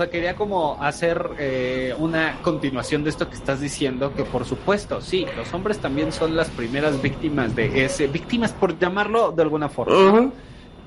sea, 0.00 0.10
quería 0.10 0.34
como 0.34 0.82
hacer 0.82 1.30
eh, 1.38 1.94
una 1.98 2.40
continuación 2.42 3.04
de 3.04 3.10
esto 3.10 3.28
que 3.28 3.34
estás 3.34 3.60
diciendo, 3.60 4.14
que 4.14 4.24
por 4.24 4.46
supuesto, 4.46 5.00
sí, 5.00 5.26
los 5.36 5.52
hombres 5.52 5.78
también 5.78 6.10
son 6.10 6.36
las 6.36 6.48
primeras 6.48 7.00
víctimas 7.02 7.54
de 7.54 7.84
ese, 7.84 8.06
víctimas 8.06 8.52
por 8.52 8.78
llamarlo 8.78 9.30
de 9.30 9.42
alguna 9.42 9.68
forma, 9.68 10.32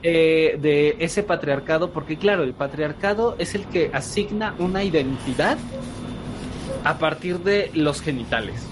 eh, 0.01 0.57
de 0.59 0.95
ese 0.99 1.21
patriarcado, 1.21 1.91
porque 1.91 2.17
claro, 2.17 2.43
el 2.43 2.53
patriarcado 2.53 3.35
es 3.37 3.53
el 3.53 3.65
que 3.65 3.91
asigna 3.93 4.55
una 4.57 4.83
identidad 4.83 5.57
a 6.83 6.97
partir 6.97 7.39
de 7.39 7.69
los 7.73 8.01
genitales. 8.01 8.67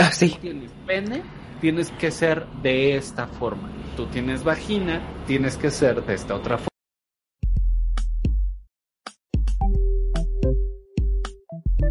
Ah, 0.00 0.10
sí. 0.10 0.36
Tienes 0.40 0.70
pene, 0.86 1.22
tienes 1.60 1.90
que 1.92 2.10
ser 2.10 2.46
de 2.62 2.96
esta 2.96 3.26
forma. 3.26 3.68
Tú 3.96 4.06
tienes 4.06 4.42
vagina, 4.42 5.02
tienes 5.26 5.56
que 5.56 5.70
ser 5.70 6.02
de 6.04 6.14
esta 6.14 6.34
otra 6.34 6.58
forma. 6.58 6.75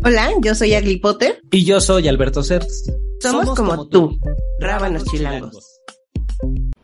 Hola, 0.07 0.29
yo 0.39 0.53
soy 0.53 0.75
Agli 0.75 0.97
Potter. 0.97 1.41
Y 1.49 1.65
yo 1.65 1.81
soy 1.81 2.07
Alberto 2.07 2.43
Certs. 2.43 2.93
Somos, 3.19 3.57
como, 3.57 3.87
tú, 3.87 4.19
rábanos 4.59 5.03
chilangos. 5.05 5.81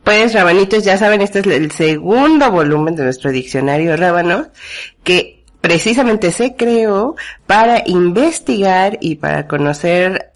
Pues, 0.02 0.34
rabanitos, 0.34 0.82
ya 0.82 0.98
saben, 0.98 1.20
este 1.20 1.38
es 1.38 1.46
el 1.46 1.70
segundo 1.70 2.50
volumen 2.50 2.96
de 2.96 3.04
nuestro 3.04 3.30
diccionario 3.30 3.96
rábano, 3.96 4.48
que 5.04 5.44
precisamente 5.60 6.32
se 6.32 6.56
creó 6.56 7.14
para 7.46 7.84
investigar 7.86 8.98
y 9.00 9.14
para 9.14 9.46
conocer 9.46 10.31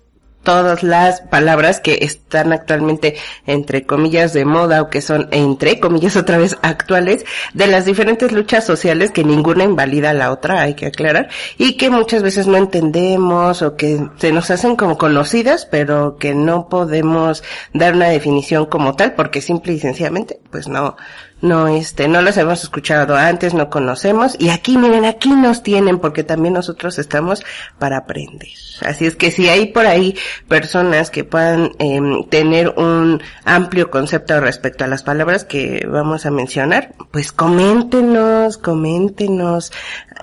todas 0.46 0.84
las 0.84 1.22
palabras 1.22 1.80
que 1.80 1.98
están 2.02 2.52
actualmente 2.52 3.16
entre 3.46 3.84
comillas 3.84 4.32
de 4.32 4.44
moda 4.44 4.80
o 4.80 4.90
que 4.90 5.02
son 5.02 5.26
entre 5.32 5.80
comillas 5.80 6.14
otra 6.16 6.38
vez 6.38 6.56
actuales 6.62 7.26
de 7.52 7.66
las 7.66 7.84
diferentes 7.84 8.30
luchas 8.30 8.64
sociales 8.64 9.10
que 9.10 9.24
ninguna 9.24 9.64
invalida 9.64 10.10
a 10.10 10.14
la 10.14 10.30
otra, 10.30 10.62
hay 10.62 10.74
que 10.74 10.86
aclarar, 10.86 11.30
y 11.58 11.76
que 11.76 11.90
muchas 11.90 12.22
veces 12.22 12.46
no 12.46 12.56
entendemos 12.56 13.60
o 13.62 13.76
que 13.76 13.98
se 14.18 14.30
nos 14.30 14.48
hacen 14.52 14.76
como 14.76 14.96
conocidas, 14.96 15.66
pero 15.66 16.16
que 16.16 16.32
no 16.36 16.68
podemos 16.68 17.42
dar 17.74 17.94
una 17.94 18.08
definición 18.08 18.66
como 18.66 18.94
tal 18.94 19.14
porque 19.14 19.40
simple 19.40 19.72
y 19.72 19.80
sencillamente 19.80 20.38
pues 20.52 20.68
no 20.68 20.96
no 21.40 21.68
este 21.68 22.08
no 22.08 22.22
las 22.22 22.36
hemos 22.38 22.62
escuchado 22.62 23.16
antes, 23.16 23.54
no 23.54 23.68
conocemos 23.68 24.36
y 24.38 24.48
aquí 24.48 24.78
miren, 24.78 25.04
aquí 25.04 25.30
nos 25.30 25.62
tienen 25.62 25.98
porque 25.98 26.24
también 26.24 26.54
nosotros 26.54 26.98
estamos 26.98 27.44
para 27.78 27.98
aprender. 27.98 28.48
Así 28.80 29.06
es 29.06 29.16
que 29.16 29.30
si 29.30 29.48
hay 29.48 29.66
por 29.66 29.86
ahí 29.86 30.16
personas 30.48 31.10
que 31.10 31.24
puedan 31.24 31.72
em, 31.78 32.24
tener 32.28 32.70
un 32.70 33.22
amplio 33.44 33.90
concepto 33.90 34.40
respecto 34.40 34.84
a 34.84 34.88
las 34.88 35.02
palabras 35.02 35.44
que 35.44 35.86
vamos 35.90 36.26
a 36.26 36.30
mencionar, 36.30 36.94
pues 37.10 37.32
coméntenos, 37.32 38.58
coméntenos, 38.58 39.72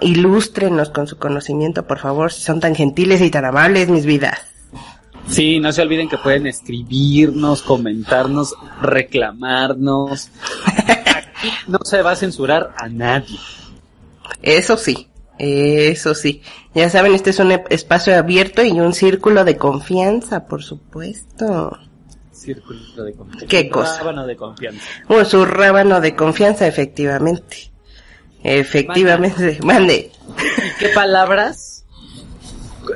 ilústrenos 0.01 0.89
con 0.89 1.07
su 1.07 1.17
conocimiento, 1.17 1.87
por 1.87 1.99
favor, 1.99 2.31
si 2.31 2.41
son 2.41 2.59
tan 2.59 2.75
gentiles 2.75 3.21
y 3.21 3.29
tan 3.29 3.45
amables, 3.45 3.89
mis 3.89 4.05
vidas. 4.05 4.52
Sí, 5.27 5.59
no 5.59 5.71
se 5.71 5.81
olviden 5.81 6.09
que 6.09 6.17
pueden 6.17 6.47
escribirnos, 6.47 7.61
comentarnos, 7.61 8.55
reclamarnos. 8.81 10.29
Aquí 10.65 11.49
no 11.67 11.79
se 11.83 12.01
va 12.01 12.11
a 12.11 12.15
censurar 12.15 12.73
a 12.77 12.89
nadie. 12.89 13.39
Eso 14.41 14.77
sí, 14.77 15.07
eso 15.37 16.13
sí. 16.13 16.41
Ya 16.75 16.89
saben, 16.89 17.13
este 17.13 17.29
es 17.29 17.39
un 17.39 17.51
espacio 17.69 18.17
abierto 18.17 18.63
y 18.63 18.71
un 18.71 18.93
círculo 18.93 19.43
de 19.45 19.57
confianza, 19.57 20.45
por 20.45 20.63
supuesto. 20.63 21.77
Círculo 22.31 23.03
de 23.03 23.13
confianza. 23.13 23.47
¿Qué 23.47 23.69
cosa? 23.69 23.99
Rábano 23.99 24.27
de 24.27 24.35
confianza. 24.35 24.81
Un 25.07 25.25
su 25.25 25.45
rábano 25.45 26.01
de 26.01 26.15
confianza, 26.15 26.67
efectivamente. 26.67 27.71
Efectivamente. 28.43 29.59
Mande. 29.63 30.11
¿Y 30.57 30.79
qué 30.79 30.89
palabras 30.89 31.72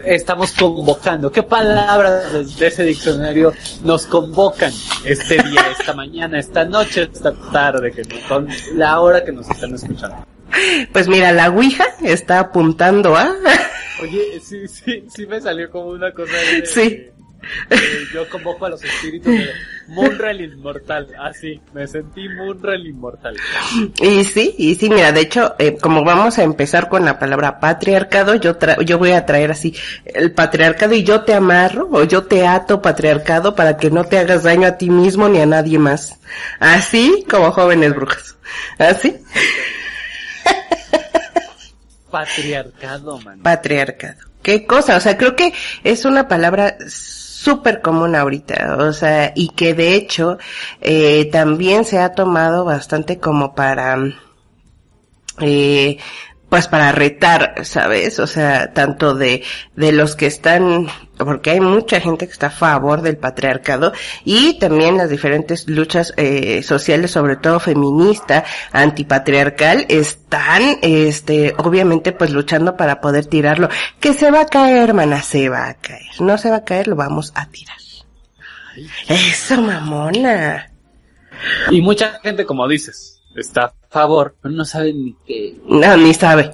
estamos 0.05 0.51
convocando? 0.53 1.31
¿Qué 1.31 1.43
palabras 1.43 2.31
de- 2.33 2.45
de 2.45 2.67
ese 2.67 2.83
diccionario 2.83 3.53
nos 3.83 4.05
convocan 4.07 4.71
este 5.05 5.35
día, 5.43 5.61
esta 5.79 5.93
mañana, 5.93 6.39
esta 6.39 6.65
noche, 6.65 7.09
esta 7.13 7.33
tarde, 7.51 7.91
que 7.91 8.03
nos- 8.03 8.23
con 8.23 8.47
la 8.75 8.99
hora 8.99 9.23
que 9.23 9.31
nos 9.31 9.49
están 9.49 9.73
escuchando? 9.75 10.17
Pues 10.93 11.07
mira, 11.07 11.31
la 11.31 11.49
Ouija 11.49 11.85
está 12.03 12.39
apuntando 12.39 13.15
a... 13.15 13.29
Oye, 14.01 14.39
sí, 14.43 14.67
sí, 14.67 15.03
sí 15.13 15.25
me 15.27 15.41
salió 15.41 15.69
como 15.69 15.87
una 15.87 16.11
cosa 16.13 16.31
de... 16.33 16.65
Sí. 16.65 17.07
De- 17.69 17.77
yo 18.13 18.27
convoco 18.29 18.65
a 18.65 18.69
los 18.69 18.83
espíritus 18.83 19.31
de 19.33 19.51
Munra 19.87 20.31
el 20.31 20.41
Inmortal, 20.41 21.07
así, 21.19 21.59
me 21.73 21.87
sentí 21.87 22.27
Munra 22.29 22.75
el 22.75 22.87
Inmortal. 22.87 23.35
Y 24.01 24.23
sí, 24.23 24.55
y 24.57 24.75
sí, 24.75 24.89
mira, 24.89 25.11
de 25.11 25.21
hecho, 25.21 25.55
eh, 25.59 25.77
como 25.79 26.03
vamos 26.03 26.37
a 26.37 26.43
empezar 26.43 26.89
con 26.89 27.05
la 27.05 27.17
palabra 27.19 27.59
patriarcado, 27.59 28.35
yo 28.35 28.57
tra- 28.59 28.81
yo 28.83 28.97
voy 28.97 29.11
a 29.11 29.25
traer 29.25 29.51
así 29.51 29.75
el 30.05 30.31
patriarcado 30.33 30.93
y 30.93 31.03
yo 31.03 31.21
te 31.21 31.33
amarro 31.33 31.87
o 31.91 32.03
yo 32.03 32.23
te 32.25 32.45
ato 32.45 32.81
patriarcado 32.81 33.55
para 33.55 33.77
que 33.77 33.89
no 33.91 34.03
te 34.03 34.17
hagas 34.19 34.43
daño 34.43 34.67
a 34.67 34.77
ti 34.77 34.89
mismo 34.89 35.29
ni 35.29 35.39
a 35.39 35.45
nadie 35.45 35.79
más. 35.79 36.17
Así 36.59 37.25
como 37.29 37.51
jóvenes 37.51 37.93
brujas. 37.95 38.35
Así, 38.77 39.15
Patriarcado, 42.11 43.19
man. 43.19 43.41
patriarcado. 43.41 44.15
¿Qué 44.41 44.65
cosa? 44.65 44.95
O 44.95 44.99
sea, 45.01 45.17
creo 45.17 45.35
que 45.35 45.53
es 45.83 46.05
una 46.05 46.27
palabra 46.27 46.77
súper 47.47 47.81
común 47.81 48.13
ahorita, 48.13 48.75
o 48.77 48.91
sea, 48.91 49.31
y 49.33 49.47
que 49.47 49.73
de 49.73 49.95
hecho 49.95 50.37
eh, 50.81 51.29
también 51.31 51.85
se 51.85 51.97
ha 51.97 52.13
tomado 52.13 52.65
bastante 52.65 53.19
como 53.19 53.55
para 53.55 53.97
eh, 55.39 55.97
pues 56.49 56.67
para 56.67 56.91
retar, 56.91 57.63
¿sabes? 57.63 58.19
O 58.19 58.27
sea, 58.27 58.73
tanto 58.73 59.15
de, 59.15 59.43
de 59.77 59.93
los 59.93 60.17
que 60.17 60.25
están, 60.25 60.87
porque 61.17 61.51
hay 61.51 61.59
mucha 61.59 61.99
gente 61.99 62.27
que 62.27 62.33
está 62.33 62.47
a 62.47 62.51
favor 62.51 63.01
del 63.01 63.17
patriarcado 63.17 63.93
y 64.23 64.59
también 64.59 64.97
las 64.97 65.09
diferentes 65.09 65.67
luchas 65.67 66.13
eh, 66.17 66.61
sociales, 66.63 67.11
sobre 67.11 67.35
todo 67.35 67.59
feminista, 67.59 68.45
antipatriarcal, 68.71 69.85
están, 69.89 70.77
este, 70.81 71.53
obviamente 71.57 72.11
pues 72.11 72.31
luchando 72.31 72.77
para 72.77 73.01
poder 73.01 73.25
tirarlo. 73.25 73.69
Que 73.99 74.13
se 74.13 74.31
va 74.31 74.41
a 74.41 74.45
caer, 74.45 74.89
hermana, 74.89 75.21
se 75.21 75.49
va 75.49 75.69
a 75.69 75.73
caer. 75.75 76.01
No 76.19 76.37
se 76.37 76.49
va 76.49 76.57
a 76.57 76.63
caer, 76.63 76.87
lo 76.87 76.95
vamos 76.95 77.31
a 77.35 77.47
tirar. 77.47 77.77
Eso, 79.07 79.61
mamona. 79.61 80.71
Y 81.71 81.81
mucha 81.81 82.19
gente, 82.21 82.45
como 82.45 82.67
dices, 82.67 83.21
está 83.35 83.65
a 83.65 83.73
favor, 83.89 84.35
pero 84.41 84.53
no 84.53 84.65
sabe 84.65 84.93
ni 84.93 85.15
qué, 85.25 85.55
No, 85.67 85.97
ni 85.97 86.13
sabe. 86.13 86.51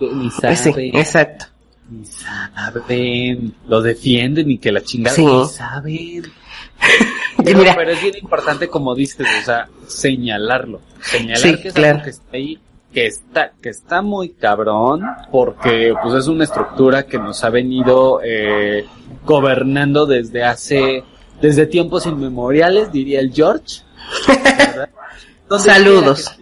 ni 0.00 0.30
Sí, 0.30 0.56
saben, 0.56 0.96
exacto. 0.96 1.46
Ni 1.90 2.04
saben, 2.06 3.54
lo 3.68 3.82
defienden 3.82 4.50
y 4.50 4.58
que 4.58 4.72
la 4.72 4.82
chingada 4.82 5.16
Sí. 5.16 5.24
ni 5.26 5.44
saben. 5.46 5.92
Y 5.94 6.22
Pero, 7.44 7.58
mira, 7.58 7.74
pero 7.74 7.90
es 7.92 8.02
bien 8.02 8.14
importante, 8.20 8.68
como 8.68 8.94
dices, 8.94 9.26
o 9.40 9.44
sea, 9.44 9.68
señalarlo. 9.86 10.80
Señalar 11.00 11.38
Sí, 11.38 11.56
que 11.56 11.68
es 11.68 11.74
claro. 11.74 11.92
algo 11.94 12.04
que 12.04 12.10
está 12.10 12.36
ahí, 12.36 12.58
que 12.92 13.06
está, 13.06 13.52
que 13.62 13.68
está 13.70 14.02
muy 14.02 14.30
cabrón, 14.30 15.02
porque 15.30 15.94
pues 16.02 16.14
es 16.16 16.26
una 16.26 16.44
estructura 16.44 17.04
que 17.04 17.18
nos 17.18 17.42
ha 17.44 17.50
venido 17.50 18.20
eh, 18.22 18.84
gobernando 19.24 20.04
desde 20.06 20.44
hace, 20.44 21.02
desde 21.40 21.66
tiempos 21.66 22.04
inmemoriales, 22.06 22.92
diría 22.92 23.20
el 23.20 23.32
George. 23.32 23.82
Saludos. 25.58 26.36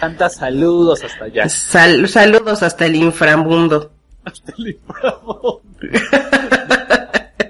Tantas 0.00 0.36
saludos 0.36 1.04
hasta 1.04 1.24
allá. 1.26 1.48
Sal- 1.48 2.08
saludos 2.08 2.62
hasta 2.62 2.86
el 2.86 2.96
inframundo. 2.96 3.92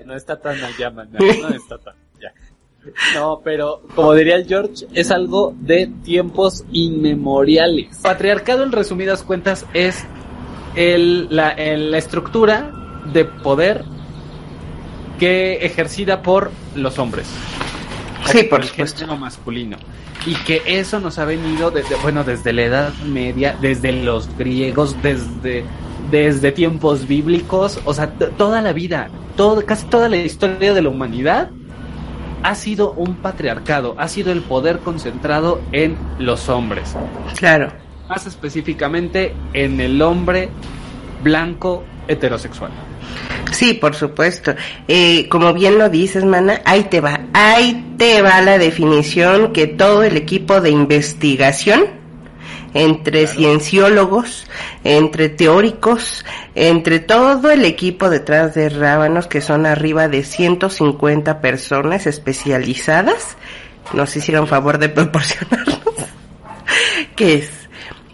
No 0.05 0.15
está 0.15 0.41
tan 0.41 0.63
allá, 0.63 0.91
man. 0.91 1.09
No 1.13 1.49
está 1.49 1.79
tan 1.79 1.95
allá. 2.17 2.33
No, 3.15 3.41
pero 3.45 3.83
como 3.95 4.15
diría 4.15 4.37
el 4.37 4.47
George, 4.47 4.87
es 4.95 5.11
algo 5.11 5.55
de 5.61 5.89
tiempos 6.05 6.65
inmemoriales. 6.73 7.99
Patriarcado, 8.03 8.63
en 8.63 8.73
resumidas 8.73 9.23
cuentas, 9.23 9.67
es 9.75 10.05
el, 10.75 11.29
la, 11.35 11.51
el- 11.51 11.91
la 11.91 11.99
estructura 11.99 12.71
de 13.13 13.25
poder 13.27 13.85
que 15.19 15.55
ejercida 15.67 16.23
por 16.23 16.51
los 16.75 16.99
hombres. 16.99 17.27
Sí, 18.27 18.45
por 18.45 18.61
el 18.61 18.69
supuesto. 18.69 19.01
género 19.01 19.19
masculino. 19.19 19.77
Y 20.27 20.35
que 20.45 20.63
eso 20.67 21.01
nos 21.01 21.19
ha 21.19 21.25
venido 21.25 21.71
desde, 21.71 21.95
bueno, 21.97 22.25
desde 22.25 22.53
la 22.53 22.63
Edad 22.63 22.93
Media, 23.05 23.57
desde 23.61 23.93
los 23.93 24.29
griegos, 24.37 25.01
desde, 25.03 25.65
desde 26.11 26.53
tiempos 26.53 27.07
bíblicos, 27.07 27.81
o 27.85 27.95
sea, 27.95 28.11
toda 28.11 28.63
la 28.63 28.73
vida, 28.73 29.11
todo, 29.37 29.65
casi 29.65 29.87
toda 29.87 30.09
la 30.09 30.17
historia 30.17 30.75
de 30.75 30.83
la 30.83 30.89
humanidad 30.89 31.51
ha 32.43 32.55
sido 32.55 32.93
un 32.93 33.17
patriarcado, 33.17 33.95
ha 33.99 34.09
sido 34.09 34.33
el 34.33 34.43
poder 34.43 34.79
concentrado 34.79 35.61
en 35.73 35.97
los 36.19 36.49
hombres. 36.49 36.95
Claro. 37.37 37.73
Más 38.09 38.27
específicamente 38.27 39.35
en 39.53 39.81
el 39.81 40.01
hombre 40.01 40.49
blanco 41.23 41.85
heterosexual. 42.07 42.71
Sí, 43.51 43.75
por 43.75 43.95
supuesto. 43.95 44.55
Eh, 44.87 45.29
como 45.29 45.53
bien 45.53 45.79
lo 45.79 45.89
dices, 45.89 46.25
mana, 46.25 46.61
ahí 46.65 46.85
te 46.85 47.01
va, 47.01 47.21
ahí 47.33 47.95
te 47.99 48.23
va 48.23 48.41
la 48.41 48.59
definición 48.59 49.53
que 49.53 49.67
todo 49.67 50.03
el 50.03 50.17
equipo 50.17 50.61
de 50.61 50.71
investigación 50.71 51.87
entre 52.79 53.27
cienciólogos, 53.27 54.47
entre 54.85 55.29
teóricos, 55.29 56.25
entre 56.55 57.01
todo 57.01 57.51
el 57.51 57.65
equipo 57.65 58.09
detrás 58.09 58.55
de 58.55 58.69
Rábanos, 58.69 59.27
que 59.27 59.41
son 59.41 59.67
arriba 59.67 60.07
de 60.07 60.23
150 60.23 61.41
personas 61.41 62.07
especializadas, 62.07 63.37
nos 63.93 64.15
hicieron 64.17 64.47
favor 64.47 64.79
de 64.79 64.91
proporcionarnos, 64.91 65.81
que 67.17 67.35
es 67.35 67.51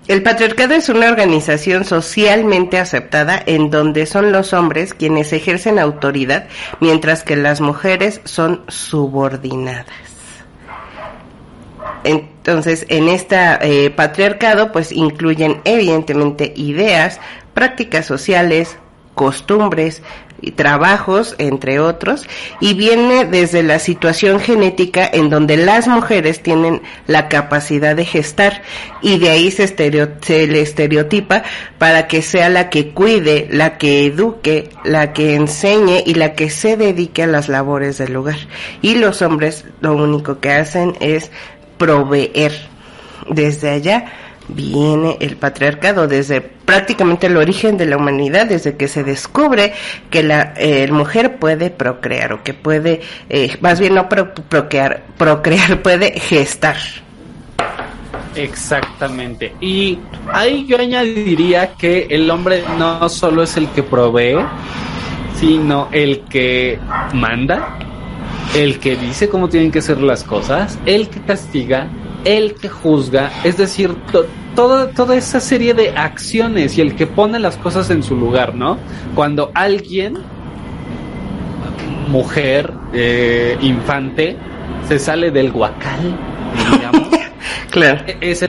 el 0.09 0.23
patriarcado 0.23 0.75
es 0.75 0.89
una 0.89 1.09
organización 1.09 1.85
socialmente 1.85 2.79
aceptada 2.79 3.43
en 3.45 3.71
donde 3.71 4.07
son 4.07 4.33
los 4.33 4.53
hombres 4.53 4.93
quienes 4.93 5.33
ejercen 5.33 5.79
autoridad 5.79 6.47
mientras 6.81 7.23
que 7.23 7.37
las 7.37 7.63
mujeres 7.63 8.21
son 8.25 8.65
subordinadas. 8.69 10.14
Entonces, 12.05 12.87
en 12.89 13.09
este 13.09 13.91
patriarcado, 13.91 14.73
pues 14.73 14.93
incluyen 14.93 15.61
evidentemente 15.65 16.53
ideas, 16.56 17.21
prácticas 17.55 18.06
sociales, 18.06 18.77
costumbres, 19.15 20.03
y 20.45 20.51
trabajos, 20.53 21.35
entre 21.39 21.81
otros, 21.81 22.27
y 22.61 22.75
viene 22.75 23.25
desde 23.25 23.62
la 23.62 23.79
situación 23.79 24.41
genética 24.41 25.09
en 25.11 25.31
donde 25.31 25.56
las 25.56 25.89
mujeres 25.89 26.43
tienen 26.43 26.83
la 27.06 27.29
capacidad 27.29 27.97
de 27.97 28.05
gestar 28.05 28.62
y 29.01 29.19
de 29.19 29.31
ahí 29.31 29.51
se, 29.51 29.67
se 29.69 30.47
le 30.47 30.61
estereotipa 30.61 31.45
para 31.79 32.06
que 32.09 32.21
sea 32.21 32.51
la 32.51 32.69
que 32.69 32.91
cuide, 32.91 33.49
la 33.51 33.79
que 33.79 34.06
eduque, 34.06 34.69
la 34.85 35.12
que 35.12 35.35
enseñe 35.35 36.03
y 36.05 36.15
la 36.15 36.35
que 36.35 36.51
se 36.51 36.77
dedique 36.77 37.23
a 37.23 37.27
las 37.27 37.49
labores 37.49 37.97
del 37.99 38.15
hogar. 38.17 38.39
Y 38.83 38.97
los 38.97 39.23
hombres 39.23 39.65
lo 39.81 39.95
único 39.95 40.41
que 40.41 40.53
hacen 40.53 40.95
es 41.01 41.31
proveer. 41.76 42.53
Desde 43.29 43.71
allá 43.71 44.12
viene 44.49 45.17
el 45.21 45.37
patriarcado, 45.37 46.06
desde 46.06 46.41
prácticamente 46.41 47.26
el 47.26 47.37
origen 47.37 47.76
de 47.76 47.87
la 47.87 47.97
humanidad, 47.97 48.47
desde 48.47 48.76
que 48.76 48.88
se 48.88 49.05
descubre 49.05 49.73
que 50.11 50.23
la 50.23 50.55
eh, 50.56 50.91
mujer 50.91 51.38
puede 51.38 51.71
procrear 51.71 52.32
o 52.35 52.43
que 52.43 52.55
puede, 52.55 53.00
eh, 53.31 53.56
más 53.61 53.81
bien 53.81 53.94
no 53.94 54.09
procrear, 54.09 55.05
procrear, 55.17 55.82
puede 55.82 56.19
gestar. 56.21 56.76
Exactamente. 58.35 59.55
Y 59.61 59.99
ahí 60.32 60.67
yo 60.67 60.79
añadiría 60.79 61.75
que 61.75 62.09
el 62.11 62.29
hombre 62.31 62.65
no 62.79 63.09
solo 63.09 63.44
es 63.44 63.56
el 63.56 63.69
que 63.69 63.82
provee, 63.82 64.44
sino 65.38 65.88
el 65.93 66.20
que 66.23 66.79
manda, 67.12 67.79
el 68.55 68.79
que 68.79 68.97
dice 68.97 69.29
cómo 69.29 69.49
tienen 69.49 69.73
que 69.73 69.83
ser 69.83 70.01
las 70.01 70.23
cosas, 70.23 70.79
el 70.87 71.09
que 71.09 71.21
castiga, 71.21 71.89
el 72.25 72.55
que 72.55 72.69
juzga, 72.69 73.31
es 73.43 73.56
decir, 73.56 73.95
toda, 74.55 74.91
toda 74.91 75.17
esa 75.17 75.41
serie 75.41 75.75
de 75.75 75.91
acciones 75.91 76.79
y 76.79 76.81
el 76.81 76.95
que 76.95 77.06
pone 77.06 77.39
las 77.39 77.56
cosas 77.56 77.91
en 77.91 78.03
su 78.03 78.17
lugar, 78.17 78.55
¿no? 78.55 78.79
Cuando 79.15 79.51
alguien, 79.55 80.19
mujer, 82.09 82.73
eh, 82.93 83.59
infante, 83.61 84.37
se 84.89 84.99
sale 84.99 85.31
del 85.31 85.51
guacal, 85.51 86.17
digamos, 86.73 87.09
claro. 87.71 88.05
E-, 88.06 88.19
es 88.21 88.49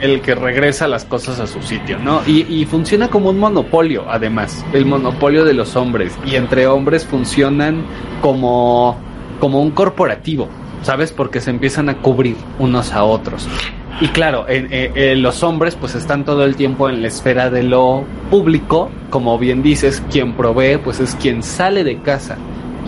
el, 0.00 0.20
que 0.20 0.34
regresa 0.34 0.86
las 0.86 1.04
cosas 1.06 1.40
a 1.40 1.46
su 1.46 1.62
sitio, 1.62 1.98
¿no? 1.98 2.20
Y, 2.26 2.46
y 2.48 2.66
funciona 2.66 3.08
como 3.08 3.30
un 3.30 3.38
monopolio, 3.38 4.04
además, 4.08 4.64
el 4.72 4.84
monopolio 4.84 5.44
de 5.44 5.54
los 5.54 5.76
hombres. 5.76 6.16
Y 6.26 6.36
entre 6.36 6.66
hombres 6.66 7.06
funcionan 7.06 7.84
como, 8.22 8.98
como 9.40 9.60
un 9.60 9.72
corporativo 9.72 10.48
¿sabes? 10.82 11.12
Porque 11.12 11.40
se 11.40 11.50
empiezan 11.50 11.88
a 11.88 11.98
cubrir 11.98 12.36
unos 12.58 12.92
a 12.92 13.04
otros. 13.04 13.48
Y 14.00 14.08
claro, 14.08 14.46
los 15.16 15.42
hombres 15.42 15.76
pues 15.76 15.94
están 15.94 16.24
todo 16.24 16.44
el 16.44 16.56
tiempo 16.56 16.88
en 16.88 17.02
la 17.02 17.08
esfera 17.08 17.50
de 17.50 17.62
lo 17.62 18.04
público, 18.30 18.88
como 19.10 19.38
bien 19.38 19.62
dices, 19.62 20.02
quien 20.10 20.32
provee 20.34 20.78
pues 20.82 21.00
es 21.00 21.14
quien 21.16 21.42
sale 21.42 21.84
de 21.84 21.98
casa, 21.98 22.38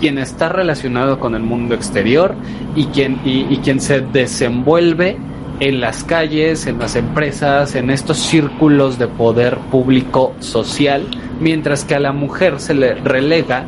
quien 0.01 0.17
está 0.17 0.49
relacionado 0.49 1.19
con 1.21 1.35
el 1.35 1.43
mundo 1.43 1.75
exterior 1.75 2.35
y 2.75 2.87
quien, 2.87 3.21
y 3.25 3.55
quien 3.59 3.81
se 3.81 4.01
desenvuelve 4.01 5.19
en 5.61 5.81
las 5.83 6.03
calles, 6.03 6.67
en 6.67 6.79
las 6.79 6.97
empresas, 6.97 7.75
en 7.75 7.91
estos 7.91 8.17
círculos 8.17 8.99
de 8.99 9.07
poder 9.07 9.59
público 9.71 10.35
social, 10.39 11.07
mientras 11.41 11.85
que 11.85 11.95
a 11.95 12.01
la 12.01 12.13
mujer 12.13 12.59
se 12.59 12.73
le 12.73 12.95
relega 12.95 13.67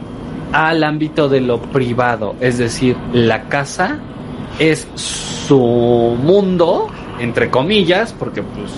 al 0.54 0.84
ámbito 0.84 1.28
de 1.28 1.40
lo 1.40 1.60
privado, 1.60 2.36
es 2.40 2.58
decir, 2.58 2.96
la 3.12 3.48
casa 3.48 3.98
es 4.60 4.86
su 4.94 5.58
mundo, 5.58 6.86
entre 7.18 7.50
comillas, 7.50 8.12
porque 8.12 8.40
pues 8.42 8.70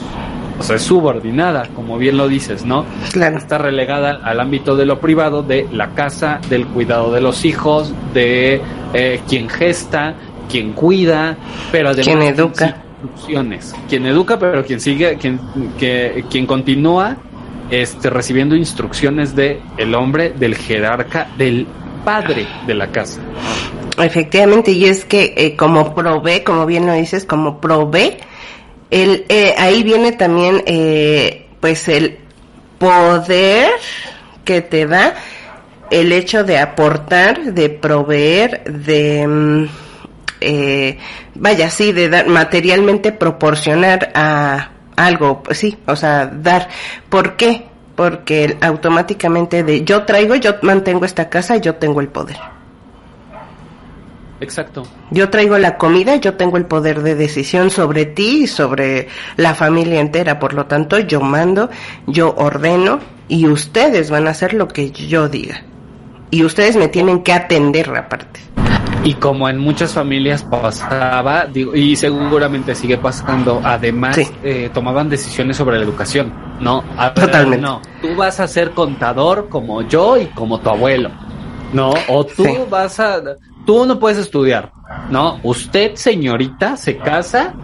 o 0.59 0.63
sea, 0.63 0.77
es 0.77 0.83
subordinada, 0.83 1.69
como 1.75 1.99
bien 1.99 2.17
lo 2.17 2.29
dices, 2.29 2.65
¿no? 2.65 2.87
Claro. 3.13 3.37
Está 3.37 3.59
relegada 3.59 4.21
al 4.25 4.41
ámbito 4.41 4.75
de 4.75 4.87
lo 4.87 5.01
privado, 5.01 5.43
de 5.43 5.69
la 5.71 5.91
casa, 5.91 6.41
del 6.49 6.67
cuidado 6.67 7.13
de 7.13 7.21
los 7.21 7.45
hijos, 7.45 7.93
de 8.15 8.63
eh, 8.95 9.21
quien 9.29 9.51
gesta, 9.51 10.15
quien 10.49 10.73
cuida, 10.73 11.37
pero 11.71 11.91
además 11.91 12.07
quien 12.07 12.23
educa. 12.23 12.83
Quien 13.87 14.07
educa, 14.07 14.39
pero 14.39 14.65
quien 14.65 14.81
sigue, 14.81 15.19
quien, 15.19 15.39
que, 15.79 16.25
quien 16.31 16.47
continúa 16.47 17.19
este, 17.71 18.11
recibiendo 18.11 18.55
instrucciones 18.55 19.35
de 19.35 19.61
el 19.77 19.95
hombre, 19.95 20.31
del 20.31 20.55
jerarca, 20.57 21.29
del 21.37 21.67
padre 22.05 22.47
de 22.67 22.75
la 22.75 22.93
casa. 22.93 23.21
Efectivamente, 23.99 24.71
y 24.71 24.85
es 24.85 25.05
que 25.05 25.35
eh, 25.37 25.57
como 25.57 25.95
provee, 25.95 26.43
como 26.45 26.67
bien 26.67 26.87
lo 26.87 26.93
dices, 26.93 27.25
como 27.25 27.61
provee, 27.61 28.19
el, 28.91 29.25
eh, 29.29 29.55
ahí 29.59 29.83
viene 29.83 30.13
también 30.13 30.63
eh, 30.67 31.47
pues 31.61 31.89
el 31.89 32.19
poder 32.79 33.71
que 34.45 34.61
te 34.61 34.87
da 34.87 35.15
el 35.91 36.13
hecho 36.13 36.45
de 36.45 36.59
aportar, 36.59 37.53
de 37.55 37.71
proveer, 37.71 38.63
de 38.65 39.27
mm, 39.27 39.67
vaya 41.35 41.71
sí, 41.71 41.93
de 41.93 42.09
dar 42.09 42.29
materialmente 42.29 43.11
proporcionar 43.13 44.13
a 44.15 44.71
algo, 44.97 45.43
pues 45.43 45.59
sí, 45.59 45.79
o 45.87 45.95
sea, 45.97 46.27
dar. 46.27 46.69
¿Por 47.09 47.37
qué? 47.37 47.67
Porque 47.95 48.57
automáticamente 48.61 49.63
de 49.63 49.85
yo 49.85 50.05
traigo, 50.05 50.35
yo 50.35 50.57
mantengo 50.63 51.05
esta 51.05 51.29
casa, 51.29 51.57
yo 51.57 51.77
tengo 51.77 52.01
el 52.01 52.09
poder. 52.09 52.37
Exacto. 54.41 54.87
Yo 55.11 55.31
traigo 55.31 55.57
la 55.57 55.79
comida, 55.79 56.17
yo 56.17 56.35
tengo 56.35 56.59
el 56.59 56.67
poder 56.67 57.03
de 57.03 57.15
decisión 57.15 57.71
sobre 57.71 58.05
ti 58.05 58.43
y 58.43 58.47
sobre 58.47 59.09
la 59.37 59.55
familia 59.55 60.01
entera, 60.01 60.39
por 60.39 60.53
lo 60.53 60.67
tanto 60.67 60.99
yo 60.99 61.21
mando, 61.21 61.71
yo 62.07 62.35
ordeno 62.37 63.01
y 63.29 63.47
ustedes 63.47 64.11
van 64.11 64.27
a 64.29 64.31
hacer 64.31 64.53
lo 64.53 64.69
que 64.69 64.91
yo 64.91 65.29
diga. 65.29 65.63
Y 66.31 66.45
ustedes 66.45 66.77
me 66.77 66.89
tienen 66.89 67.23
que 67.23 67.33
atender 67.33 67.89
aparte. 67.97 68.41
Y 69.05 69.15
como 69.15 69.49
en 69.49 69.59
muchas 69.59 69.93
familias 69.93 70.43
pasaba, 70.43 71.47
digo, 71.47 71.75
y 71.75 71.95
seguramente 71.97 72.75
sigue 72.75 72.99
pasando, 72.99 73.61
además 73.63 74.19
eh, 74.43 74.71
tomaban 74.75 75.09
decisiones 75.09 75.57
sobre 75.57 75.79
la 75.79 75.85
educación, 75.85 76.33
¿no? 76.61 76.83
Totalmente. 77.15 77.59
No, 77.59 77.81
tú 78.01 78.17
vas 78.17 78.41
a 78.41 78.49
ser 78.49 78.73
contador 78.73 79.49
como 79.49 79.83
yo 79.83 80.17
y 80.17 80.27
como 80.27 80.59
tu 80.59 80.71
abuelo, 80.71 81.11
¿no? 81.73 81.95
O 82.09 82.25
tú 82.25 82.67
vas 82.69 82.99
a 82.99 83.23
tú 83.65 83.85
no 83.85 83.99
puedes 83.99 84.19
estudiar, 84.19 84.73
¿no? 85.11 85.39
Usted, 85.43 85.95
señorita, 85.95 86.77
se 86.77 86.97
casa 86.97 87.55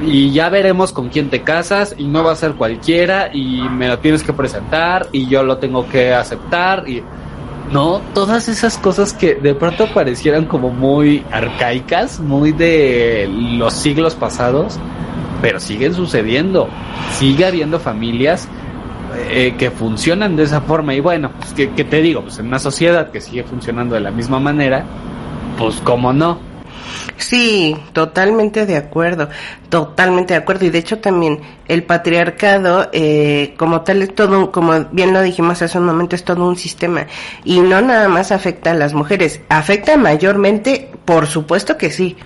y 0.00 0.30
ya 0.30 0.50
veremos 0.50 0.92
con 0.92 1.08
quién 1.08 1.30
te 1.30 1.42
casas 1.42 1.94
y 1.96 2.04
no 2.04 2.22
va 2.22 2.32
a 2.32 2.36
ser 2.36 2.52
cualquiera 2.52 3.30
y 3.32 3.62
me 3.70 3.88
lo 3.88 3.98
tienes 3.98 4.22
que 4.22 4.32
presentar 4.32 5.08
y 5.10 5.26
yo 5.26 5.42
lo 5.42 5.56
tengo 5.58 5.88
que 5.88 6.12
aceptar 6.12 6.88
y 6.88 7.02
no, 7.72 8.00
todas 8.14 8.48
esas 8.48 8.78
cosas 8.78 9.12
que 9.12 9.34
de 9.34 9.54
pronto 9.54 9.92
parecieran 9.92 10.46
como 10.46 10.70
muy 10.70 11.24
arcaicas, 11.32 12.20
muy 12.20 12.52
de 12.52 13.28
los 13.30 13.74
siglos 13.74 14.14
pasados, 14.14 14.78
pero 15.42 15.58
siguen 15.58 15.94
sucediendo. 15.94 16.68
Sigue 17.12 17.44
habiendo 17.44 17.80
familias 17.80 18.48
eh, 19.30 19.54
que 19.58 19.70
funcionan 19.70 20.36
de 20.36 20.44
esa 20.44 20.60
forma 20.60 20.94
y 20.94 21.00
bueno, 21.00 21.30
pues 21.38 21.54
¿qué, 21.54 21.70
¿qué, 21.70 21.84
te 21.84 22.00
digo, 22.02 22.22
pues 22.22 22.38
en 22.38 22.46
una 22.46 22.58
sociedad 22.58 23.10
que 23.10 23.20
sigue 23.20 23.42
funcionando 23.42 23.94
de 23.94 24.00
la 24.00 24.10
misma 24.10 24.38
manera, 24.38 24.84
pues 25.58 25.80
cómo 25.82 26.12
no. 26.12 26.55
Sí, 27.16 27.76
totalmente 27.92 28.66
de 28.66 28.76
acuerdo, 28.76 29.28
totalmente 29.68 30.34
de 30.34 30.40
acuerdo. 30.40 30.66
Y 30.66 30.70
de 30.70 30.78
hecho 30.78 30.98
también 30.98 31.40
el 31.68 31.82
patriarcado, 31.82 32.88
eh, 32.92 33.54
como 33.56 33.82
tal, 33.82 34.02
es 34.02 34.14
todo, 34.14 34.52
como 34.52 34.84
bien 34.92 35.12
lo 35.12 35.22
dijimos 35.22 35.62
hace 35.62 35.78
un 35.78 35.86
momento, 35.86 36.16
es 36.16 36.24
todo 36.24 36.46
un 36.46 36.56
sistema. 36.56 37.06
Y 37.44 37.60
no 37.60 37.80
nada 37.80 38.08
más 38.08 38.32
afecta 38.32 38.72
a 38.72 38.74
las 38.74 38.94
mujeres, 38.94 39.40
afecta 39.48 39.96
mayormente, 39.96 40.90
por 41.04 41.26
supuesto 41.26 41.76
que 41.78 41.90
sí, 41.90 42.16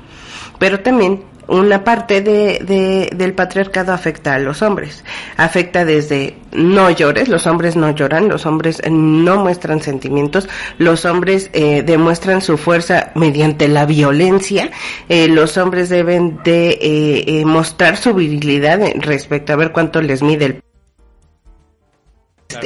pero 0.59 0.81
también 0.81 1.23
una 1.51 1.83
parte 1.83 2.21
de, 2.21 2.61
de, 2.61 3.11
del 3.15 3.35
patriarcado 3.35 3.93
afecta 3.93 4.35
a 4.35 4.39
los 4.39 4.63
hombres. 4.63 5.05
Afecta 5.37 5.85
desde 5.85 6.37
no 6.53 6.91
llores, 6.91 7.29
los 7.29 7.47
hombres 7.47 7.77
no 7.77 7.91
lloran, 7.91 8.29
los 8.29 8.47
hombres 8.47 8.81
no 8.89 9.37
muestran 9.39 9.83
sentimientos, 9.83 10.49
los 10.79 11.05
hombres 11.05 11.51
eh, 11.53 11.83
demuestran 11.83 12.41
su 12.41 12.57
fuerza 12.57 13.11
mediante 13.17 13.67
la 13.69 13.85
violencia, 13.85 14.71
eh, 15.09 15.29
los 15.29 15.59
hombres 15.59 15.89
deben 15.89 16.41
de 16.45 16.71
eh, 16.71 17.41
eh 17.41 17.45
mostrar 17.45 17.97
su 17.97 18.15
virilidad 18.15 18.81
respecto 19.01 19.53
a 19.53 19.57
ver 19.57 19.73
cuánto 19.73 20.01
les 20.01 20.23
mide 20.23 20.45
el 20.47 20.63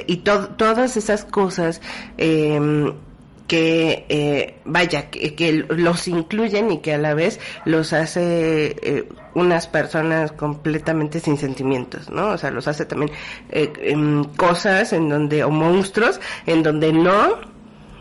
y 0.06 0.18
to 0.18 0.48
todas 0.56 0.96
esas 0.96 1.24
cosas 1.24 1.82
eh, 2.16 2.58
que 3.46 4.06
eh, 4.08 4.60
vaya 4.64 5.10
que, 5.10 5.34
que, 5.34 5.52
los 5.52 6.08
incluyen 6.08 6.70
y 6.70 6.78
que 6.78 6.94
a 6.94 6.98
la 6.98 7.14
vez 7.14 7.40
los 7.64 7.92
hace 7.92 8.76
eh, 8.82 9.08
unas 9.34 9.66
personas 9.66 10.32
completamente 10.32 11.20
sin 11.20 11.36
sentimientos 11.36 12.10
no 12.10 12.28
o 12.30 12.38
sea 12.38 12.50
los 12.50 12.66
hace 12.68 12.86
también 12.86 13.10
eh, 13.50 13.72
eh, 13.76 14.22
cosas 14.36 14.92
en 14.92 15.08
donde 15.08 15.44
o 15.44 15.50
monstruos 15.50 16.20
en 16.46 16.62
donde 16.62 16.92
no 16.92 17.54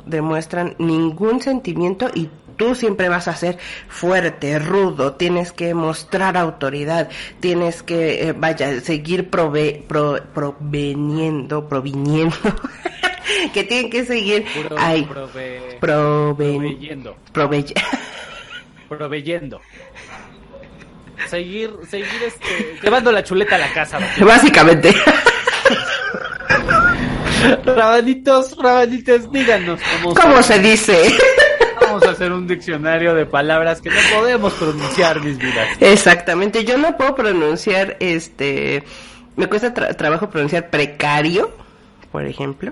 demuestran 0.06 0.76
ningún 0.80 1.42
sentimiento 1.42 2.10
y 2.14 2.30
tú 2.58 2.76
siempre 2.76 3.10
vas 3.10 3.28
a 3.28 3.36
ser 3.36 3.58
fuerte, 3.90 4.60
rudo, 4.60 5.14
tienes 5.14 5.52
que 5.52 5.74
mostrar 5.74 6.38
autoridad, 6.38 7.10
tienes 7.40 7.84
que, 7.84 8.30
eh, 8.30 8.34
vaya, 8.34 8.80
seguir 8.82 9.30
prove, 9.30 9.84
pro, 9.88 10.18
proveniendo, 10.34 11.68
proviniendo, 11.68 12.36
que 13.54 13.64
tienen 13.64 13.90
que 13.90 14.06
seguir 14.06 14.46
Puro, 14.54 14.76
ahí, 14.80 15.04
prove, 15.04 15.78
proveyendo. 15.80 17.16
provey- 17.34 17.74
Proveyendo. 18.90 19.60
Seguir, 21.28 21.72
seguir 21.90 22.08
este, 22.28 22.78
llevando 22.84 23.12
la 23.12 23.24
chuleta 23.24 23.56
a 23.56 23.60
la 23.60 23.74
casa. 23.74 23.98
básicamente. 24.20 24.94
Rabanitos, 27.66 28.56
rabanitos, 28.58 29.32
díganos 29.32 29.80
cómo, 30.02 30.14
¿Cómo 30.16 30.44
se 30.44 30.60
dice? 30.60 30.96
Vamos 31.94 32.08
a 32.08 32.12
hacer 32.12 32.32
un 32.32 32.48
diccionario 32.48 33.14
de 33.14 33.26
palabras 33.26 33.80
que 33.82 33.90
no 33.90 33.96
podemos 34.16 34.54
pronunciar, 34.54 35.22
mis 35.22 35.38
vidas. 35.38 35.68
Exactamente, 35.80 36.64
yo 36.66 36.78
no 36.78 36.98
puedo 36.98 37.14
pronunciar 37.14 37.98
este, 38.00 38.84
me 39.36 39.48
cuesta 39.48 39.74
tra 39.74 39.94
trabajo 39.96 40.30
pronunciar 40.30 40.70
precario, 40.70 41.52
por 42.12 42.26
ejemplo. 42.26 42.72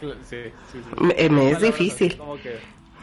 Sí, 0.00 0.08
sí, 0.28 0.36
sí. 0.72 0.78
Me, 0.98 1.28
me 1.28 1.50
es 1.50 1.60
difícil. 1.60 2.08
así 2.08 2.18
Como 2.18 2.36
que 2.36 2.58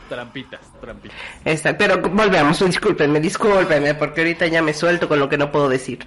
trampitas, 0.09 0.61
trampitas. 0.81 1.17
Exacto, 1.43 1.77
pero 1.77 2.01
volvemos, 2.09 2.63
discúlpenme, 2.65 3.19
discúlpenme, 3.19 3.93
porque 3.95 4.21
ahorita 4.21 4.47
ya 4.47 4.61
me 4.61 4.73
suelto 4.73 5.07
con 5.07 5.19
lo 5.19 5.29
que 5.29 5.37
no 5.37 5.51
puedo 5.51 5.69
decir. 5.69 6.05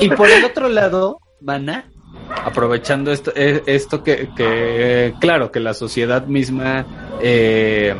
Y 0.00 0.08
por 0.10 0.30
el 0.30 0.44
otro 0.44 0.68
lado, 0.68 1.18
Mana, 1.40 1.90
aprovechando 2.44 3.12
esto, 3.12 3.32
eh, 3.34 3.62
esto 3.66 4.02
que, 4.02 5.14
claro, 5.20 5.50
que 5.50 5.60
la 5.60 5.74
sociedad 5.74 6.26
misma 6.26 6.86
eh, 7.20 7.94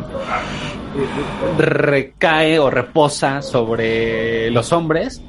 recae 1.59 2.59
o 2.59 2.71
reposa 2.71 3.43
sobre 3.43 4.51
los 4.51 4.73
hombres, 4.73 5.23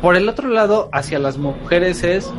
por 0.00 0.16
el 0.16 0.28
otro 0.28 0.48
lado, 0.48 0.88
hacia 0.92 1.18
las 1.18 1.36
mujeres 1.36 2.02
es, 2.04 2.32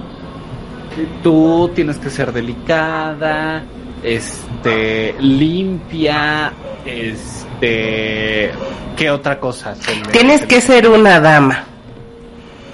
tú 1.21 1.69
tienes 1.75 1.97
que 1.97 2.09
ser 2.09 2.33
delicada, 2.33 3.63
este, 4.03 5.15
limpia, 5.19 6.51
este, 6.85 8.51
¿qué 8.97 9.11
otra 9.11 9.39
cosa? 9.39 9.75
Tienes 10.11 10.45
que 10.45 10.59
ser 10.59 10.87
una 10.87 11.19
dama. 11.19 11.65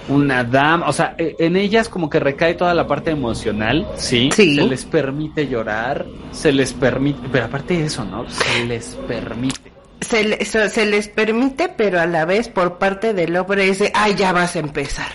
Una 0.09 0.43
dama, 0.43 0.87
o 0.87 0.93
sea, 0.93 1.15
e- 1.17 1.35
en 1.39 1.55
ellas 1.55 1.89
como 1.89 2.09
que 2.09 2.19
recae 2.19 2.53
toda 2.55 2.73
la 2.73 2.87
parte 2.87 3.11
emocional, 3.11 3.87
sí, 3.97 4.29
Sí. 4.33 4.55
se 4.55 4.61
les 4.63 4.85
permite 4.85 5.47
llorar, 5.47 6.05
se 6.31 6.51
les 6.51 6.73
permite, 6.73 7.27
pero 7.31 7.45
aparte 7.45 7.77
de 7.77 7.85
eso, 7.85 8.05
¿no? 8.05 8.29
Se 8.29 8.65
les 8.65 8.95
permite. 9.07 9.71
Se, 10.01 10.23
le- 10.23 10.45
se, 10.45 10.69
se 10.69 10.85
les 10.85 11.07
permite, 11.07 11.69
pero 11.69 11.99
a 11.99 12.05
la 12.05 12.25
vez 12.25 12.47
por 12.49 12.77
parte 12.77 13.13
del 13.13 13.35
hombre 13.35 13.67
es 13.69 13.79
de, 13.79 13.91
ay, 13.93 14.15
ya 14.15 14.31
vas 14.31 14.55
a 14.55 14.59
empezar. 14.59 15.11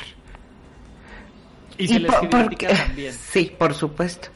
Y, 1.79 1.89
se 1.89 2.01
les 2.01 2.13
por- 2.13 2.29
porque- 2.29 2.67
también. 2.87 3.13
Sí, 3.13 3.53
por 3.57 3.75
supuesto. 3.75 4.29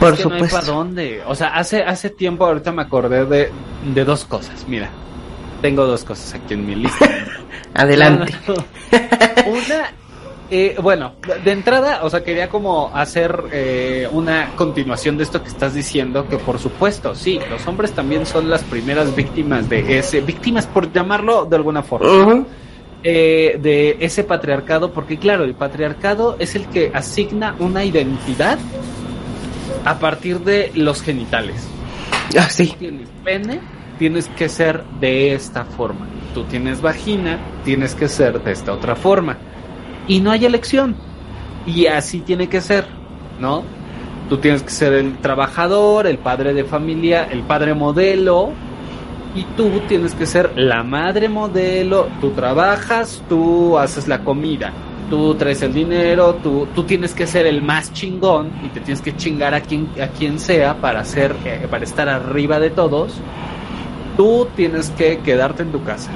Por 0.00 0.14
Es 0.14 0.18
que 0.20 0.24
no 0.28 0.34
hay 0.34 0.40
supuesto. 0.40 0.56
para 0.58 0.72
dónde. 0.72 1.22
O 1.26 1.34
sea, 1.34 1.48
hace, 1.54 1.82
hace 1.82 2.10
tiempo 2.10 2.44
ahorita 2.44 2.72
me 2.72 2.82
acordé 2.82 3.24
de, 3.24 3.50
de 3.94 4.04
dos 4.04 4.24
cosas. 4.24 4.64
Mira, 4.66 4.90
tengo 5.62 5.86
dos 5.86 6.04
cosas 6.04 6.34
aquí 6.34 6.54
en 6.54 6.66
mi 6.66 6.74
lista. 6.74 7.08
Adelante. 7.74 8.34
Una, 9.46 9.92
eh, 10.50 10.76
bueno, 10.82 11.14
de 11.42 11.52
entrada, 11.52 12.00
o 12.02 12.10
sea, 12.10 12.22
quería 12.22 12.50
como 12.50 12.90
hacer 12.94 13.44
eh, 13.52 14.06
una 14.12 14.50
continuación 14.56 15.16
de 15.16 15.22
esto 15.22 15.42
que 15.42 15.48
estás 15.48 15.72
diciendo, 15.72 16.28
que 16.28 16.36
por 16.36 16.58
supuesto, 16.58 17.14
sí, 17.14 17.40
los 17.48 17.66
hombres 17.66 17.92
también 17.92 18.26
son 18.26 18.50
las 18.50 18.62
primeras 18.64 19.16
víctimas 19.16 19.70
de 19.70 19.98
ese, 19.98 20.20
víctimas 20.20 20.66
por 20.66 20.92
llamarlo 20.92 21.46
de 21.46 21.56
alguna 21.56 21.82
forma, 21.82 22.44
eh, 23.02 23.58
de 23.58 23.96
ese 24.00 24.24
patriarcado, 24.24 24.92
porque 24.92 25.16
claro, 25.16 25.44
el 25.44 25.54
patriarcado 25.54 26.36
es 26.38 26.54
el 26.54 26.66
que 26.66 26.90
asigna 26.92 27.56
una 27.58 27.84
identidad 27.84 28.58
a 29.84 29.98
partir 29.98 30.40
de 30.40 30.70
los 30.74 31.02
genitales 31.02 31.66
Ah, 32.38 32.48
sí. 32.48 32.74
tienes 32.78 33.08
pene, 33.24 33.60
tienes 34.02 34.26
que 34.26 34.48
ser 34.48 34.82
de 34.98 35.32
esta 35.32 35.64
forma. 35.64 36.08
Tú 36.34 36.42
tienes 36.42 36.82
vagina, 36.82 37.38
tienes 37.64 37.94
que 37.94 38.08
ser 38.08 38.42
de 38.42 38.50
esta 38.50 38.72
otra 38.72 38.96
forma. 38.96 39.36
Y 40.08 40.18
no 40.18 40.32
hay 40.32 40.44
elección. 40.44 40.96
Y 41.68 41.86
así 41.86 42.18
tiene 42.18 42.48
que 42.48 42.60
ser, 42.60 42.84
¿no? 43.38 43.62
Tú 44.28 44.38
tienes 44.38 44.64
que 44.64 44.70
ser 44.70 44.92
el 44.94 45.18
trabajador, 45.18 46.08
el 46.08 46.18
padre 46.18 46.52
de 46.52 46.64
familia, 46.64 47.28
el 47.30 47.44
padre 47.44 47.74
modelo. 47.74 48.50
Y 49.36 49.44
tú 49.56 49.70
tienes 49.86 50.16
que 50.16 50.26
ser 50.26 50.50
la 50.56 50.82
madre 50.82 51.28
modelo. 51.28 52.08
Tú 52.20 52.30
trabajas, 52.30 53.22
tú 53.28 53.78
haces 53.78 54.08
la 54.08 54.24
comida. 54.24 54.72
Tú 55.10 55.36
traes 55.36 55.62
el 55.62 55.74
dinero, 55.74 56.40
tú, 56.42 56.66
tú 56.74 56.82
tienes 56.82 57.14
que 57.14 57.28
ser 57.28 57.46
el 57.46 57.62
más 57.62 57.92
chingón 57.92 58.50
y 58.64 58.68
te 58.70 58.80
tienes 58.80 59.00
que 59.00 59.14
chingar 59.14 59.54
a 59.54 59.60
quien, 59.60 59.88
a 60.02 60.08
quien 60.08 60.40
sea 60.40 60.74
para, 60.80 61.04
ser, 61.04 61.36
eh, 61.44 61.68
para 61.70 61.84
estar 61.84 62.08
arriba 62.08 62.58
de 62.58 62.70
todos. 62.70 63.20
Tú 64.16 64.46
tienes 64.56 64.90
que 64.90 65.18
quedarte 65.18 65.62
en 65.62 65.72
tu 65.72 65.82
casa 65.84 66.10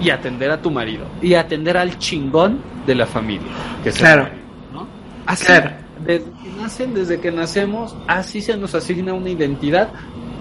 y 0.00 0.10
atender 0.10 0.50
a 0.50 0.60
tu 0.60 0.70
marido 0.70 1.04
y 1.22 1.34
atender 1.34 1.76
al 1.76 1.98
chingón 1.98 2.60
de 2.86 2.94
la 2.94 3.06
familia. 3.06 3.48
Que 3.84 3.90
Claro. 3.92 4.22
marido, 4.24 4.38
¿no? 4.72 4.86
Así, 5.26 5.46
Claro. 5.46 5.70
desde 6.04 6.24
que 6.24 6.50
nacen, 6.60 6.94
desde 6.94 7.20
que 7.20 7.30
nacemos, 7.30 7.96
así 8.08 8.40
se 8.40 8.56
nos 8.56 8.74
asigna 8.74 9.12
una 9.14 9.28
identidad 9.30 9.90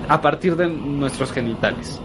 a 0.08 0.22
partir 0.22 0.56
de 0.56 0.68
nuestros 0.68 1.32
genitales. 1.32 2.00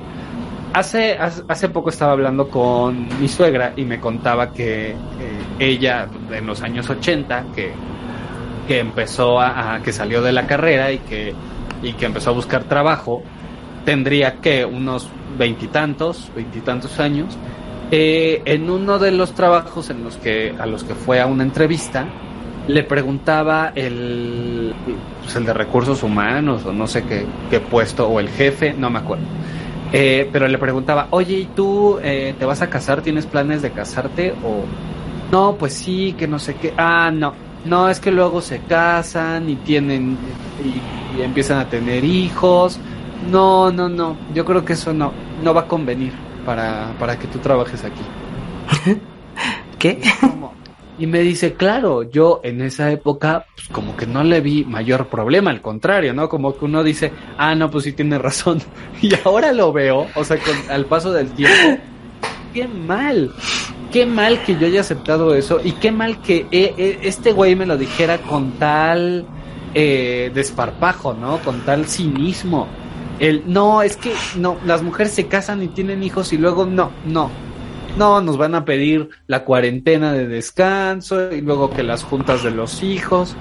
Hace, 0.75 1.17
hace, 1.17 1.43
hace 1.47 1.69
poco 1.69 1.91
estaba 1.91 2.13
hablando 2.13 2.49
con 2.49 3.07
mi 3.21 3.29
suegra 3.29 3.73
y 3.77 3.85
me 3.85 4.01
contaba 4.01 4.53
que 4.53 4.91
eh, 4.91 4.97
ella 5.61 6.09
en 6.33 6.47
los 6.47 6.63
años 6.63 6.91
80, 6.91 7.45
que, 7.55 7.73
que 8.67 8.81
empezó 8.81 9.41
a, 9.41 9.77
a- 9.77 9.83
que 9.83 9.93
salió 9.93 10.21
de 10.21 10.33
la 10.33 10.47
carrera 10.49 10.91
y 10.91 10.99
que, 10.99 11.33
y 11.81 11.93
que 11.93 12.07
empezó 12.07 12.31
a 12.31 12.33
buscar 12.33 12.65
trabajo, 12.65 13.23
tendría 13.85 14.37
que 14.37 14.65
unos 14.65 15.09
veintitantos, 15.39 16.31
veintitantos 16.35 16.99
años, 17.01 17.37
eh, 17.91 18.43
en 18.45 18.71
uno 18.71 18.99
de 18.99 19.11
los 19.11 19.33
trabajos 19.33 19.91
en 19.91 20.05
los 20.05 20.17
que, 20.17 20.55
a 20.59 20.67
los 20.67 20.85
que 20.85 20.95
fue 20.95 21.21
a 21.21 21.27
una 21.27 21.43
entrevista, 21.43 22.07
le 22.67 22.83
preguntaba 22.83 23.73
el, 23.75 24.75
pues 25.23 25.37
el 25.37 25.45
de 25.45 25.53
recursos 25.53 26.03
humanos 26.03 26.65
o 26.65 26.73
no 26.73 26.87
sé 26.87 27.03
qué, 27.05 27.27
qué 27.51 27.61
puesto, 27.61 28.09
o 28.09 28.21
el 28.21 28.29
jefe, 28.29 28.73
no 28.73 28.89
me 28.89 29.01
acuerdo. 29.01 29.25
Eh, 29.93 30.29
pero 30.33 30.49
le 30.49 30.59
preguntaba, 30.59 31.09
oye, 31.11 31.35
¿y 31.41 31.45
tú 31.45 31.99
eh, 32.03 32.35
te 32.39 32.45
vas 32.45 32.63
a 32.63 32.71
casar? 32.71 33.03
¿Tienes 33.03 33.27
planes 33.27 33.63
de 33.63 33.71
casarte? 33.71 34.33
O 34.43 34.65
no, 35.31 35.57
pues 35.57 35.75
sí, 35.75 36.15
que 36.19 36.27
no 36.27 36.39
sé 36.39 36.55
qué. 36.55 36.73
Ah, 36.77 37.13
no, 37.13 37.35
no, 37.65 37.89
es 37.89 38.01
que 38.01 38.11
luego 38.11 38.41
se 38.41 38.61
casan 38.61 39.49
y 39.49 39.57
tienen 39.57 40.17
y, 40.65 41.19
y 41.19 41.23
empiezan 41.23 41.59
a 41.59 41.69
tener 41.69 42.03
hijos. 42.03 42.81
No, 43.31 43.71
no, 43.71 43.89
no, 43.89 44.17
yo 44.35 44.45
creo 44.45 44.65
que 44.65 44.75
eso 44.75 44.93
no, 44.93 45.13
no 45.43 45.55
va 45.55 45.63
a 45.63 45.69
convenir 45.69 46.13
para, 46.45 46.93
para 46.99 47.19
que 47.19 47.27
tú 47.27 47.39
trabajes 47.39 47.85
aquí. 47.85 48.03
¿Qué? 49.79 50.01
¿Cómo? 50.21 50.53
Y 50.97 51.07
me 51.09 51.21
dice, 51.21 51.55
claro, 51.55 52.05
yo 52.05 52.41
en 52.45 52.61
esa 52.63 52.91
época, 52.93 53.47
pues 53.57 53.69
como 53.69 53.97
que 53.97 54.07
no 54.07 54.23
le 54.23 54.41
vi 54.41 54.65
mayor 54.65 55.09
problema, 55.09 55.51
al 55.51 55.61
contrario, 55.61 56.15
¿no? 56.15 56.29
Como 56.29 56.57
que 56.57 56.65
uno 56.67 56.85
dice, 56.85 57.13
ah, 57.37 57.55
no, 57.57 57.69
pues 57.69 57.85
sí 57.85 57.93
tiene 57.93 58.19
razón. 58.19 58.61
Y 59.03 59.11
ahora 59.25 59.53
lo 59.53 59.73
veo, 59.73 60.07
o 60.15 60.25
sea, 60.25 60.39
con, 60.39 60.55
al 60.71 60.87
paso 60.87 61.13
del 61.13 61.31
tiempo, 61.31 61.83
qué 62.53 62.69
mal, 62.69 63.33
qué 63.93 64.07
mal 64.07 64.43
que 64.45 64.57
yo 64.57 64.67
haya 64.69 64.81
aceptado 64.81 65.35
eso 65.35 65.61
y 65.63 65.73
qué 65.73 65.91
mal 65.91 66.23
que 66.23 66.47
eh, 66.53 66.75
eh, 66.79 66.99
este 67.03 67.33
güey 67.33 67.57
me 67.57 67.67
lo 67.67 67.77
dijera 67.77 68.19
con 68.19 68.53
tal 68.53 69.27
eh, 69.75 70.31
desparpajo, 70.33 71.13
¿no? 71.15 71.39
Con 71.39 71.63
tal 71.63 71.87
cinismo. 71.87 72.69
El, 73.25 73.43
no, 73.47 73.81
es 73.81 73.97
que 73.97 74.13
no, 74.37 74.59
las 74.67 74.83
mujeres 74.83 75.13
se 75.13 75.29
casan 75.29 75.63
y 75.63 75.69
tienen 75.69 76.03
hijos 76.03 76.35
y 76.35 76.37
luego 76.37 76.67
no, 76.67 76.91
no. 77.07 77.31
No, 77.97 78.21
nos 78.21 78.37
van 78.37 78.55
a 78.55 78.67
pedir 78.67 79.09
la 79.29 79.45
cuarentena 79.45 80.13
de 80.13 80.29
descanso 80.29 81.33
y 81.33 81.41
luego 81.41 81.71
que 81.71 81.83
las 81.83 82.05
juntas 82.05 82.43
de 82.43 82.51
los 82.51 82.83
hijos. 82.83 83.35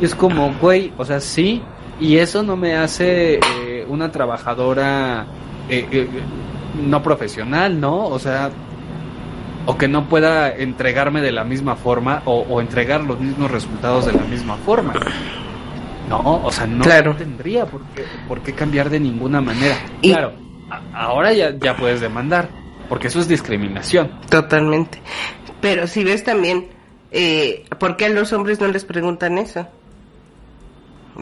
Y 0.00 0.06
es 0.06 0.14
como, 0.14 0.54
güey, 0.58 0.90
o 0.96 1.04
sea, 1.04 1.20
sí, 1.20 1.60
y 2.00 2.16
eso 2.16 2.42
no 2.42 2.56
me 2.56 2.76
hace 2.76 3.34
eh, 3.34 3.84
una 3.86 4.10
trabajadora 4.10 5.26
eh, 5.68 5.86
eh, 5.92 6.08
no 6.82 7.02
profesional, 7.02 7.78
¿no? 7.78 8.06
O 8.06 8.18
sea, 8.18 8.48
o 9.66 9.76
que 9.76 9.86
no 9.86 10.08
pueda 10.08 10.50
entregarme 10.50 11.20
de 11.20 11.32
la 11.32 11.44
misma 11.44 11.76
forma 11.76 12.22
o, 12.24 12.38
o 12.48 12.62
entregar 12.62 13.04
los 13.04 13.20
mismos 13.20 13.50
resultados 13.50 14.06
de 14.06 14.14
la 14.14 14.24
misma 14.24 14.56
forma. 14.56 14.94
No, 16.08 16.42
o 16.44 16.50
sea, 16.52 16.66
no 16.66 16.84
Claro. 16.84 17.16
tendría 17.16 17.66
por 17.66 17.82
qué, 17.94 18.04
por 18.28 18.40
qué 18.40 18.52
cambiar 18.52 18.90
de 18.90 19.00
ninguna 19.00 19.40
manera. 19.40 19.76
Y- 20.02 20.12
Claro, 20.12 20.32
a- 20.70 20.82
ahora 21.04 21.32
ya, 21.32 21.50
ya 21.58 21.76
puedes 21.76 22.00
demandar, 22.00 22.48
porque 22.88 23.08
eso 23.08 23.18
es 23.20 23.28
discriminación. 23.28 24.10
Totalmente. 24.30 25.00
Pero 25.60 25.86
si 25.86 26.04
ves 26.04 26.22
también, 26.22 26.68
eh, 27.10 27.64
¿por 27.80 27.96
qué 27.96 28.06
a 28.06 28.08
los 28.10 28.32
hombres 28.32 28.60
no 28.60 28.68
les 28.68 28.84
preguntan 28.84 29.38
eso? 29.38 29.66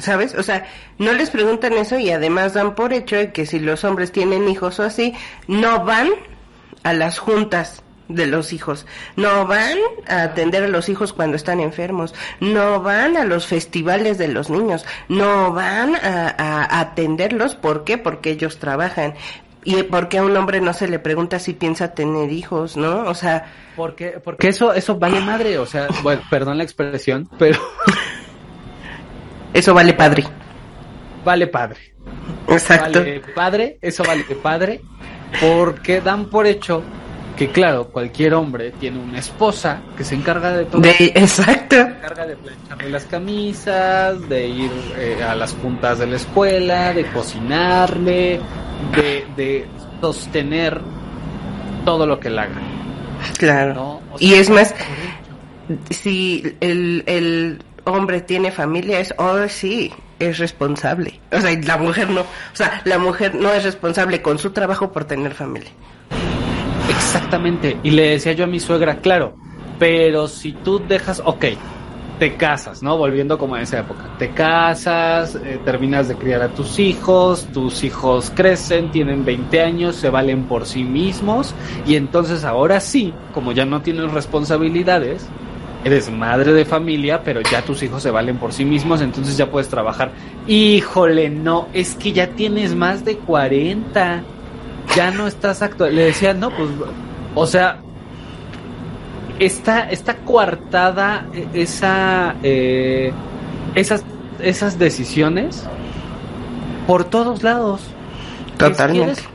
¿Sabes? 0.00 0.35
O 0.35 0.43
sea, 0.43 0.67
no 0.99 1.12
les 1.12 1.31
preguntan 1.31 1.73
eso 1.75 1.99
y 1.99 2.11
además 2.11 2.53
dan 2.55 2.75
por 2.75 2.93
hecho 2.93 3.14
de 3.14 3.33
que 3.33 3.47
si 3.47 3.61
los 3.61 3.85
hombres 3.85 4.11
tienen 4.11 4.49
hijos 4.49 4.81
o 4.81 4.83
así, 4.83 5.14
no 5.47 5.85
van 5.85 6.09
a 6.83 6.93
las 6.93 7.19
juntas 7.21 7.84
de 8.08 8.26
los 8.26 8.52
hijos, 8.52 8.87
no 9.16 9.46
van 9.46 9.78
a 10.06 10.23
atender 10.25 10.64
a 10.64 10.68
los 10.68 10.88
hijos 10.88 11.12
cuando 11.12 11.37
están 11.37 11.61
enfermos, 11.61 12.14
no 12.40 12.80
van 12.82 13.16
a 13.16 13.25
los 13.25 13.46
festivales 13.46 14.18
de 14.18 14.28
los 14.28 14.50
niños, 14.50 14.84
no 15.08 15.52
van 15.52 15.96
a, 15.96 16.34
a 16.37 16.80
atenderlos, 16.80 17.54
¿por 17.54 17.84
qué? 17.84 17.96
Porque 17.99 18.30
ellos 18.30 18.58
trabajan. 18.58 19.14
Y 19.66 19.82
porque 19.84 20.18
a 20.18 20.23
un 20.23 20.37
hombre 20.37 20.61
no 20.61 20.75
se 20.75 20.88
le 20.88 20.99
pregunta 20.99 21.38
si 21.38 21.54
piensa 21.54 21.94
tener 21.94 22.30
hijos, 22.30 22.76
¿no? 22.76 23.04
O 23.04 23.14
sea, 23.14 23.46
Porque, 23.75 24.20
porque 24.23 24.49
eso, 24.49 24.75
eso 24.75 24.99
vale 24.99 25.20
madre, 25.20 25.58
o 25.58 25.64
sea, 25.64 25.87
bueno, 26.02 26.20
perdón 26.28 26.58
la 26.58 26.64
expresión, 26.64 27.30
pero 27.38 27.58
eso 29.54 29.73
vale 29.73 29.94
padre. 29.94 30.25
vale 31.25 31.46
padre. 31.46 31.94
Exacto. 32.49 32.99
Vale 33.00 33.20
padre, 33.34 33.78
eso 33.80 34.04
vale 34.04 34.25
padre, 34.42 34.82
porque 35.40 36.00
dan 36.02 36.26
por 36.26 36.46
hecho 36.46 36.82
que 37.37 37.50
claro, 37.50 37.88
cualquier 37.88 38.35
hombre 38.35 38.73
tiene 38.73 38.99
una 38.99 39.19
esposa 39.19 39.83
que 39.97 40.05
se 40.05 40.14
encarga 40.14 40.57
de 40.57 40.64
todo. 40.67 40.81
De, 40.81 41.12
exacto. 41.14 41.76
Se 41.76 41.83
encarga 41.83 42.26
de 42.26 42.37
plancharle 42.37 42.91
las 42.91 43.05
camisas, 43.05 44.29
de 44.29 44.47
ir 44.47 44.71
eh, 44.97 45.23
a 45.23 45.35
las 45.35 45.53
juntas 45.55 45.99
de 45.99 46.07
la 46.07 46.17
escuela, 46.17 46.93
de 46.93 47.05
cocinarle, 47.07 48.41
de, 48.95 49.26
de 49.37 49.67
sostener 50.00 50.81
todo 51.85 52.07
lo 52.07 52.21
que 52.21 52.29
él 52.29 52.38
haga. 52.38 52.61
Claro. 53.38 53.75
¿no? 53.75 53.95
O 54.12 54.17
y 54.19 54.35
es 54.35 54.49
más, 54.50 54.75
si 55.91 56.57
el, 56.61 57.03
el 57.07 57.62
hombre 57.85 58.21
tiene 58.21 58.50
familia, 58.50 59.00
es, 59.00 59.14
oh, 59.19 59.49
sí, 59.49 59.93
es 60.19 60.38
responsable. 60.38 61.21
O 61.33 61.41
sea, 61.41 61.59
la 61.62 61.76
mujer 61.76 62.11
no. 62.11 62.21
O 62.21 62.26
sea, 62.53 62.83
la 62.85 62.99
mujer 62.99 63.35
no 63.35 63.53
es 63.53 63.64
responsable 63.64 64.23
con 64.23 64.38
su 64.38 64.50
trabajo 64.50 64.93
por 64.93 65.05
tener 65.05 65.35
familia. 65.35 65.71
Exactamente. 67.14 67.76
Y 67.85 67.90
le 67.90 68.11
decía 68.11 68.33
yo 68.33 68.42
a 68.42 68.49
mi 68.49 68.59
suegra, 68.59 68.97
claro, 68.97 69.37
pero 69.78 70.26
si 70.26 70.50
tú 70.50 70.80
dejas, 70.80 71.23
ok, 71.25 71.44
te 72.18 72.35
casas, 72.35 72.83
¿no? 72.83 72.97
Volviendo 72.99 73.38
como 73.38 73.54
a 73.54 73.62
esa 73.62 73.78
época. 73.78 74.16
Te 74.18 74.30
casas, 74.30 75.37
eh, 75.37 75.61
terminas 75.64 76.09
de 76.09 76.16
criar 76.16 76.42
a 76.42 76.49
tus 76.49 76.80
hijos, 76.80 77.47
tus 77.52 77.85
hijos 77.85 78.33
crecen, 78.35 78.90
tienen 78.90 79.25
20 79.25 79.62
años, 79.62 79.94
se 79.94 80.11
valen 80.11 80.44
por 80.44 80.66
sí 80.66 80.83
mismos 80.83 81.54
y 81.87 81.94
entonces 81.94 82.44
ahora 82.44 82.80
sí, 82.80 83.14
como 83.33 83.52
ya 83.52 83.64
no 83.64 83.80
tienes 83.80 84.11
responsabilidades, 84.11 85.28
eres 85.85 86.11
madre 86.11 86.52
de 86.52 86.64
familia, 86.64 87.23
pero 87.23 87.42
ya 87.42 87.62
tus 87.62 87.80
hijos 87.85 88.02
se 88.02 88.11
valen 88.11 88.38
por 88.38 88.52
sí 88.52 88.64
mismos, 88.64 89.00
entonces 89.00 89.37
ya 89.37 89.50
puedes 89.50 89.68
trabajar. 89.68 90.11
Híjole, 90.49 91.30
no, 91.30 91.68
es 91.75 91.94
que 91.94 92.12
ya 92.12 92.28
tienes 92.28 92.75
más 92.75 93.04
de 93.04 93.18
40 93.18 94.25
ya 94.97 95.11
no 95.11 95.26
estás 95.26 95.62
actual. 95.62 95.95
Le 95.95 96.07
decía, 96.07 96.35
no, 96.35 96.50
pues, 96.50 96.71
o 97.35 97.47
sea, 97.47 97.79
está, 99.38 99.91
está 99.91 100.17
coartada 100.19 101.26
eh, 101.33 101.49
esa, 101.55 102.35
eh, 102.43 103.12
esas, 103.75 104.05
esas 104.41 104.79
decisiones 104.79 105.64
por 106.87 107.05
todos 107.05 107.43
lados. 107.43 107.82
Totalmente. 108.58 109.15
¿Quieres 109.15 109.28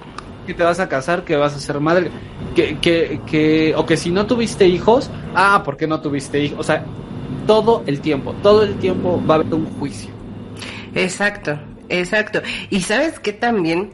Que 0.45 0.54
te 0.54 0.63
vas 0.63 0.80
a 0.80 0.88
casar, 0.88 1.23
que 1.23 1.36
vas 1.36 1.56
a 1.56 1.60
ser 1.60 1.80
madre, 1.80 2.12
que, 2.56 2.78
que, 2.80 3.21
que, 3.26 3.73
o 3.76 3.86
que 3.86 3.97
si 3.97 4.12
no 4.12 4.26
tuviste 4.26 4.67
hijos, 4.67 5.10
ah, 5.36 5.62
¿por 5.63 5.78
qué 5.78 5.88
no 5.88 6.00
tuviste 6.00 6.39
hijos? 6.43 6.60
O 6.60 6.63
sea, 6.63 6.86
todo 7.45 7.84
el 7.86 8.00
tiempo, 8.00 8.34
todo 8.41 8.63
el 8.63 8.76
tiempo 8.76 9.21
va 9.28 9.36
a 9.36 9.39
haber 9.39 9.54
un 9.54 9.65
juicio. 9.80 10.12
Exacto, 10.95 11.60
exacto. 11.89 12.41
Y 12.69 12.82
sabes 12.82 13.19
que 13.19 13.34
también 13.34 13.91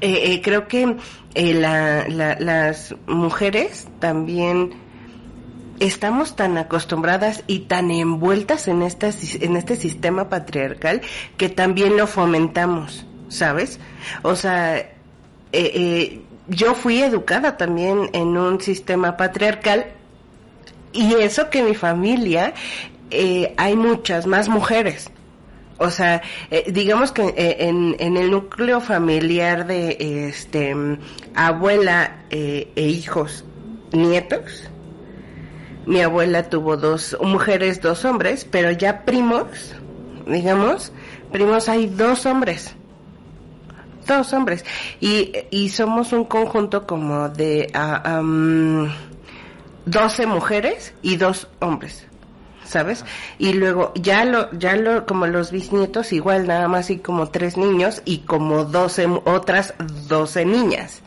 eh, 0.00 0.32
eh, 0.32 0.40
creo 0.42 0.68
que 0.68 0.96
eh, 1.34 1.54
la- 1.54 2.06
la- 2.08 2.36
las 2.38 2.94
mujeres 3.06 3.88
también 4.00 4.72
estamos 5.80 6.34
tan 6.36 6.58
acostumbradas 6.58 7.44
y 7.46 7.60
tan 7.60 7.90
envueltas 7.90 8.66
en, 8.68 8.82
esta, 8.82 9.10
en 9.40 9.56
este 9.56 9.76
sistema 9.76 10.28
patriarcal 10.28 11.00
que 11.36 11.48
también 11.48 11.96
lo 11.96 12.06
fomentamos, 12.06 13.06
¿sabes? 13.28 13.78
O 14.22 14.34
sea, 14.34 14.90
eh, 15.52 16.20
yo 16.48 16.74
fui 16.74 17.00
educada 17.02 17.56
también 17.56 18.10
en 18.12 18.36
un 18.36 18.60
sistema 18.60 19.16
patriarcal 19.16 19.86
y 20.92 21.14
eso 21.14 21.48
que 21.50 21.62
mi 21.62 21.74
familia 21.74 22.54
hay 23.56 23.76
muchas 23.76 24.26
más 24.26 24.48
mujeres. 24.48 25.10
O 25.78 25.90
sea, 25.90 26.22
eh, 26.50 26.64
digamos 26.72 27.12
que 27.12 27.22
eh, 27.22 27.56
en, 27.68 27.94
en 28.00 28.16
el 28.16 28.32
núcleo 28.32 28.80
familiar 28.80 29.66
de 29.66 30.28
este 30.28 30.74
abuela 31.34 32.24
eh, 32.30 32.72
e 32.74 32.82
hijos, 32.82 33.44
nietos, 33.92 34.68
mi 35.86 36.00
abuela 36.00 36.50
tuvo 36.50 36.76
dos 36.76 37.16
mujeres, 37.20 37.80
dos 37.80 38.04
hombres, 38.04 38.44
pero 38.44 38.72
ya 38.72 39.04
primos, 39.04 39.46
digamos, 40.26 40.92
primos 41.30 41.68
hay 41.68 41.86
dos 41.86 42.26
hombres. 42.26 42.74
Dos 44.04 44.32
hombres. 44.32 44.64
Y, 45.00 45.32
y 45.50 45.68
somos 45.68 46.12
un 46.12 46.24
conjunto 46.24 46.86
como 46.86 47.28
de 47.28 47.70
am, 47.74 48.90
12 49.86 50.26
mujeres 50.26 50.94
y 51.02 51.16
dos 51.16 51.46
hombres. 51.60 52.07
¿Sabes? 52.68 53.04
Y 53.38 53.54
luego 53.54 53.92
ya 53.94 54.26
lo, 54.26 54.50
ya 54.52 54.76
lo, 54.76 55.06
como 55.06 55.26
los 55.26 55.50
bisnietos, 55.50 56.12
igual 56.12 56.46
nada 56.46 56.68
más 56.68 56.90
y 56.90 56.98
como 56.98 57.30
tres 57.30 57.56
niños 57.56 58.02
y 58.04 58.18
como 58.18 58.64
12, 58.66 59.06
mu- 59.06 59.22
otras 59.24 59.72
12 60.06 60.44
niñas. 60.44 61.00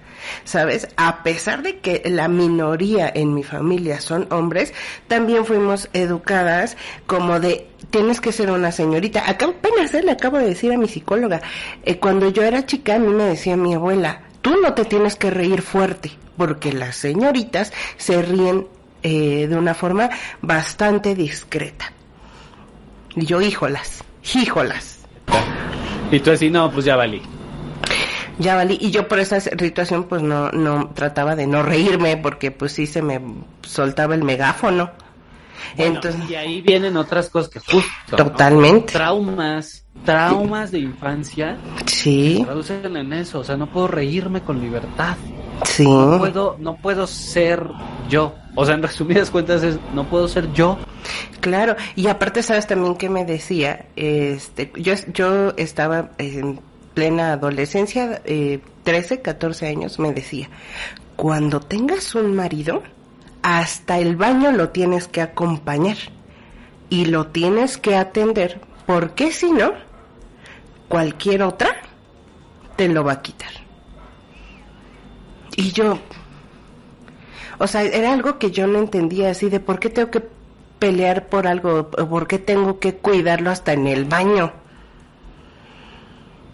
¿Sabes? 0.44 0.88
A 0.98 1.22
pesar 1.24 1.62
de 1.62 1.80
que 1.80 2.02
la 2.06 2.28
minoría 2.28 3.12
en 3.14 3.34
mi 3.36 3.44
familia 3.44 4.02
son 4.02 4.28
hombres, 4.32 4.74
también 5.08 5.46
fuimos 5.46 5.88
educadas 5.94 6.78
como 7.06 7.40
de 7.40 7.68
tienes 7.92 8.22
que 8.22 8.32
ser 8.32 8.50
una 8.50 8.72
señorita. 8.72 9.30
Acá 9.30 9.46
apenas 9.46 9.94
eh, 9.94 10.02
le 10.04 10.12
acabo 10.12 10.38
de 10.38 10.48
decir 10.48 10.72
a 10.74 10.78
mi 10.78 10.88
psicóloga, 10.88 11.42
eh, 11.84 11.98
cuando 12.00 12.30
yo 12.30 12.42
era 12.44 12.66
chica 12.66 12.96
a 12.96 13.00
mí 13.00 13.08
me 13.14 13.24
decía 13.26 13.56
mi 13.58 13.74
abuela, 13.76 14.22
tú 14.42 14.56
no 14.62 14.74
te 14.74 14.86
tienes 14.86 15.16
que 15.16 15.30
reír 15.32 15.62
fuerte, 15.62 16.12
porque 16.38 16.72
las 16.74 16.96
señoritas 16.96 17.72
se 17.98 18.22
ríen 18.22 18.68
eh, 19.04 19.48
de 19.48 19.56
una 19.56 19.74
forma 19.74 20.10
bastante 20.42 21.16
discreta. 21.16 21.92
Y 23.16 23.26
yo, 23.26 23.42
híjolas, 23.42 24.04
híjolas. 24.34 25.00
Y 26.12 26.20
tú 26.20 26.32
así, 26.32 26.50
no, 26.50 26.72
pues 26.72 26.86
ya 26.86 26.96
valí. 26.96 27.22
Ya 28.38 28.56
valí, 28.56 28.78
y 28.82 28.92
yo 28.92 29.08
por 29.08 29.20
esa 29.20 29.40
situación 29.40 30.06
pues 30.06 30.22
no, 30.22 30.50
no 30.52 30.90
trataba 30.96 31.36
de 31.36 31.46
no 31.46 31.62
reírme 31.62 32.18
porque 32.18 32.50
pues 32.50 32.72
sí 32.72 32.88
se 32.88 33.02
me 33.02 33.22
soltaba 33.62 34.16
el 34.16 34.24
megáfono. 34.24 34.92
Bueno, 35.78 35.96
Entonces, 35.96 36.30
y 36.30 36.36
ahí 36.36 36.62
vienen 36.62 36.98
otras 36.98 37.30
cosas 37.30 37.50
que 37.50 37.60
justo. 37.60 37.90
¿no? 38.12 38.18
Totalmente. 38.18 38.94
Traumas, 38.94 39.86
traumas 40.04 40.72
de 40.72 40.80
infancia 40.80 41.58
sí, 41.86 42.38
se 42.40 42.46
traducen 42.46 42.98
en 42.98 43.14
eso. 43.14 43.40
O 43.40 43.44
sea, 43.44 43.58
no 43.58 43.68
puedo 43.68 43.88
reírme 43.88 44.42
con 44.42 44.60
libertad. 44.60 45.18
Sí, 45.66 45.84
No 45.84 46.18
puedo, 46.20 46.56
no 46.60 46.76
puedo 46.76 47.08
ser 47.08 47.68
yo. 48.10 48.36
O 48.56 48.66
sea, 48.66 48.76
en 48.76 48.84
resumidas 48.84 49.32
cuentas 49.32 49.64
es, 49.64 49.78
no 49.94 50.06
puedo 50.06 50.28
ser 50.28 50.52
yo. 50.54 50.78
claro. 51.40 51.76
Y 51.96 52.08
aparte, 52.08 52.44
¿sabes 52.44 52.68
también 52.68 52.96
que 52.96 53.10
me 53.10 53.26
decía? 53.26 53.86
Este, 53.96 54.72
yo, 54.76 54.94
yo 55.14 55.54
estaba 55.58 56.12
en 56.18 56.60
plena 56.94 57.34
adolescencia, 57.34 58.22
eh, 58.26 58.60
13, 58.84 59.22
14 59.22 59.68
años, 59.68 60.00
me 60.00 60.14
decía, 60.14 60.50
cuando 61.16 61.60
tengas 61.60 62.16
un 62.16 62.36
marido, 62.36 62.84
hasta 63.42 64.00
el 64.00 64.16
baño 64.16 64.52
lo 64.52 64.70
tienes 64.70 65.08
que 65.08 65.22
acompañar 65.22 65.98
y 66.90 67.06
lo 67.06 67.28
tienes 67.28 67.78
que 67.78 67.96
atender, 67.96 68.60
porque 68.86 69.32
si 69.32 69.52
no, 69.52 69.72
cualquier 70.88 71.44
otra 71.44 71.70
te 72.76 72.90
lo 72.90 73.04
va 73.04 73.14
a 73.14 73.22
quitar. 73.22 73.61
Y 75.56 75.72
yo, 75.72 76.00
o 77.58 77.68
sea, 77.68 77.84
era 77.84 78.14
algo 78.14 78.40
que 78.40 78.52
yo 78.52 78.68
no 78.68 78.80
entendía 78.80 79.32
así 79.32 79.50
de 79.50 79.60
por 79.60 79.80
qué 79.80 79.90
tengo 79.90 80.10
que 80.10 80.24
pelear 80.80 81.28
por 81.28 81.48
algo, 81.48 81.92
o 81.98 82.10
por 82.10 82.28
qué 82.28 82.40
tengo 82.40 82.80
que 82.80 82.96
cuidarlo 82.96 83.52
hasta 83.52 83.74
en 83.74 83.88
el 83.88 84.06
baño. 84.06 84.54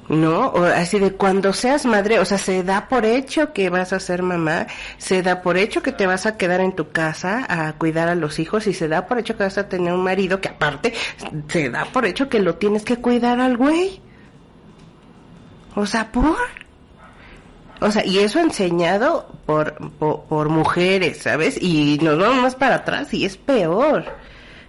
¿no? 0.09 0.47
O 0.47 0.63
así 0.63 0.99
de 0.99 1.13
cuando 1.13 1.53
seas 1.53 1.85
madre, 1.85 2.19
o 2.19 2.25
sea, 2.25 2.37
se 2.37 2.63
da 2.63 2.87
por 2.87 3.05
hecho 3.05 3.53
que 3.53 3.69
vas 3.69 3.93
a 3.93 3.99
ser 3.99 4.23
mamá, 4.23 4.67
se 4.97 5.21
da 5.21 5.41
por 5.41 5.57
hecho 5.57 5.81
que 5.83 5.91
te 5.91 6.07
vas 6.07 6.25
a 6.25 6.37
quedar 6.37 6.61
en 6.61 6.73
tu 6.73 6.89
casa 6.91 7.45
a 7.47 7.73
cuidar 7.73 8.07
a 8.07 8.15
los 8.15 8.39
hijos 8.39 8.67
y 8.67 8.73
se 8.73 8.87
da 8.87 9.05
por 9.05 9.19
hecho 9.19 9.35
que 9.37 9.43
vas 9.43 9.57
a 9.57 9.67
tener 9.67 9.93
un 9.93 10.03
marido 10.03 10.39
que 10.39 10.49
aparte 10.49 10.93
se 11.49 11.69
da 11.69 11.85
por 11.85 12.05
hecho 12.05 12.29
que 12.29 12.39
lo 12.39 12.55
tienes 12.55 12.83
que 12.83 12.97
cuidar 12.97 13.39
al 13.39 13.57
güey. 13.57 14.01
O 15.75 15.85
sea, 15.85 16.11
por... 16.11 16.37
O 17.79 17.91
sea, 17.91 18.05
y 18.05 18.19
eso 18.19 18.39
enseñado 18.39 19.27
por, 19.45 19.91
por, 19.99 20.49
mujeres, 20.49 21.19
¿sabes? 21.19 21.61
Y 21.61 21.99
nos 22.01 22.17
vamos 22.17 22.41
más 22.41 22.55
para 22.55 22.75
atrás 22.77 23.13
y 23.13 23.25
es 23.25 23.37
peor. 23.37 24.05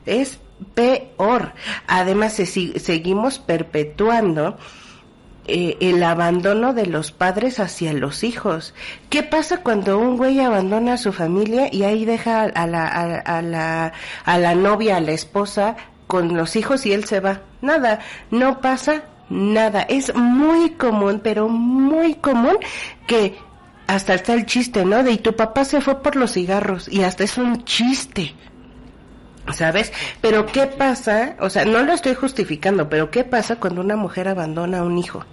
Es 0.04 0.38
peor. 0.74 1.52
Además, 1.86 2.34
se, 2.34 2.46
seguimos 2.46 3.38
perpetuando 3.38 4.58
eh, 5.46 5.78
el 5.80 6.02
abandono 6.02 6.74
de 6.74 6.86
los 6.86 7.10
padres 7.10 7.60
hacia 7.60 7.94
los 7.94 8.24
hijos. 8.24 8.74
¿Qué 9.08 9.22
pasa 9.22 9.62
cuando 9.62 9.98
un 9.98 10.18
güey 10.18 10.40
abandona 10.40 10.94
a 10.94 10.98
su 10.98 11.12
familia 11.12 11.68
y 11.72 11.84
ahí 11.84 12.04
deja 12.04 12.42
a 12.42 12.66
la, 12.66 12.86
a, 12.86 13.40
la, 13.40 13.92
a 14.24 14.38
la 14.38 14.54
novia, 14.54 14.98
a 14.98 15.00
la 15.00 15.12
esposa 15.12 15.76
con 16.06 16.36
los 16.36 16.56
hijos 16.56 16.84
y 16.84 16.92
él 16.92 17.04
se 17.06 17.20
va? 17.20 17.40
Nada, 17.62 18.00
no 18.30 18.60
pasa 18.60 19.04
nada. 19.30 19.82
Es 19.82 20.14
muy 20.14 20.70
común, 20.70 21.20
pero 21.22 21.48
muy 21.48 22.14
común 22.14 22.56
que 23.06 23.36
hasta 23.86 24.14
está 24.14 24.34
el 24.34 24.46
chiste, 24.46 24.84
¿no? 24.84 25.02
De 25.02 25.12
y 25.12 25.18
tu 25.18 25.34
papá 25.34 25.64
se 25.64 25.80
fue 25.80 26.02
por 26.02 26.16
los 26.16 26.32
cigarros 26.32 26.88
y 26.88 27.02
hasta 27.02 27.24
es 27.24 27.38
un 27.38 27.64
chiste. 27.64 28.34
¿Sabes? 29.52 29.92
Pero 30.20 30.44
¿qué 30.44 30.66
pasa? 30.66 31.36
O 31.40 31.48
sea, 31.48 31.64
no 31.64 31.82
lo 31.82 31.94
estoy 31.94 32.14
justificando, 32.14 32.90
pero 32.90 33.10
¿qué 33.10 33.24
pasa 33.24 33.56
cuando 33.56 33.80
una 33.80 33.96
mujer 33.96 34.28
abandona 34.28 34.80
a 34.80 34.82
un 34.82 34.98
hijo? 34.98 35.24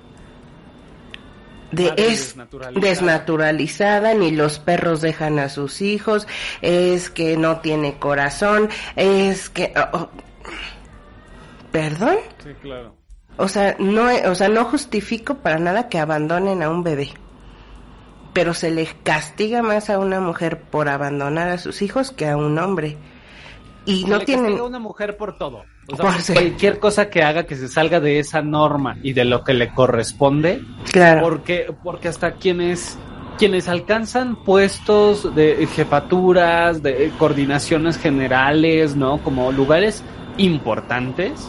de 1.71 1.93
es 1.97 2.35
desnaturalizada. 2.75 4.13
ni 4.13 4.31
los 4.31 4.59
perros 4.59 5.01
dejan 5.01 5.39
a 5.39 5.49
sus 5.49 5.81
hijos, 5.81 6.27
es 6.61 7.09
que 7.09 7.37
no 7.37 7.59
tiene 7.59 7.99
corazón, 7.99 8.69
es 8.95 9.49
que 9.49 9.73
oh, 9.75 9.97
oh. 9.97 10.09
¿Perdón? 11.71 12.15
Sí, 12.41 12.51
claro. 12.61 12.95
O 13.37 13.47
sea, 13.47 13.75
no 13.79 14.07
o 14.29 14.35
sea, 14.35 14.47
no 14.49 14.65
justifico 14.65 15.35
para 15.35 15.59
nada 15.59 15.89
que 15.89 15.99
abandonen 15.99 16.63
a 16.63 16.69
un 16.69 16.83
bebé. 16.83 17.09
Pero 18.33 18.53
se 18.53 18.71
le 18.71 18.87
castiga 19.03 19.61
más 19.61 19.89
a 19.89 19.99
una 19.99 20.19
mujer 20.19 20.61
por 20.61 20.89
abandonar 20.89 21.49
a 21.49 21.57
sus 21.57 21.81
hijos 21.81 22.11
que 22.11 22.27
a 22.27 22.37
un 22.37 22.57
hombre. 22.57 22.97
Y 23.85 24.05
no 24.05 24.19
tienen 24.19 24.57
a 24.57 24.63
una 24.63 24.79
mujer 24.79 25.15
por 25.17 25.37
todo. 25.37 25.63
O 25.87 25.97
cualquier 25.97 26.79
cosa 26.79 27.09
que 27.09 27.21
haga 27.21 27.45
que 27.45 27.55
se 27.55 27.67
salga 27.67 27.99
de 27.99 28.19
esa 28.19 28.41
norma 28.41 28.97
y 29.03 29.13
de 29.13 29.23
lo 29.23 29.43
que 29.43 29.53
le 29.53 29.71
corresponde. 29.71 30.63
Claro. 30.91 31.21
Porque, 31.21 31.71
porque 31.83 32.07
hasta 32.07 32.33
quienes, 32.33 32.97
quienes 33.37 33.67
alcanzan 33.67 34.35
puestos 34.43 35.35
de 35.35 35.67
jefaturas, 35.67 36.81
de 36.81 37.11
coordinaciones 37.19 37.99
generales, 37.99 38.95
¿no? 38.95 39.19
Como 39.19 39.51
lugares 39.51 40.03
importantes, 40.37 41.47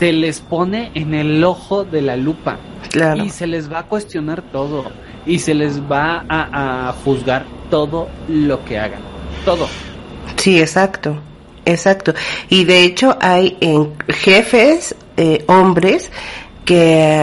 se 0.00 0.14
les 0.14 0.40
pone 0.40 0.90
en 0.94 1.12
el 1.12 1.44
ojo 1.44 1.84
de 1.84 2.00
la 2.00 2.16
lupa. 2.16 2.58
Claro. 2.90 3.22
Y 3.22 3.28
se 3.28 3.46
les 3.46 3.70
va 3.70 3.80
a 3.80 3.82
cuestionar 3.82 4.40
todo. 4.40 4.90
Y 5.26 5.40
se 5.40 5.52
les 5.52 5.78
va 5.78 6.24
a, 6.26 6.88
a 6.88 6.92
juzgar 7.04 7.44
todo 7.68 8.08
lo 8.26 8.64
que 8.64 8.78
hagan. 8.78 9.02
Todo. 9.44 9.68
Sí, 10.36 10.58
exacto. 10.58 11.20
Exacto. 11.66 12.14
Y 12.48 12.64
de 12.64 12.82
hecho 12.82 13.18
hay 13.20 13.58
en 13.60 13.92
jefes, 14.08 14.94
eh, 15.18 15.44
hombres, 15.48 16.10
que 16.64 17.22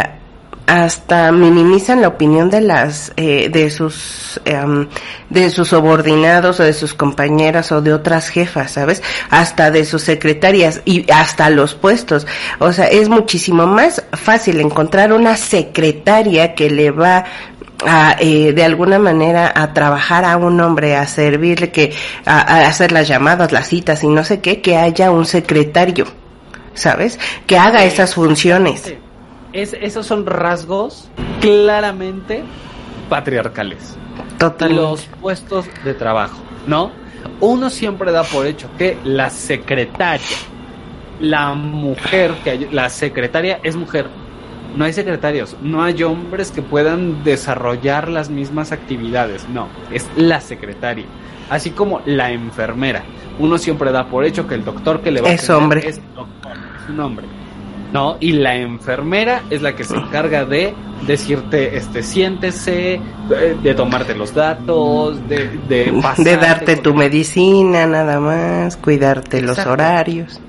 hasta 0.67 1.31
minimizan 1.31 2.01
la 2.01 2.09
opinión 2.09 2.49
de 2.49 2.59
las 2.61 3.13
eh, 3.15 3.49
de 3.49 3.69
sus 3.69 4.39
em, 4.43 4.87
de 5.29 5.49
sus 5.49 5.69
subordinados 5.69 6.59
o 6.59 6.63
de 6.63 6.73
sus 6.73 6.93
compañeras 6.93 7.71
o 7.71 7.81
de 7.81 7.93
otras 7.93 8.27
jefas 8.27 8.71
sabes 8.71 9.01
hasta 9.29 9.71
de 9.71 9.85
sus 9.85 10.03
secretarias 10.03 10.81
y 10.83 11.09
hasta 11.09 11.49
los 11.49 11.73
puestos 11.73 12.27
o 12.59 12.73
sea 12.73 12.87
es 12.87 13.07
muchísimo 13.07 13.65
más 13.65 14.03
fácil 14.11 14.59
encontrar 14.59 15.13
una 15.13 15.37
secretaria 15.37 16.53
que 16.53 16.69
le 16.69 16.91
va 16.91 17.23
a, 17.85 18.17
eh, 18.19 18.51
de 18.53 18.63
alguna 18.63 18.99
manera 18.99 19.53
a 19.55 19.73
trabajar 19.73 20.25
a 20.25 20.37
un 20.37 20.59
hombre, 20.59 20.95
a 20.95 21.05
servirle, 21.05 21.69
que 21.69 21.93
a, 22.25 22.67
hacer 22.67 22.91
las 22.91 23.07
llamadas, 23.07 23.51
las 23.51 23.67
citas 23.67 24.03
y 24.03 24.07
no 24.07 24.23
sé 24.23 24.39
qué, 24.39 24.61
que 24.61 24.77
haya 24.77 25.11
un 25.11 25.27
secretario, 25.27 26.07
¿sabes? 26.73 27.19
Que 27.45 27.57
haga 27.57 27.83
esas 27.83 28.15
funciones. 28.15 28.95
Es, 29.57 29.73
esos 29.73 30.05
son 30.05 30.27
rasgos 30.27 31.09
claramente 31.41 32.43
patriarcales. 33.09 33.97
Totalmente. 34.37 34.83
Los 34.83 35.05
puestos 35.19 35.65
de 35.83 35.95
trabajo, 35.95 36.37
¿no? 36.67 36.91
Uno 37.39 37.71
siempre 37.71 38.11
da 38.11 38.23
por 38.23 38.45
hecho 38.45 38.69
que 38.77 38.99
la 39.03 39.31
secretaria, 39.31 40.37
la 41.19 41.55
mujer, 41.55 42.35
que 42.43 42.69
la 42.71 42.89
secretaria 42.89 43.59
es 43.63 43.75
mujer, 43.75 44.05
no 44.75 44.85
hay 44.85 44.93
secretarios, 44.93 45.57
no 45.63 45.81
hay 45.81 46.03
hombres 46.03 46.51
que 46.51 46.61
puedan 46.61 47.23
desarrollar 47.23 48.09
las 48.09 48.29
mismas 48.29 48.71
actividades, 48.71 49.49
no, 49.49 49.69
es 49.91 50.07
la 50.15 50.39
secretaria, 50.39 51.05
así 51.49 51.71
como 51.71 52.01
la 52.05 52.31
enfermera. 52.31 53.01
Uno 53.39 53.57
siempre 53.57 53.91
da 53.91 54.05
por 54.05 54.23
hecho 54.23 54.47
que 54.47 54.53
el 54.53 54.63
doctor 54.63 55.01
que 55.01 55.09
le 55.09 55.21
va 55.21 55.31
es 55.31 55.49
a 55.49 55.57
hombre. 55.57 55.87
es 55.87 55.99
doctor, 56.13 56.51
es 56.83 56.89
un 56.89 56.99
hombre. 56.99 57.25
¿No? 57.93 58.17
Y 58.19 58.33
la 58.33 58.55
enfermera 58.55 59.43
es 59.49 59.61
la 59.61 59.75
que 59.75 59.83
se 59.83 59.95
encarga 59.95 60.45
de 60.45 60.73
decirte, 61.05 61.77
este, 61.77 62.03
siéntese, 62.03 62.99
de, 63.61 63.73
tomarte 63.73 64.15
los 64.15 64.33
datos, 64.33 65.27
de, 65.27 65.49
de, 65.67 66.03
de 66.17 66.37
darte 66.37 66.77
tu 66.77 66.93
medicina, 66.93 67.85
nada 67.85 68.19
más, 68.19 68.77
cuidarte 68.77 69.41
los 69.41 69.59
horarios. 69.59 70.39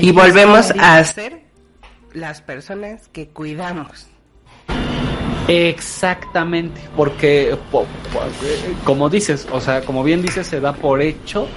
y 0.00 0.12
volvemos 0.12 0.72
a 0.78 0.98
hacer 0.98 1.42
las 2.12 2.42
personas 2.42 3.08
que 3.08 3.28
cuidamos. 3.28 4.06
Exactamente, 5.48 6.78
porque 6.94 7.56
como 8.84 9.08
dices, 9.08 9.48
o 9.50 9.60
sea, 9.60 9.80
como 9.80 10.04
bien 10.04 10.20
dices, 10.20 10.46
se 10.46 10.60
da 10.60 10.74
por 10.74 11.00
hecho 11.00 11.48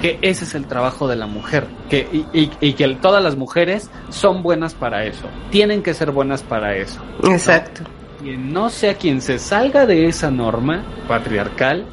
que 0.00 0.18
ese 0.22 0.44
es 0.44 0.54
el 0.54 0.66
trabajo 0.66 1.08
de 1.08 1.16
la 1.16 1.26
mujer, 1.26 1.66
que 1.88 2.08
y, 2.32 2.72
que 2.72 2.88
todas 2.96 3.22
las 3.22 3.36
mujeres 3.36 3.90
son 4.10 4.42
buenas 4.42 4.74
para 4.74 5.04
eso, 5.04 5.26
tienen 5.50 5.82
que 5.82 5.94
ser 5.94 6.10
buenas 6.10 6.42
para 6.42 6.76
eso. 6.76 7.00
Exacto. 7.24 7.82
Y 8.22 8.36
no 8.36 8.70
sea 8.70 8.94
quien 8.94 9.20
se 9.20 9.38
salga 9.38 9.86
de 9.86 10.06
esa 10.06 10.30
norma 10.30 10.82
patriarcal, 11.08 11.86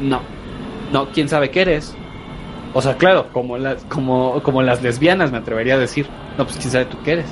no, 0.00 0.20
no, 0.92 1.08
quién 1.10 1.28
sabe 1.28 1.50
qué 1.50 1.62
eres, 1.62 1.96
o 2.76 2.82
sea, 2.82 2.94
claro, 2.98 3.28
como 3.32 3.56
las, 3.56 3.82
como, 3.84 4.42
como 4.42 4.60
las 4.60 4.82
lesbianas 4.82 5.32
me 5.32 5.38
atrevería 5.38 5.76
a 5.76 5.78
decir, 5.78 6.06
no, 6.36 6.44
pues 6.44 6.58
quién 6.58 6.70
sabe 6.70 6.84
tú 6.84 6.98
qué 7.02 7.12
eres. 7.12 7.30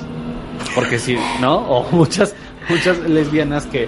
Porque 0.73 0.97
si, 0.97 1.15
¿no? 1.39 1.57
O 1.57 1.91
muchas, 1.91 2.35
muchas 2.67 2.97
lesbianas 3.07 3.67
que, 3.67 3.87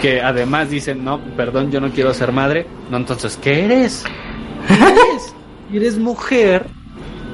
que 0.00 0.20
además 0.20 0.70
dicen, 0.70 1.04
no, 1.04 1.20
perdón, 1.36 1.70
yo 1.70 1.80
no 1.80 1.90
quiero 1.90 2.12
ser 2.12 2.32
madre. 2.32 2.66
No, 2.90 2.96
entonces, 2.96 3.38
¿qué 3.40 3.64
eres? 3.64 4.04
¿Qué 4.68 4.74
eres? 4.74 5.34
Eres 5.72 5.98
mujer, 5.98 6.66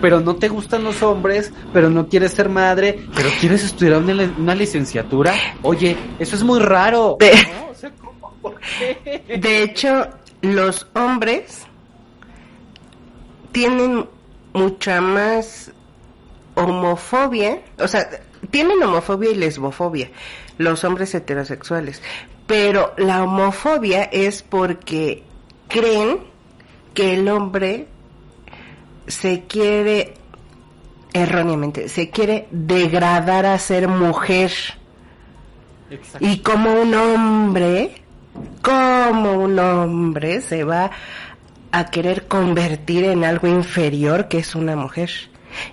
pero 0.01 0.21
no 0.21 0.37
te 0.37 0.49
gustan 0.49 0.85
los 0.85 1.03
hombres, 1.03 1.53
pero 1.73 1.91
no 1.91 2.09
quieres 2.09 2.33
ser 2.33 2.49
madre, 2.49 3.07
pero 3.15 3.29
quieres 3.41 3.65
estudiar 3.65 4.01
una, 4.01 4.33
una 4.39 4.55
licenciatura. 4.55 5.35
Oye, 5.63 5.97
eso 6.19 6.37
es 6.37 6.43
muy 6.43 6.61
raro. 6.61 7.19
de 9.29 9.63
hecho, 9.63 10.09
los 10.43 10.87
hombres 10.95 11.63
tienen 13.53 14.07
mucha 14.53 15.01
más 15.01 15.73
homofobia, 16.55 17.61
o 17.79 17.89
sea, 17.89 18.09
tienen 18.51 18.83
homofobia 18.83 19.31
y 19.31 19.35
lesbofobia, 19.35 20.11
los 20.59 20.85
hombres 20.85 21.15
heterosexuales, 21.15 22.03
pero 22.47 22.95
la 22.97 23.23
homofobia 23.23 24.05
es 24.05 24.43
porque 24.43 25.23
creen 25.69 26.21
que 26.99 27.15
el 27.15 27.29
hombre 27.29 27.87
se 29.07 29.45
quiere 29.45 30.15
erróneamente, 31.13 31.89
se 31.89 32.11
quiere 32.11 32.49
degradar 32.51 33.47
a 33.47 33.57
ser 33.61 33.87
mujer. 33.87 34.51
Y 36.19 36.39
como 36.39 36.73
un 36.73 36.93
hombre, 36.95 38.03
como 38.63 39.35
un 39.35 39.61
hombre 39.61 40.41
se 40.41 40.65
va 40.65 40.91
a 41.71 41.85
querer 41.85 42.27
convertir 42.27 43.05
en 43.05 43.23
algo 43.25 43.47
inferior 43.47 44.27
que 44.27 44.39
es 44.39 44.57
una 44.57 44.75
mujer. 44.75 45.11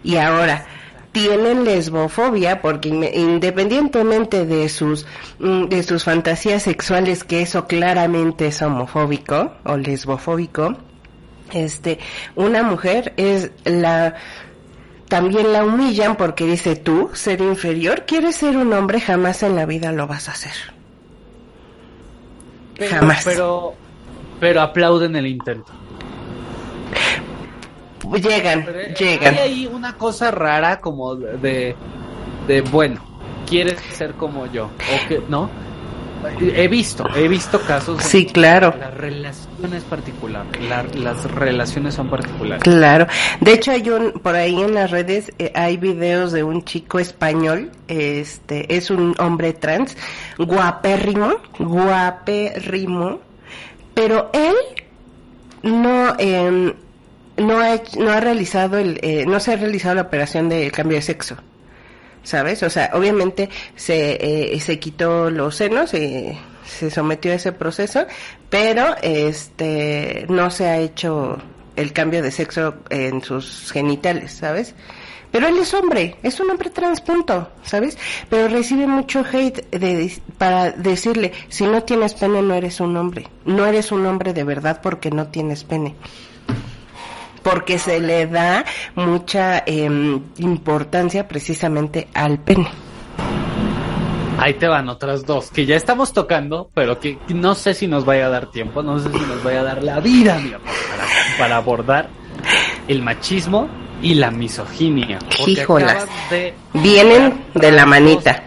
Y 0.03 0.17
ahora, 0.17 0.67
tienen 1.11 1.63
lesbofobia 1.63 2.61
porque 2.61 2.89
independientemente 2.89 4.45
de 4.45 4.69
sus 4.69 5.07
mm, 5.39 5.69
de 5.69 5.81
sus 5.81 6.03
fantasías 6.03 6.61
sexuales 6.61 7.23
que 7.23 7.41
eso 7.41 7.65
claramente 7.65 8.45
es 8.45 8.61
homofóbico 8.61 9.53
o 9.63 9.75
lesbofóbico 9.75 10.77
este 11.53 11.99
una 12.35 12.63
mujer 12.63 13.13
es 13.17 13.51
la 13.63 14.15
también 15.07 15.53
la 15.53 15.63
humillan 15.63 16.15
porque 16.15 16.45
dice 16.45 16.75
tú 16.75 17.11
ser 17.13 17.41
inferior 17.41 18.05
quieres 18.05 18.37
ser 18.37 18.57
un 18.57 18.73
hombre 18.73 18.99
jamás 18.99 19.43
en 19.43 19.55
la 19.55 19.65
vida 19.65 19.91
lo 19.91 20.07
vas 20.07 20.29
a 20.29 20.31
hacer 20.31 20.53
jamás 22.89 23.23
pero 23.23 23.75
pero 24.39 24.61
aplauden 24.61 25.15
el 25.15 25.27
intento 25.27 25.71
llegan, 28.13 28.65
llegan. 28.97 29.33
Hay 29.33 29.39
ahí 29.39 29.65
una 29.71 29.97
cosa 29.97 30.31
rara 30.31 30.79
como 30.79 31.15
de, 31.15 31.75
de, 32.47 32.61
bueno, 32.61 33.01
quieres 33.47 33.79
ser 33.93 34.13
como 34.13 34.45
yo, 34.47 34.65
o 34.65 35.07
que, 35.07 35.21
¿no? 35.27 35.49
He 36.39 36.67
visto, 36.67 37.05
he 37.15 37.27
visto 37.27 37.61
casos. 37.61 38.01
Sí, 38.03 38.25
claro. 38.25 38.73
La 38.79 38.91
relación 38.91 39.73
es 39.73 39.83
particular, 39.83 40.45
las 40.59 41.23
relaciones 41.31 41.93
son 41.93 42.09
particulares. 42.09 42.63
Claro. 42.63 43.07
De 43.41 43.53
hecho, 43.53 43.71
hay 43.71 43.89
un, 43.89 44.11
por 44.13 44.35
ahí 44.35 44.61
en 44.61 44.73
las 44.73 44.91
redes 44.91 45.31
eh, 45.39 45.51
hay 45.55 45.77
videos 45.77 46.31
de 46.31 46.43
un 46.43 46.63
chico 46.63 46.99
español, 46.99 47.71
este, 47.87 48.75
es 48.75 48.89
un 48.89 49.15
hombre 49.19 49.53
trans, 49.53 49.97
guapérrimo, 50.37 51.35
guapérrimo, 51.59 53.19
pero 53.93 54.29
él 54.33 54.55
no, 55.63 56.15
eh, 56.19 56.73
no 57.37 57.59
ha, 57.59 57.81
no 57.97 58.11
ha 58.11 58.19
realizado 58.19 58.77
el, 58.77 58.99
eh, 59.01 59.25
no 59.27 59.39
se 59.39 59.53
ha 59.53 59.55
realizado 59.55 59.95
la 59.95 60.01
operación 60.03 60.49
de 60.49 60.71
cambio 60.71 60.97
de 60.97 61.01
sexo. 61.01 61.37
¿Sabes? 62.25 62.63
O 62.63 62.69
sea, 62.69 62.89
obviamente 62.93 63.49
se, 63.75 64.55
eh, 64.55 64.59
se 64.59 64.79
quitó 64.79 65.29
los 65.29 65.55
senos, 65.55 65.93
eh, 65.93 66.37
se 66.65 66.89
sometió 66.89 67.31
a 67.31 67.35
ese 67.35 67.51
proceso, 67.51 68.05
pero 68.49 68.95
este, 69.01 70.25
no 70.27 70.49
se 70.49 70.67
ha 70.67 70.79
hecho 70.79 71.37
el 71.75 71.93
cambio 71.93 72.23
de 72.23 72.31
sexo 72.31 72.75
en 72.89 73.21
sus 73.21 73.71
genitales, 73.71 74.33
¿sabes? 74.33 74.73
Pero 75.31 75.47
él 75.47 75.57
es 75.59 75.73
hombre, 75.73 76.15
es 76.23 76.39
un 76.39 76.49
hombre 76.49 76.71
trans, 76.71 77.01
punto, 77.01 77.51
¿sabes? 77.63 77.97
Pero 78.29 78.47
recibe 78.47 78.87
mucho 78.87 79.23
hate 79.31 79.69
de, 79.69 80.11
para 80.39 80.71
decirle, 80.71 81.31
si 81.49 81.65
no 81.65 81.83
tienes 81.83 82.15
pene 82.15 82.41
no 82.41 82.55
eres 82.55 82.79
un 82.79 82.97
hombre, 82.97 83.27
no 83.45 83.67
eres 83.67 83.91
un 83.91 84.05
hombre 84.05 84.33
de 84.33 84.43
verdad 84.43 84.79
porque 84.81 85.11
no 85.11 85.27
tienes 85.27 85.63
pene 85.63 85.93
porque 87.45 87.77
se 87.77 87.99
le 87.99 88.25
da 88.25 88.65
mucha 88.95 89.63
em, 89.67 90.19
importancia 90.39 91.27
precisamente 91.27 92.07
al 92.15 92.39
pene. 92.39 92.67
Ahí 94.39 94.55
te 94.55 94.67
van 94.67 94.89
otras 94.89 95.25
dos 95.27 95.51
que 95.51 95.67
ya 95.67 95.75
estamos 95.75 96.11
tocando, 96.11 96.71
pero 96.73 96.99
que 96.99 97.19
no 97.29 97.53
sé 97.53 97.75
si 97.75 97.85
nos 97.85 98.03
vaya 98.03 98.25
a 98.25 98.29
dar 98.29 98.49
tiempo, 98.49 98.81
no 98.81 98.97
sé 98.99 99.11
si 99.11 99.19
nos 99.19 99.43
vaya 99.43 99.61
a 99.61 99.63
dar 99.63 99.83
la 99.83 99.99
vida, 99.99 100.39
mi 100.39 100.53
amor, 100.53 100.67
para, 101.37 101.57
abordar 101.57 102.09
el 102.87 103.03
machismo 103.03 103.69
y 104.01 104.15
la 104.15 104.31
misoginia. 104.31 105.19
Híjolas. 105.45 106.07
Vienen 106.73 107.45
de 107.53 107.71
la 107.71 107.85
manita. 107.85 108.43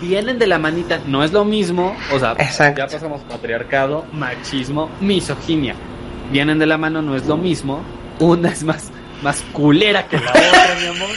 vienen 0.00 0.40
de 0.40 0.46
la 0.48 0.58
manita, 0.58 1.00
no 1.06 1.22
es 1.22 1.32
lo 1.32 1.44
mismo, 1.44 1.96
o 2.12 2.18
sea, 2.18 2.34
ya 2.74 2.88
pasamos 2.88 3.20
patriarcado, 3.22 4.06
machismo, 4.12 4.90
misoginia. 5.00 5.76
Vienen 6.32 6.58
de 6.58 6.66
la 6.66 6.76
mano, 6.76 7.00
no 7.00 7.16
es 7.16 7.26
lo 7.26 7.38
mismo, 7.38 7.82
una 8.20 8.50
es 8.50 8.64
más, 8.64 8.90
más 9.22 9.42
culera 9.52 10.06
que 10.08 10.18
la 10.18 10.30
otra, 10.30 10.76
mi 10.80 10.86
amor. 10.86 11.16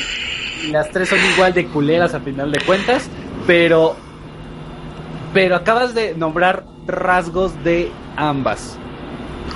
Y 0.63 0.67
las 0.67 0.89
tres 0.91 1.09
son 1.09 1.19
igual 1.33 1.53
de 1.53 1.65
culeras 1.67 2.13
a 2.13 2.19
final 2.19 2.51
de 2.51 2.59
cuentas. 2.61 3.09
Pero. 3.47 3.95
Pero 5.33 5.55
acabas 5.55 5.93
de 5.93 6.13
nombrar 6.13 6.65
rasgos 6.87 7.63
de 7.63 7.91
ambas. 8.15 8.77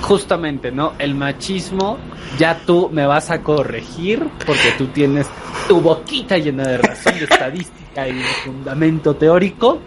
Justamente, 0.00 0.72
¿no? 0.72 0.92
El 0.98 1.14
machismo, 1.14 1.98
ya 2.38 2.58
tú 2.66 2.90
me 2.92 3.06
vas 3.06 3.30
a 3.30 3.42
corregir 3.42 4.26
porque 4.44 4.72
tú 4.76 4.88
tienes 4.88 5.26
tu 5.68 5.80
boquita 5.80 6.38
llena 6.38 6.66
de 6.66 6.78
razón, 6.78 7.14
de 7.18 7.24
estadística 7.24 8.08
y 8.08 8.14
de 8.14 8.24
fundamento 8.44 9.16
teórico. 9.16 9.80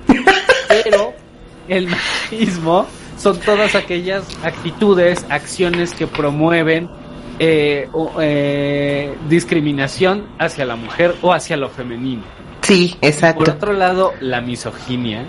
Pero 0.68 1.14
el 1.68 1.88
machismo 1.88 2.88
son 3.18 3.40
todas 3.40 3.76
aquellas 3.76 4.24
actitudes, 4.44 5.26
acciones 5.30 5.94
que 5.94 6.08
promueven 6.08 6.90
eh, 7.40 7.90
eh, 8.20 9.16
discriminación 9.30 10.28
hacia 10.38 10.66
la 10.66 10.76
mujer 10.76 11.16
o 11.22 11.34
hacia 11.34 11.56
lo 11.56 11.70
femenino. 11.70 12.24
Sí, 12.62 12.98
exacto. 13.02 13.46
Por 13.46 13.54
otro 13.56 13.74
lado, 13.74 14.14
la 14.20 14.42
misoginia 14.42 15.26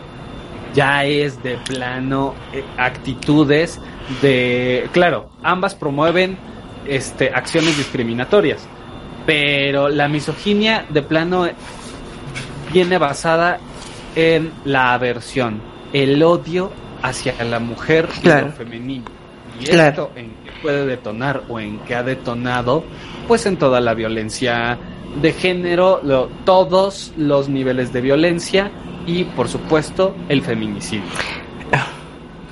ya 0.75 1.05
es 1.05 1.43
de 1.43 1.57
plano 1.57 2.35
eh, 2.53 2.65
actitudes 2.77 3.81
de, 4.21 4.89
claro, 4.93 5.31
ambas 5.43 5.75
promueven 5.75 6.37
este 6.87 7.31
acciones 7.31 7.77
discriminatorias, 7.77 8.67
pero 9.25 9.89
la 9.89 10.09
misoginia 10.09 10.87
de 10.89 11.03
plano 11.03 11.47
viene 12.73 12.99
basada 12.99 13.59
en 14.17 14.53
la 14.65 14.95
aversión, 14.95 15.61
el 15.93 16.23
odio 16.23 16.73
hacia 17.03 17.43
la 17.45 17.61
mujer 17.61 18.09
y 18.23 18.27
lo 18.27 18.53
femenino. 18.53 19.20
Y 19.59 19.71
esto 19.71 20.11
en 20.17 20.33
puede 20.61 20.87
detonar 20.87 21.43
o 21.49 21.59
en 21.59 21.79
qué 21.81 21.95
ha 21.95 22.03
detonado, 22.03 22.85
pues 23.27 23.47
en 23.47 23.57
toda 23.57 23.81
la 23.81 23.95
violencia 23.95 24.79
de 25.21 25.33
género, 25.33 26.01
todos 26.45 27.13
los 27.17 27.49
niveles 27.49 27.93
de 27.93 28.01
violencia 28.01 28.71
y 29.07 29.25
por 29.25 29.49
supuesto 29.49 30.15
el 30.29 30.43
feminicidio. 30.43 31.09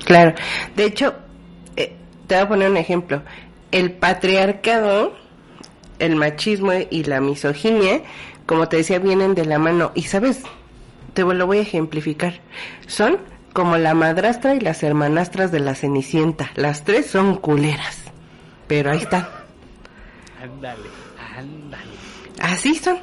Claro, 0.04 0.34
de 0.74 0.84
hecho, 0.86 1.14
eh, 1.76 1.94
te 2.26 2.34
voy 2.36 2.44
a 2.44 2.48
poner 2.48 2.70
un 2.70 2.78
ejemplo. 2.78 3.22
El 3.70 3.92
patriarcado, 3.92 5.12
el 5.98 6.16
machismo 6.16 6.72
y 6.72 7.04
la 7.04 7.20
misoginia, 7.20 8.00
como 8.46 8.68
te 8.68 8.78
decía, 8.78 9.00
vienen 9.00 9.34
de 9.34 9.44
la 9.44 9.58
mano. 9.58 9.92
Y 9.94 10.04
sabes, 10.04 10.44
te 11.12 11.22
lo 11.22 11.46
voy 11.46 11.58
a 11.58 11.60
ejemplificar. 11.60 12.40
Son 12.86 13.18
como 13.58 13.76
la 13.76 13.92
madrastra 13.92 14.54
y 14.54 14.60
las 14.60 14.84
hermanastras 14.84 15.50
de 15.50 15.58
la 15.58 15.74
Cenicienta. 15.74 16.52
Las 16.54 16.84
tres 16.84 17.06
son 17.06 17.34
culeras. 17.34 17.98
Pero 18.68 18.92
ahí 18.92 18.98
está. 18.98 19.28
Ándale, 20.40 20.88
ándale. 21.36 21.90
Así 22.40 22.76
son. 22.76 23.00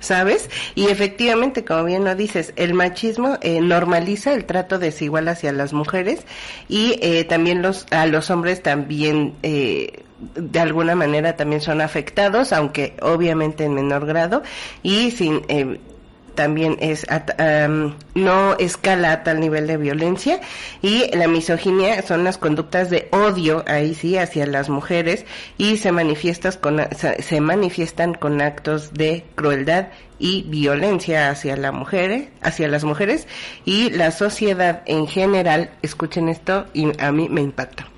¿Sabes? 0.00 0.50
Y 0.74 0.88
efectivamente, 0.88 1.64
como 1.64 1.84
bien 1.84 2.02
lo 2.02 2.16
dices, 2.16 2.52
el 2.56 2.74
machismo 2.74 3.38
eh, 3.42 3.60
normaliza 3.60 4.34
el 4.34 4.44
trato 4.44 4.80
desigual 4.80 5.28
hacia 5.28 5.52
las 5.52 5.72
mujeres 5.72 6.26
y 6.68 6.98
eh, 7.00 7.22
también 7.22 7.62
los 7.62 7.86
a 7.92 8.06
los 8.06 8.28
hombres 8.28 8.60
también 8.60 9.34
eh, 9.44 10.02
de 10.34 10.58
alguna 10.58 10.96
manera 10.96 11.36
también 11.36 11.60
son 11.60 11.80
afectados, 11.80 12.52
aunque 12.52 12.96
obviamente 13.02 13.62
en 13.64 13.74
menor 13.74 14.06
grado 14.06 14.42
y 14.82 15.12
sin 15.12 15.42
eh, 15.46 15.78
también 16.34 16.76
es 16.80 17.06
no 18.14 18.56
escala 18.58 19.12
a 19.12 19.22
tal 19.22 19.40
nivel 19.40 19.66
de 19.66 19.76
violencia 19.76 20.40
y 20.80 21.14
la 21.16 21.28
misoginia 21.28 22.02
son 22.02 22.24
las 22.24 22.38
conductas 22.38 22.90
de 22.90 23.08
odio 23.10 23.64
ahí 23.66 23.94
sí 23.94 24.16
hacia 24.16 24.46
las 24.46 24.68
mujeres 24.68 25.24
y 25.58 25.76
se 25.76 25.92
manifiestas 25.92 26.56
con 26.56 26.80
se 26.94 27.40
manifiestan 27.40 28.14
con 28.14 28.40
actos 28.40 28.94
de 28.94 29.24
crueldad 29.34 29.88
y 30.18 30.42
violencia 30.42 31.30
hacia 31.30 31.56
la 31.56 31.72
mujer 31.72 32.28
hacia 32.42 32.68
las 32.68 32.84
mujeres 32.84 33.26
y 33.64 33.90
la 33.90 34.10
sociedad 34.10 34.82
en 34.86 35.06
general 35.06 35.70
escuchen 35.82 36.28
esto 36.28 36.66
y 36.74 36.92
a 37.02 37.12
mí 37.12 37.28
me 37.28 37.40
impacta 37.40 37.88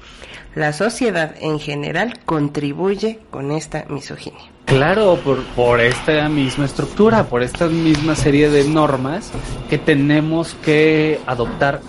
la 0.55 0.73
sociedad 0.73 1.35
en 1.41 1.59
general 1.59 2.21
contribuye 2.25 3.19
con 3.31 3.51
esta 3.51 3.85
misoginia 3.89 4.54
Claro, 4.65 5.19
por, 5.23 5.43
por 5.55 5.81
esta 5.81 6.29
misma 6.29 6.65
estructura, 6.65 7.25
por 7.25 7.43
esta 7.43 7.67
misma 7.67 8.15
serie 8.15 8.49
de 8.49 8.65
normas 8.65 9.31
que 9.69 9.79
tenemos 9.79 10.55
que 10.65 11.21
adoptar 11.27 11.81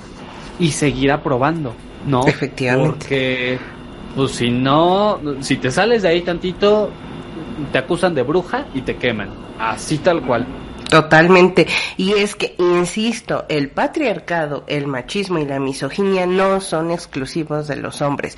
y 0.59 0.71
seguir 0.71 1.11
aprobando, 1.11 1.73
¿no? 2.05 2.27
Efectivamente. 2.27 2.97
Porque, 2.99 3.59
pues 4.15 4.31
si 4.31 4.49
no, 4.51 5.19
si 5.39 5.55
te 5.57 5.71
sales 5.71 6.01
de 6.01 6.09
ahí 6.09 6.21
tantito, 6.21 6.89
te 7.71 7.77
acusan 7.77 8.13
de 8.13 8.23
bruja 8.23 8.65
y 8.73 8.81
te 8.81 8.97
queman. 8.97 9.29
Así 9.57 9.97
tal 9.99 10.21
cual. 10.21 10.45
Totalmente. 10.89 11.67
Y 11.97 12.13
es 12.13 12.35
que, 12.35 12.55
insisto, 12.59 13.45
el 13.49 13.69
patriarcado, 13.69 14.63
el 14.67 14.85
machismo 14.87 15.39
y 15.39 15.45
la 15.45 15.59
misoginia 15.59 16.25
no 16.25 16.61
son 16.61 16.91
exclusivos 16.91 17.67
de 17.67 17.77
los 17.77 18.01
hombres 18.01 18.37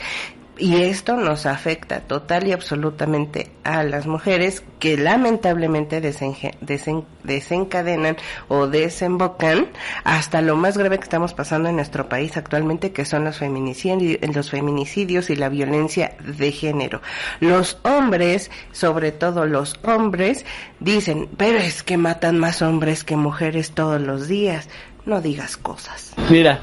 y 0.60 0.84
esto 0.84 1.16
nos 1.16 1.46
afecta 1.46 2.02
total 2.02 2.48
y 2.48 2.52
absolutamente 2.52 3.52
a 3.64 3.84
las 3.84 4.08
mujeres 4.08 4.64
que 4.80 4.98
lamentablemente 4.98 6.02
desencadenan 6.02 8.18
o 8.48 8.68
desembocan 8.68 9.68
hasta 10.04 10.42
lo 10.42 10.56
más 10.56 10.78
grave 10.78 10.98
que 10.98 11.04
estamos 11.04 11.34
pasando 11.34 11.70
en 11.70 11.76
nuestro 11.76 12.10
país 12.10 12.38
actualmente, 12.38 12.92
que 12.92 13.06
son 13.06 13.24
los 13.24 13.38
feminicidios, 13.38 14.20
los 14.36 14.50
feminicidios 14.50 15.30
y 15.30 15.36
la 15.36 15.50
violencia 15.50 16.16
de 16.20 16.52
género. 16.52 17.02
Los 17.40 17.80
hombres, 17.84 18.52
sobre 18.72 19.12
todo 19.12 19.46
los 19.46 19.80
hombres, 19.84 20.46
dicen, 20.80 21.30
pero 21.38 21.58
es 21.58 21.84
que 21.84 21.98
matan 21.98 22.38
más 22.38 22.62
hombres 22.62 23.04
que 23.04 23.16
mujeres 23.16 23.72
todos 23.72 24.02
los 24.02 24.28
días. 24.28 24.68
No 25.06 25.22
digas 25.22 25.58
cosas. 25.58 26.14
Mira, 26.30 26.60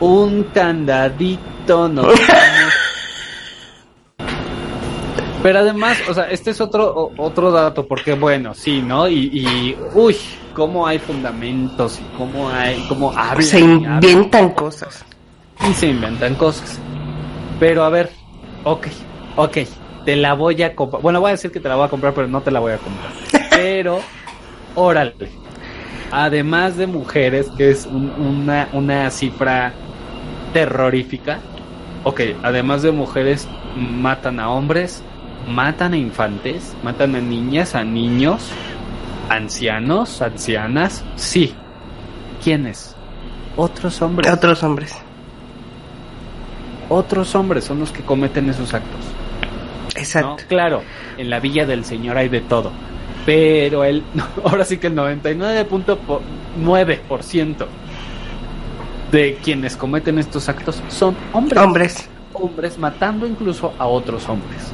un 0.00 0.44
candadito 0.44 1.88
no. 1.88 2.08
Pero 5.46 5.60
además, 5.60 5.96
o 6.08 6.12
sea, 6.12 6.24
este 6.24 6.50
es 6.50 6.60
otro 6.60 7.12
otro 7.16 7.52
dato, 7.52 7.86
porque 7.86 8.14
bueno, 8.14 8.52
sí, 8.52 8.82
¿no? 8.82 9.06
Y, 9.06 9.30
y 9.32 9.78
uy, 9.94 10.16
cómo 10.54 10.88
hay 10.88 10.98
fundamentos 10.98 12.00
y 12.00 12.16
cómo 12.18 12.50
hay, 12.50 12.84
cómo 12.88 13.12
hablan. 13.16 13.44
Se 13.44 13.60
inventan 13.60 14.50
cosas. 14.50 15.04
Y 15.70 15.72
se 15.72 15.86
inventan 15.86 16.34
cosas. 16.34 16.80
Pero 17.60 17.84
a 17.84 17.90
ver, 17.90 18.10
ok, 18.64 18.88
ok, 19.36 19.58
te 20.04 20.16
la 20.16 20.34
voy 20.34 20.60
a 20.64 20.74
comprar. 20.74 21.00
Bueno, 21.00 21.20
voy 21.20 21.28
a 21.28 21.32
decir 21.34 21.52
que 21.52 21.60
te 21.60 21.68
la 21.68 21.76
voy 21.76 21.86
a 21.86 21.90
comprar, 21.90 22.12
pero 22.12 22.26
no 22.26 22.40
te 22.40 22.50
la 22.50 22.58
voy 22.58 22.72
a 22.72 22.78
comprar. 22.78 23.12
Pero, 23.50 24.00
órale. 24.74 25.14
Además 26.10 26.76
de 26.76 26.88
mujeres, 26.88 27.48
que 27.56 27.70
es 27.70 27.86
una, 27.86 28.68
una 28.72 29.12
cifra 29.12 29.72
terrorífica. 30.52 31.38
Ok, 32.02 32.22
además 32.42 32.82
de 32.82 32.90
mujeres, 32.90 33.46
matan 33.76 34.40
a 34.40 34.50
hombres, 34.50 35.04
matan 35.46 35.94
a 35.94 35.96
infantes, 35.96 36.74
matan 36.82 37.14
a 37.14 37.20
niñas, 37.20 37.74
a 37.74 37.84
niños, 37.84 38.50
ancianos, 39.28 40.20
ancianas, 40.22 41.04
sí. 41.16 41.54
¿Quiénes? 42.42 42.96
Otros 43.56 44.00
hombres. 44.02 44.32
Otros 44.32 44.62
hombres. 44.62 44.96
Otros 46.88 47.34
hombres 47.34 47.64
son 47.64 47.80
los 47.80 47.90
que 47.90 48.02
cometen 48.02 48.48
esos 48.48 48.72
actos. 48.74 49.00
Exacto. 49.96 50.44
Claro, 50.48 50.82
en 51.16 51.30
la 51.30 51.40
villa 51.40 51.66
del 51.66 51.84
Señor 51.84 52.16
hay 52.18 52.28
de 52.28 52.42
todo. 52.42 52.70
Pero 53.24 53.82
el, 53.84 54.04
ahora 54.44 54.64
sí 54.64 54.78
que 54.78 54.86
el 54.88 54.94
99.9% 54.94 57.66
de 59.10 59.38
quienes 59.42 59.76
cometen 59.76 60.18
estos 60.18 60.48
actos 60.48 60.80
son 60.88 61.16
hombres. 61.32 61.62
Hombres. 61.62 62.08
Hombres 62.32 62.78
matando 62.78 63.26
incluso 63.26 63.72
a 63.78 63.86
otros 63.86 64.28
hombres. 64.28 64.72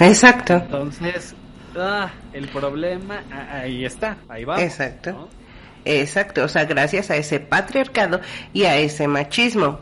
Exacto. 0.00 0.54
Entonces, 0.54 1.34
ah, 1.76 2.10
el 2.32 2.48
problema 2.48 3.22
ahí 3.50 3.84
está, 3.84 4.16
ahí 4.28 4.44
va. 4.44 4.62
Exacto. 4.62 5.28
Exacto, 5.84 6.44
o 6.44 6.48
sea, 6.48 6.64
gracias 6.64 7.10
a 7.10 7.16
ese 7.16 7.40
patriarcado 7.40 8.20
y 8.52 8.64
a 8.64 8.76
ese 8.76 9.06
machismo. 9.06 9.78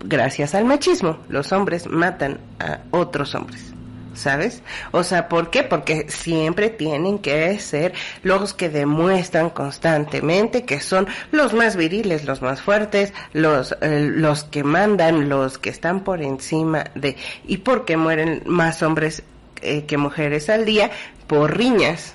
Gracias 0.00 0.54
al 0.54 0.64
machismo, 0.64 1.18
los 1.28 1.52
hombres 1.52 1.86
matan 1.86 2.38
a 2.58 2.80
otros 2.90 3.34
hombres. 3.34 3.75
¿Sabes? 4.16 4.62
O 4.90 5.04
sea, 5.04 5.28
¿por 5.28 5.50
qué? 5.50 5.62
Porque 5.62 6.06
siempre 6.08 6.70
tienen 6.70 7.18
que 7.18 7.58
ser 7.60 7.92
los 8.22 8.54
que 8.54 8.68
demuestran 8.68 9.50
constantemente 9.50 10.64
que 10.64 10.80
son 10.80 11.06
los 11.30 11.52
más 11.52 11.76
viriles, 11.76 12.24
los 12.24 12.42
más 12.42 12.60
fuertes, 12.60 13.12
los, 13.32 13.76
eh, 13.80 14.10
los 14.12 14.44
que 14.44 14.64
mandan, 14.64 15.28
los 15.28 15.58
que 15.58 15.70
están 15.70 16.00
por 16.00 16.22
encima 16.22 16.84
de... 16.94 17.16
¿Y 17.46 17.58
por 17.58 17.84
qué 17.84 17.96
mueren 17.96 18.42
más 18.46 18.82
hombres 18.82 19.22
eh, 19.62 19.84
que 19.84 19.98
mujeres 19.98 20.48
al 20.48 20.64
día? 20.64 20.90
Por 21.26 21.56
riñas, 21.56 22.14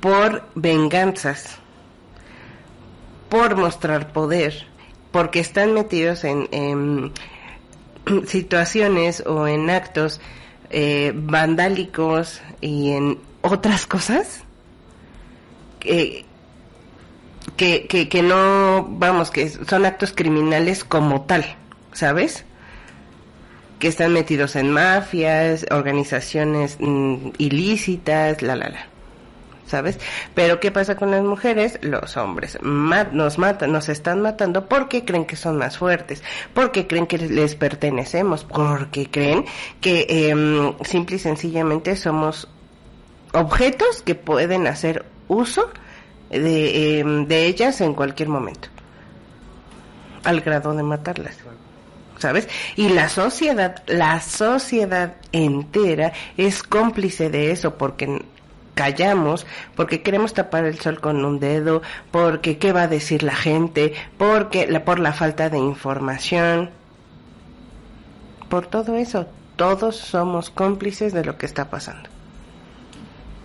por 0.00 0.44
venganzas, 0.54 1.58
por 3.28 3.56
mostrar 3.56 4.12
poder, 4.12 4.66
porque 5.10 5.40
están 5.40 5.74
metidos 5.74 6.24
en 6.24 7.12
situaciones 8.26 9.22
o 9.26 9.46
en 9.46 9.70
actos 9.70 10.20
eh, 10.72 11.12
vandálicos 11.14 12.40
y 12.60 12.92
en 12.92 13.18
otras 13.42 13.86
cosas 13.86 14.42
que, 15.80 16.24
que, 17.56 18.08
que, 18.08 18.22
no, 18.22 18.86
vamos, 18.88 19.30
que 19.30 19.48
son 19.48 19.84
actos 19.84 20.12
criminales 20.12 20.84
como 20.84 21.22
tal, 21.22 21.44
¿sabes? 21.92 22.44
Que 23.78 23.88
están 23.88 24.12
metidos 24.12 24.56
en 24.56 24.70
mafias, 24.70 25.66
organizaciones 25.70 26.78
mm, 26.80 27.30
ilícitas, 27.38 28.42
la, 28.42 28.56
la, 28.56 28.68
la. 28.70 28.91
¿Sabes? 29.72 29.98
Pero 30.34 30.60
¿qué 30.60 30.70
pasa 30.70 30.96
con 30.96 31.10
las 31.10 31.22
mujeres? 31.22 31.78
Los 31.80 32.18
hombres 32.18 32.58
nos 32.62 33.38
matan, 33.38 33.72
nos 33.72 33.88
están 33.88 34.20
matando 34.20 34.68
porque 34.68 35.06
creen 35.06 35.24
que 35.24 35.34
son 35.34 35.56
más 35.56 35.78
fuertes, 35.78 36.22
porque 36.52 36.86
creen 36.86 37.06
que 37.06 37.16
les 37.16 37.54
pertenecemos, 37.54 38.44
porque 38.44 39.10
creen 39.10 39.46
que 39.80 40.06
eh, 40.10 40.74
simple 40.84 41.16
y 41.16 41.18
sencillamente 41.18 41.96
somos 41.96 42.48
objetos 43.32 44.02
que 44.02 44.14
pueden 44.14 44.66
hacer 44.66 45.06
uso 45.28 45.70
de, 46.28 47.00
em, 47.00 47.26
de 47.26 47.46
ellas 47.46 47.80
en 47.80 47.94
cualquier 47.94 48.28
momento, 48.28 48.68
al 50.22 50.42
grado 50.42 50.74
de 50.74 50.82
matarlas. 50.82 51.38
¿sabes? 52.18 52.48
Y 52.76 52.90
la 52.90 53.08
sociedad, 53.08 53.82
la 53.86 54.20
sociedad 54.20 55.16
entera 55.32 56.12
es 56.36 56.62
cómplice 56.62 57.30
de 57.30 57.50
eso 57.50 57.76
porque 57.76 58.22
callamos 58.74 59.46
porque 59.76 60.02
queremos 60.02 60.34
tapar 60.34 60.64
el 60.64 60.78
sol 60.78 61.00
con 61.00 61.24
un 61.24 61.40
dedo, 61.40 61.82
porque 62.10 62.58
qué 62.58 62.72
va 62.72 62.82
a 62.82 62.88
decir 62.88 63.22
la 63.22 63.34
gente, 63.34 63.94
porque 64.18 64.66
la, 64.66 64.84
por 64.84 64.98
la 64.98 65.12
falta 65.12 65.48
de 65.50 65.58
información. 65.58 66.70
Por 68.48 68.66
todo 68.66 68.96
eso, 68.96 69.26
todos 69.56 69.96
somos 69.96 70.50
cómplices 70.50 71.12
de 71.12 71.24
lo 71.24 71.38
que 71.38 71.46
está 71.46 71.70
pasando. 71.70 72.08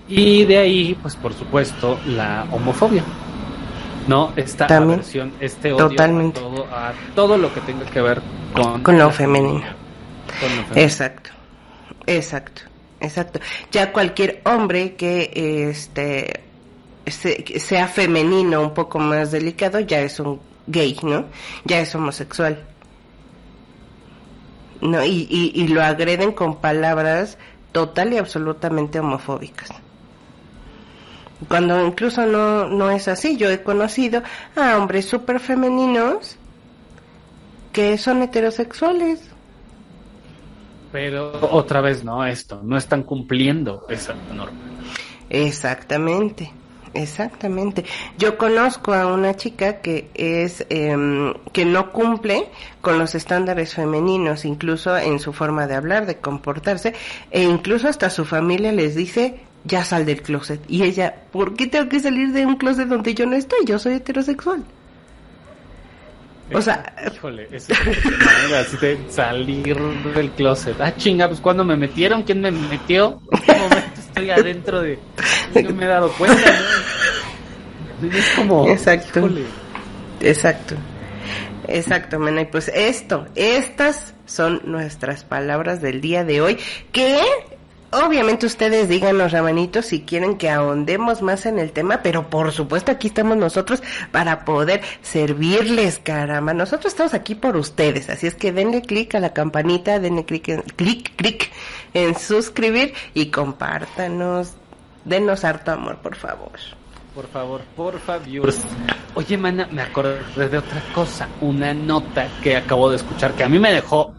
Y 0.10 0.46
de 0.46 0.58
ahí, 0.58 0.98
pues 1.02 1.16
por 1.16 1.34
supuesto, 1.34 2.00
la 2.06 2.48
homofobia. 2.52 3.04
¿No? 4.08 4.32
Esta 4.38 4.68
También, 4.68 5.00
aversión, 5.00 5.34
este 5.42 5.74
odio 5.74 5.90
totalmente. 5.90 6.40
A, 6.40 6.44
todo, 6.44 6.66
a 6.74 6.94
todo 7.14 7.38
lo 7.38 7.54
que 7.54 7.60
tenga 7.62 7.86
que 7.86 8.02
ver 8.02 8.22
con, 8.54 8.82
con 8.82 8.98
lo 8.98 9.12
femenino. 9.12 9.66
Con 10.40 10.50
lo 10.56 10.64
femenino. 10.64 10.76
Exacto. 10.76 11.32
Exacto. 12.06 12.62
Exacto. 13.00 13.40
Ya 13.72 13.92
cualquier 13.92 14.42
hombre 14.46 14.96
que 14.96 15.70
este 15.70 16.44
sea 17.06 17.88
femenino, 17.88 18.62
un 18.62 18.74
poco 18.74 19.00
más 19.00 19.32
delicado, 19.32 19.80
ya 19.80 20.00
es 20.00 20.20
un 20.20 20.42
gay, 20.68 20.98
¿no? 21.04 21.26
Ya 21.64 21.80
es 21.80 21.94
homosexual. 21.96 22.64
¿No? 24.82 25.04
Y, 25.04 25.28
y, 25.56 25.68
lo 25.70 25.82
agreden 25.82 26.34
con 26.34 26.58
palabras 26.58 27.38
total 27.72 28.14
y 28.14 28.18
absolutamente 28.18 29.00
homofóbicas. 29.00 29.70
Cuando 31.48 31.84
incluso 31.84 32.26
no, 32.26 32.68
no 32.68 32.92
es 32.92 33.08
así. 33.08 33.38
Yo 33.38 33.50
he 33.50 33.64
conocido 33.64 34.22
a 34.56 34.78
hombres 34.78 35.06
súper 35.06 35.40
femeninos 35.40 36.38
que 37.72 37.98
son 37.98 38.22
heterosexuales. 38.22 39.22
Pero 40.92 41.32
otra 41.52 41.82
vez 41.82 42.04
no, 42.04 42.26
esto, 42.26 42.62
no 42.64 42.78
están 42.78 43.04
cumpliendo 43.04 43.86
esa 43.90 44.14
norma. 44.34 44.58
Exactamente, 45.30 46.52
exactamente. 46.94 47.84
Yo 48.18 48.38
conozco 48.38 48.94
a 48.94 49.08
una 49.08 49.36
chica 49.36 49.82
que 49.82 50.10
es 50.14 50.66
eh, 50.70 50.96
que 51.52 51.66
no 51.66 51.92
cumple 51.92 52.50
con 52.82 52.98
los 52.98 53.16
estándares 53.16 53.74
femeninos, 53.74 54.46
incluso 54.46 54.98
en 54.98 55.20
su 55.20 55.34
forma 55.34 55.68
de 55.68 55.76
hablar, 55.76 56.06
de 56.06 56.18
comportarse, 56.18 56.94
e 57.32 57.44
incluso 57.44 57.90
hasta 57.90 58.10
su 58.10 58.24
familia 58.24 58.72
les 58.72 58.96
dice 58.96 59.42
ya 59.66 59.84
sal 59.84 60.06
del 60.06 60.22
closet. 60.22 60.62
Y 60.70 60.84
ella, 60.84 61.14
¿por 61.32 61.56
qué 61.56 61.68
tengo 61.68 61.90
que 61.90 62.00
salir 62.00 62.32
de 62.32 62.46
un 62.46 62.56
closet 62.56 62.88
donde 62.88 63.14
yo 63.14 63.26
no 63.26 63.36
estoy? 63.36 63.66
Yo 63.66 63.80
soy 63.80 63.96
heterosexual. 63.96 64.64
O 66.54 66.62
sea, 66.62 66.94
híjole, 67.14 67.48
es 67.52 67.68
así 67.70 68.78
de 68.78 68.98
salir 69.10 69.76
del 70.16 70.32
closet. 70.32 70.80
Ah, 70.80 70.96
chinga, 70.96 71.28
pues 71.28 71.42
cuando 71.42 71.66
me 71.66 71.76
metieron, 71.76 72.24
¿quién 72.24 72.42
me 72.42 72.52
metió? 72.52 73.22
¿En 73.32 73.42
qué 73.42 73.54
momento 73.54 74.00
estoy 74.00 74.30
adentro 74.30 74.82
de.? 74.82 75.00
No 75.62 75.70
me 75.72 75.86
he 75.86 75.88
dado 75.88 76.10
cuenta, 76.14 76.52
¿no? 78.02 78.12
Es 78.12 78.30
como. 78.36 78.68
Exacto. 78.70 79.20
híjole. 79.20 79.44
Exacto. 80.22 80.76
Exacto, 81.68 82.20
Mena. 82.20 82.42
Y 82.42 82.46
pues 82.46 82.72
esto, 82.74 83.28
estas 83.36 84.14
son 84.26 84.62
nuestras 84.66 85.24
palabras 85.24 85.82
del 85.82 86.00
día 86.00 86.24
de 86.24 86.42
hoy, 86.42 86.58
que 86.92 87.20
Obviamente 87.92 88.46
ustedes 88.46 88.90
díganos, 88.90 89.32
Ramanitos, 89.32 89.86
si 89.86 90.02
quieren 90.02 90.38
que 90.38 90.50
ahondemos 90.50 91.22
más 91.22 91.46
en 91.46 91.58
el 91.58 91.72
tema, 91.72 92.02
pero 92.04 92.30
por 92.30 92.52
supuesto 92.52 92.92
aquí 92.92 93.08
estamos 93.08 93.38
nosotros 93.38 93.82
para 94.12 94.44
poder 94.44 94.82
servirles, 95.02 95.98
caramba. 96.00 96.54
Nosotros 96.54 96.92
estamos 96.92 97.14
aquí 97.14 97.34
por 97.34 97.56
ustedes, 97.56 98.10
así 98.10 98.28
es 98.28 98.36
que 98.36 98.52
denle 98.52 98.82
clic 98.82 99.16
a 99.16 99.22
la 99.22 99.32
campanita, 99.32 100.00
denle 100.00 100.26
clic, 100.26 100.50
en, 100.50 100.62
clic, 100.64 101.16
clic 101.16 101.50
en 101.94 102.20
suscribir 102.20 102.94
y 103.14 103.28
compártanos. 103.28 104.52
Denos 105.06 105.46
harto 105.46 105.72
amor, 105.72 105.98
por 106.00 106.16
favor. 106.16 106.52
Por 107.16 107.28
favor, 107.28 107.62
por 107.74 108.00
favor. 108.02 108.54
Oye, 109.16 109.38
mana, 109.38 109.68
me 109.72 109.82
acordé 109.82 110.50
de 110.50 110.58
otra 110.58 110.84
cosa, 110.94 111.30
una 111.40 111.74
nota 111.74 112.28
que 112.44 112.58
acabo 112.58 112.90
de 112.90 112.98
escuchar 112.98 113.32
que 113.34 113.46
a 113.46 113.50
mí 113.50 113.58
me 113.58 113.72
dejó 113.72 114.14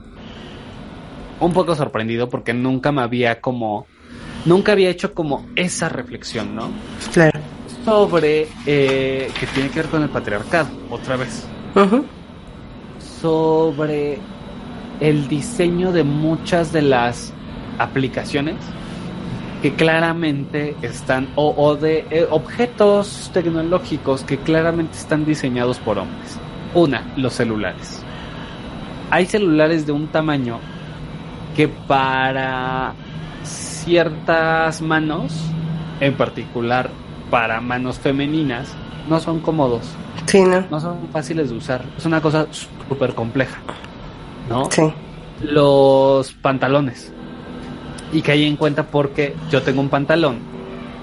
un 1.41 1.53
poco 1.53 1.75
sorprendido 1.75 2.29
porque 2.29 2.55
nunca 2.55 2.93
me 2.93 3.03
había 3.03 3.41
como, 3.41 3.87
nunca 4.45 4.73
había 4.73 4.91
hecho 4.91 5.15
como 5.15 5.47
esa 5.57 5.89
reflexión, 5.89 6.55
¿no? 6.55 6.71
Claro. 7.13 7.39
Sobre, 7.85 8.49
eh, 8.67 9.31
que 9.39 9.47
tiene 9.47 9.71
que 9.71 9.81
ver 9.81 9.91
con 9.91 10.03
el 10.03 10.09
patriarcado, 10.11 10.69
otra 10.91 11.17
vez. 11.17 11.47
Sobre 13.21 14.19
el 15.01 15.29
diseño 15.29 15.93
de 15.93 16.03
muchas 16.03 16.73
de 16.73 16.83
las 16.83 17.33
aplicaciones 17.79 18.57
que 19.63 19.75
claramente 19.75 20.77
están, 20.83 21.29
o, 21.35 21.75
de 21.75 22.05
eh, 22.11 22.27
objetos 22.31 23.31
tecnológicos 23.33 24.23
que 24.23 24.39
claramente 24.39 24.97
están 24.97 25.25
diseñados 25.25 25.79
por 25.79 25.99
hombres. 25.99 26.39
Una, 26.75 27.13
los 27.17 27.35
celulares. 27.35 28.03
Hay 29.11 29.27
celulares 29.27 29.87
de 29.87 29.93
un 29.93 30.09
tamaño 30.09 30.61
que 31.59 31.67
para 31.67 32.95
ciertas 33.43 34.81
manos, 34.81 35.35
en 35.99 36.17
particular 36.17 36.89
para 37.33 37.61
manos 37.61 37.99
femeninas, 37.99 38.73
no 39.09 39.19
son 39.19 39.41
cómodos. 39.41 39.83
Sí, 40.27 40.41
¿no? 40.41 40.65
No 40.71 40.79
son 40.79 41.09
fáciles 41.13 41.51
de 41.51 41.57
usar. 41.57 41.85
Es 41.97 42.07
una 42.07 42.21
cosa 42.21 42.47
súper 42.53 43.13
compleja. 43.13 43.59
¿No? 44.49 44.71
Sí. 44.71 44.83
Los 45.43 46.33
pantalones. 46.35 47.13
Y 48.13 48.23
que 48.23 48.31
hay 48.31 48.45
en 48.45 48.55
cuenta 48.55 48.85
porque 48.85 49.35
yo 49.51 49.61
tengo 49.61 49.81
un 49.81 49.89
pantalón 49.89 50.39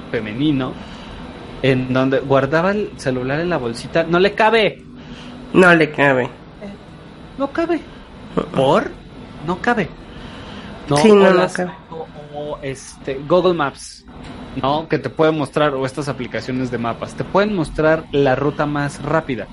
femenino 0.09 0.71
en 1.63 1.91
donde 1.91 2.21
guardaba 2.21 2.71
el 2.71 2.91
celular 2.95 3.41
en 3.41 3.49
la 3.49 3.57
bolsita. 3.57 4.03
No 4.03 4.19
le 4.19 4.31
cabe. 4.31 4.81
No 5.51 5.75
le 5.75 5.91
cabe. 5.91 6.29
No 7.37 7.51
cabe. 7.51 7.81
¿Por? 8.55 8.89
No 9.45 9.57
cabe. 9.61 9.89
¿No? 10.89 10.97
Sí, 10.97 11.07
no, 11.09 11.13
o, 11.15 11.17
no 11.19 11.33
las- 11.33 11.53
cabe. 11.53 11.71
o- 11.91 12.07
o, 12.33 12.59
este, 12.61 13.21
Google 13.27 13.53
Maps, 13.53 14.05
¿no? 14.61 14.87
Que 14.87 14.99
te 14.99 15.09
pueden 15.09 15.37
mostrar, 15.37 15.73
o 15.73 15.85
estas 15.85 16.07
aplicaciones 16.09 16.69
de 16.71 16.77
mapas, 16.77 17.13
te 17.13 17.23
pueden 17.23 17.55
mostrar 17.55 18.05
la 18.11 18.35
ruta 18.35 18.65
más 18.65 19.01
rápida, 19.01 19.47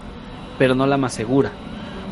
pero 0.58 0.74
no 0.74 0.86
la 0.86 0.96
más 0.96 1.12
segura. 1.14 1.50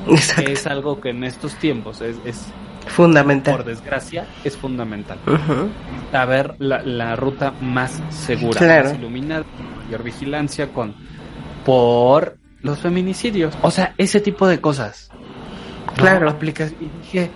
Que 0.06 0.14
Exacto. 0.14 0.50
es 0.50 0.66
algo 0.66 1.00
que 1.00 1.10
en 1.10 1.24
estos 1.24 1.54
tiempos 1.56 2.00
es, 2.00 2.16
es 2.24 2.46
Fundamental. 2.86 3.56
por 3.56 3.64
desgracia, 3.66 4.26
es 4.44 4.56
fundamental. 4.56 5.18
Ujú. 5.26 5.68
Saber 6.10 6.54
la, 6.58 6.82
la 6.82 7.16
ruta 7.16 7.52
más 7.60 8.00
segura, 8.08 8.58
Claro. 8.58 8.88
más 8.90 8.98
iluminada, 8.98 9.44
mayor 9.84 10.02
vigilancia, 10.02 10.72
con 10.72 10.94
por 11.64 12.38
los 12.62 12.78
feminicidios. 12.78 13.54
O 13.62 13.70
sea, 13.70 13.94
ese 13.98 14.20
tipo 14.20 14.46
de 14.46 14.60
cosas. 14.60 15.10
¿no? 15.86 15.92
Claro. 15.94 16.30
Aplicas- 16.30 16.72
y 16.80 16.88
dije, 17.02 17.30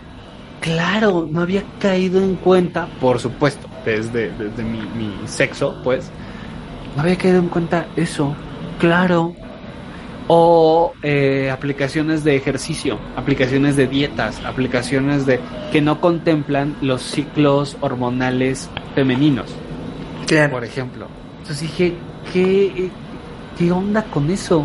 claro, 0.64 1.28
no 1.30 1.42
había 1.42 1.62
caído 1.78 2.22
en 2.22 2.36
cuenta, 2.36 2.88
por 2.98 3.20
supuesto, 3.20 3.68
desde, 3.84 4.30
desde 4.30 4.62
mi, 4.62 4.78
mi 4.80 5.12
sexo, 5.28 5.76
pues, 5.84 6.10
no 6.96 7.02
había 7.02 7.16
caído 7.16 7.38
en 7.38 7.48
cuenta 7.48 7.86
eso, 7.96 8.34
claro. 8.80 9.34
O 10.26 10.94
eh, 11.02 11.50
aplicaciones 11.52 12.24
de 12.24 12.34
ejercicio, 12.34 12.98
aplicaciones 13.14 13.76
de 13.76 13.86
dietas, 13.86 14.42
aplicaciones 14.46 15.26
de 15.26 15.38
que 15.70 15.82
no 15.82 16.00
contemplan 16.00 16.76
los 16.80 17.02
ciclos 17.02 17.76
hormonales 17.82 18.70
femeninos, 18.94 19.54
Claro. 20.26 20.52
por 20.52 20.64
ejemplo. 20.64 21.08
Entonces 21.42 21.60
dije, 21.68 21.92
¿qué, 22.32 22.88
qué 23.58 23.70
onda 23.70 24.02
con 24.04 24.30
eso? 24.30 24.64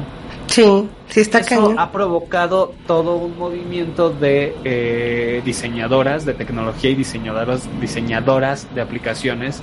Sí, 0.49 0.89
sí 1.07 1.19
está 1.19 1.39
Eso 1.39 1.49
cañón. 1.49 1.79
ha 1.79 1.91
provocado 1.91 2.73
todo 2.87 3.15
un 3.17 3.37
movimiento 3.37 4.09
de 4.09 4.55
eh, 4.63 5.41
diseñadoras 5.45 6.25
de 6.25 6.33
tecnología 6.33 6.89
y 6.89 6.95
diseñadoras, 6.95 7.69
diseñadoras 7.79 8.73
de 8.73 8.81
aplicaciones 8.81 9.61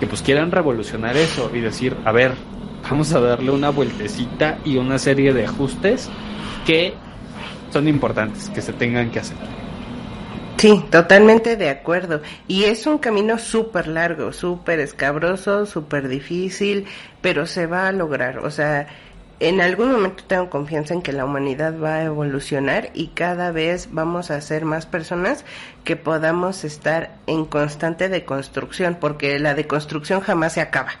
que 0.00 0.06
pues 0.08 0.22
quieran 0.22 0.50
revolucionar 0.50 1.16
eso 1.16 1.50
y 1.54 1.60
decir, 1.60 1.96
a 2.04 2.10
ver, 2.10 2.32
vamos 2.82 3.12
a 3.12 3.20
darle 3.20 3.52
una 3.52 3.70
vueltecita 3.70 4.58
y 4.64 4.76
una 4.76 4.98
serie 4.98 5.32
de 5.32 5.44
ajustes 5.44 6.10
que 6.66 6.94
son 7.72 7.86
importantes, 7.86 8.50
que 8.50 8.60
se 8.60 8.72
tengan 8.72 9.10
que 9.12 9.20
hacer. 9.20 9.36
Sí, 10.56 10.84
totalmente 10.90 11.56
de 11.56 11.68
acuerdo. 11.68 12.22
Y 12.48 12.64
es 12.64 12.86
un 12.86 12.98
camino 12.98 13.38
súper 13.38 13.86
largo, 13.86 14.32
súper 14.32 14.80
escabroso, 14.80 15.66
súper 15.66 16.08
difícil, 16.08 16.86
pero 17.20 17.46
se 17.46 17.66
va 17.66 17.88
a 17.88 17.92
lograr. 17.92 18.38
O 18.38 18.50
sea, 18.50 18.86
en 19.40 19.60
algún 19.60 19.92
momento 19.92 20.24
tengo 20.24 20.48
confianza 20.50 20.94
en 20.94 21.02
que 21.02 21.12
la 21.12 21.24
humanidad 21.24 21.74
va 21.78 21.96
a 21.96 22.04
evolucionar 22.04 22.90
y 22.94 23.08
cada 23.08 23.50
vez 23.50 23.88
vamos 23.90 24.30
a 24.30 24.40
ser 24.40 24.64
más 24.64 24.86
personas 24.86 25.44
que 25.84 25.96
podamos 25.96 26.64
estar 26.64 27.16
en 27.26 27.44
constante 27.44 28.08
deconstrucción, 28.08 28.96
porque 29.00 29.38
la 29.38 29.54
deconstrucción 29.54 30.20
jamás 30.20 30.54
se 30.54 30.60
acaba. 30.60 30.92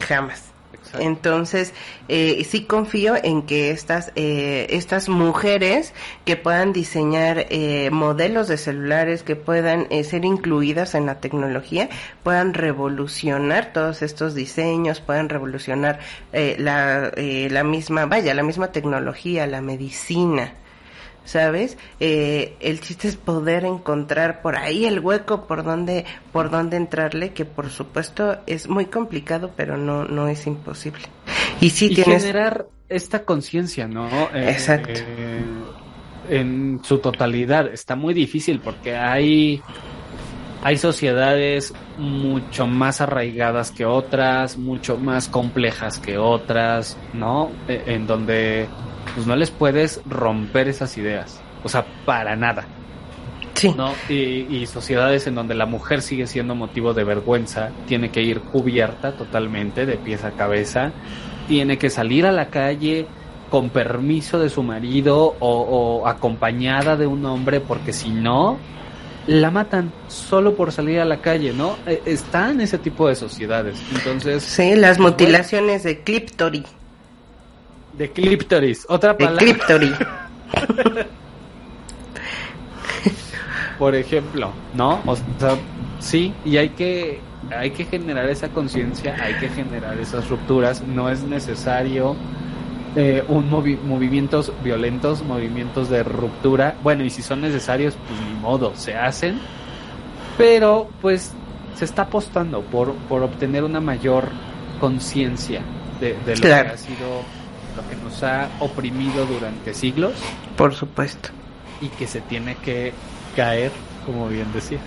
Jamás. 0.00 0.49
Entonces, 0.98 1.72
eh, 2.08 2.44
sí 2.48 2.64
confío 2.64 3.14
en 3.22 3.42
que 3.42 3.70
estas, 3.70 4.12
eh, 4.16 4.66
estas 4.70 5.08
mujeres 5.08 5.94
que 6.24 6.36
puedan 6.36 6.72
diseñar 6.72 7.46
eh, 7.50 7.90
modelos 7.90 8.48
de 8.48 8.56
celulares, 8.56 9.22
que 9.22 9.36
puedan 9.36 9.86
eh, 9.90 10.02
ser 10.04 10.24
incluidas 10.24 10.94
en 10.94 11.06
la 11.06 11.20
tecnología, 11.20 11.88
puedan 12.22 12.54
revolucionar 12.54 13.72
todos 13.72 14.02
estos 14.02 14.34
diseños, 14.34 15.00
puedan 15.00 15.28
revolucionar 15.28 16.00
eh, 16.32 16.56
la, 16.58 17.12
eh, 17.16 17.48
la 17.50 17.62
misma, 17.64 18.06
vaya, 18.06 18.34
la 18.34 18.42
misma 18.42 18.72
tecnología, 18.72 19.46
la 19.46 19.60
medicina. 19.60 20.54
¿Sabes? 21.30 21.78
Eh, 22.00 22.56
el 22.58 22.80
chiste 22.80 23.06
es 23.06 23.14
poder 23.14 23.64
encontrar 23.64 24.42
por 24.42 24.56
ahí 24.56 24.84
el 24.84 24.98
hueco 24.98 25.46
por 25.46 25.62
donde, 25.62 26.04
por 26.32 26.50
donde 26.50 26.76
entrarle, 26.76 27.32
que 27.32 27.44
por 27.44 27.70
supuesto 27.70 28.38
es 28.46 28.68
muy 28.68 28.86
complicado, 28.86 29.52
pero 29.56 29.76
no, 29.76 30.04
no 30.04 30.26
es 30.26 30.48
imposible. 30.48 31.04
Y 31.60 31.70
sí 31.70 31.86
y 31.86 31.94
tienes, 31.94 32.22
generar 32.24 32.66
esta 32.88 33.24
conciencia, 33.24 33.86
¿no? 33.86 34.08
Eh, 34.34 34.50
Exacto. 34.50 34.90
eh, 34.92 35.44
en 36.30 36.80
su 36.82 36.98
totalidad. 36.98 37.72
Está 37.72 37.94
muy 37.94 38.12
difícil 38.12 38.58
porque 38.58 38.96
hay, 38.96 39.62
hay 40.64 40.78
sociedades 40.78 41.72
mucho 41.96 42.66
más 42.66 43.00
arraigadas 43.00 43.70
que 43.70 43.84
otras, 43.84 44.58
mucho 44.58 44.96
más 44.96 45.28
complejas 45.28 46.00
que 46.00 46.18
otras, 46.18 46.98
¿no? 47.12 47.52
En 47.68 48.08
donde 48.08 48.66
pues 49.14 49.26
no 49.26 49.36
les 49.36 49.50
puedes 49.50 50.00
romper 50.06 50.68
esas 50.68 50.96
ideas. 50.98 51.40
O 51.64 51.68
sea, 51.68 51.84
para 52.04 52.36
nada. 52.36 52.66
sí, 53.54 53.74
¿no? 53.76 53.92
Y, 54.08 54.46
y 54.48 54.66
sociedades 54.66 55.26
en 55.26 55.34
donde 55.34 55.54
la 55.54 55.66
mujer 55.66 56.02
sigue 56.02 56.26
siendo 56.26 56.54
motivo 56.54 56.94
de 56.94 57.04
vergüenza, 57.04 57.70
tiene 57.86 58.10
que 58.10 58.22
ir 58.22 58.40
cubierta 58.40 59.12
totalmente 59.16 59.84
de 59.86 59.96
pies 59.98 60.24
a 60.24 60.32
cabeza, 60.32 60.92
tiene 61.48 61.76
que 61.78 61.90
salir 61.90 62.26
a 62.26 62.32
la 62.32 62.46
calle 62.48 63.06
con 63.50 63.70
permiso 63.70 64.38
de 64.38 64.48
su 64.48 64.62
marido 64.62 65.36
o, 65.40 65.50
o 66.00 66.06
acompañada 66.08 66.96
de 66.96 67.06
un 67.06 67.24
hombre, 67.26 67.60
porque 67.60 67.92
si 67.92 68.10
no, 68.10 68.58
la 69.26 69.50
matan 69.50 69.92
solo 70.08 70.54
por 70.56 70.72
salir 70.72 71.00
a 71.00 71.04
la 71.04 71.20
calle, 71.20 71.52
¿no? 71.52 71.76
Eh, 71.86 72.00
Está 72.06 72.50
en 72.50 72.60
ese 72.60 72.78
tipo 72.78 73.08
de 73.08 73.16
sociedades. 73.16 73.82
Entonces, 73.92 74.44
sí, 74.44 74.74
las 74.76 74.98
mutilaciones 74.98 75.82
de 75.82 76.00
cliptori, 76.02 76.64
de 77.92 78.10
clíptoris, 78.12 78.86
otra 78.88 79.12
de 79.14 79.24
palabra. 79.24 79.44
cliptori. 79.44 79.92
por 83.78 83.94
ejemplo, 83.94 84.50
¿no? 84.74 85.00
O 85.06 85.16
sea, 85.16 85.56
sí, 86.00 86.32
y 86.44 86.56
hay 86.58 86.70
que 86.70 87.20
hay 87.56 87.70
que 87.70 87.84
generar 87.86 88.28
esa 88.28 88.48
conciencia, 88.50 89.16
hay 89.20 89.34
que 89.34 89.48
generar 89.48 89.98
esas 89.98 90.28
rupturas, 90.28 90.82
no 90.82 91.08
es 91.08 91.22
necesario 91.22 92.14
eh, 92.96 93.24
un 93.28 93.50
movi- 93.50 93.80
movimientos 93.80 94.52
violentos, 94.62 95.22
movimientos 95.24 95.88
de 95.88 96.02
ruptura. 96.02 96.76
Bueno, 96.82 97.02
y 97.04 97.10
si 97.10 97.22
son 97.22 97.40
necesarios, 97.40 97.96
pues 98.06 98.20
ni 98.28 98.34
modo, 98.40 98.72
se 98.76 98.94
hacen. 98.94 99.38
Pero 100.36 100.90
pues 101.00 101.32
se 101.76 101.84
está 101.86 102.02
apostando 102.02 102.60
por, 102.62 102.92
por 103.08 103.22
obtener 103.22 103.64
una 103.64 103.80
mayor 103.80 104.24
conciencia 104.80 105.62
de, 106.00 106.14
de 106.26 106.36
lo 106.36 106.42
Claro. 106.42 106.68
que 106.68 106.74
ha 106.74 106.76
sido, 106.76 107.22
lo 107.80 107.88
que 107.88 107.96
nos 107.96 108.22
ha 108.22 108.48
oprimido 108.60 109.26
durante 109.26 109.74
siglos 109.74 110.14
Por 110.56 110.74
supuesto. 110.74 111.30
y 111.80 111.88
que 111.88 112.06
se 112.06 112.20
tiene 112.20 112.56
que 112.56 112.92
caer, 113.36 113.72
como 114.06 114.28
bien 114.28 114.52
decías. 114.52 114.82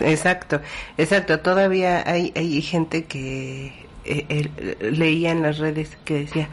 Exacto, 0.00 0.60
exacto. 0.98 1.40
Todavía 1.40 2.02
hay, 2.06 2.32
hay 2.34 2.60
gente 2.62 3.04
que 3.04 3.66
eh, 4.04 4.26
eh, 4.28 4.76
leía 4.90 5.30
en 5.30 5.42
las 5.42 5.58
redes 5.58 5.96
que 6.04 6.14
decía, 6.20 6.48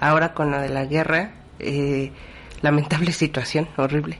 ahora 0.00 0.32
con 0.34 0.50
lo 0.50 0.60
de 0.60 0.70
la 0.70 0.86
guerra, 0.86 1.32
eh, 1.58 2.10
lamentable 2.62 3.12
situación, 3.12 3.68
horrible, 3.76 4.18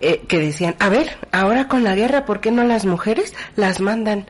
eh, 0.00 0.22
que 0.28 0.38
decían, 0.38 0.74
a 0.78 0.88
ver, 0.88 1.16
ahora 1.32 1.68
con 1.68 1.84
la 1.84 1.94
guerra, 1.94 2.24
¿por 2.24 2.40
qué 2.40 2.50
no 2.50 2.64
las 2.64 2.84
mujeres 2.84 3.34
las 3.56 3.80
mandan? 3.80 4.26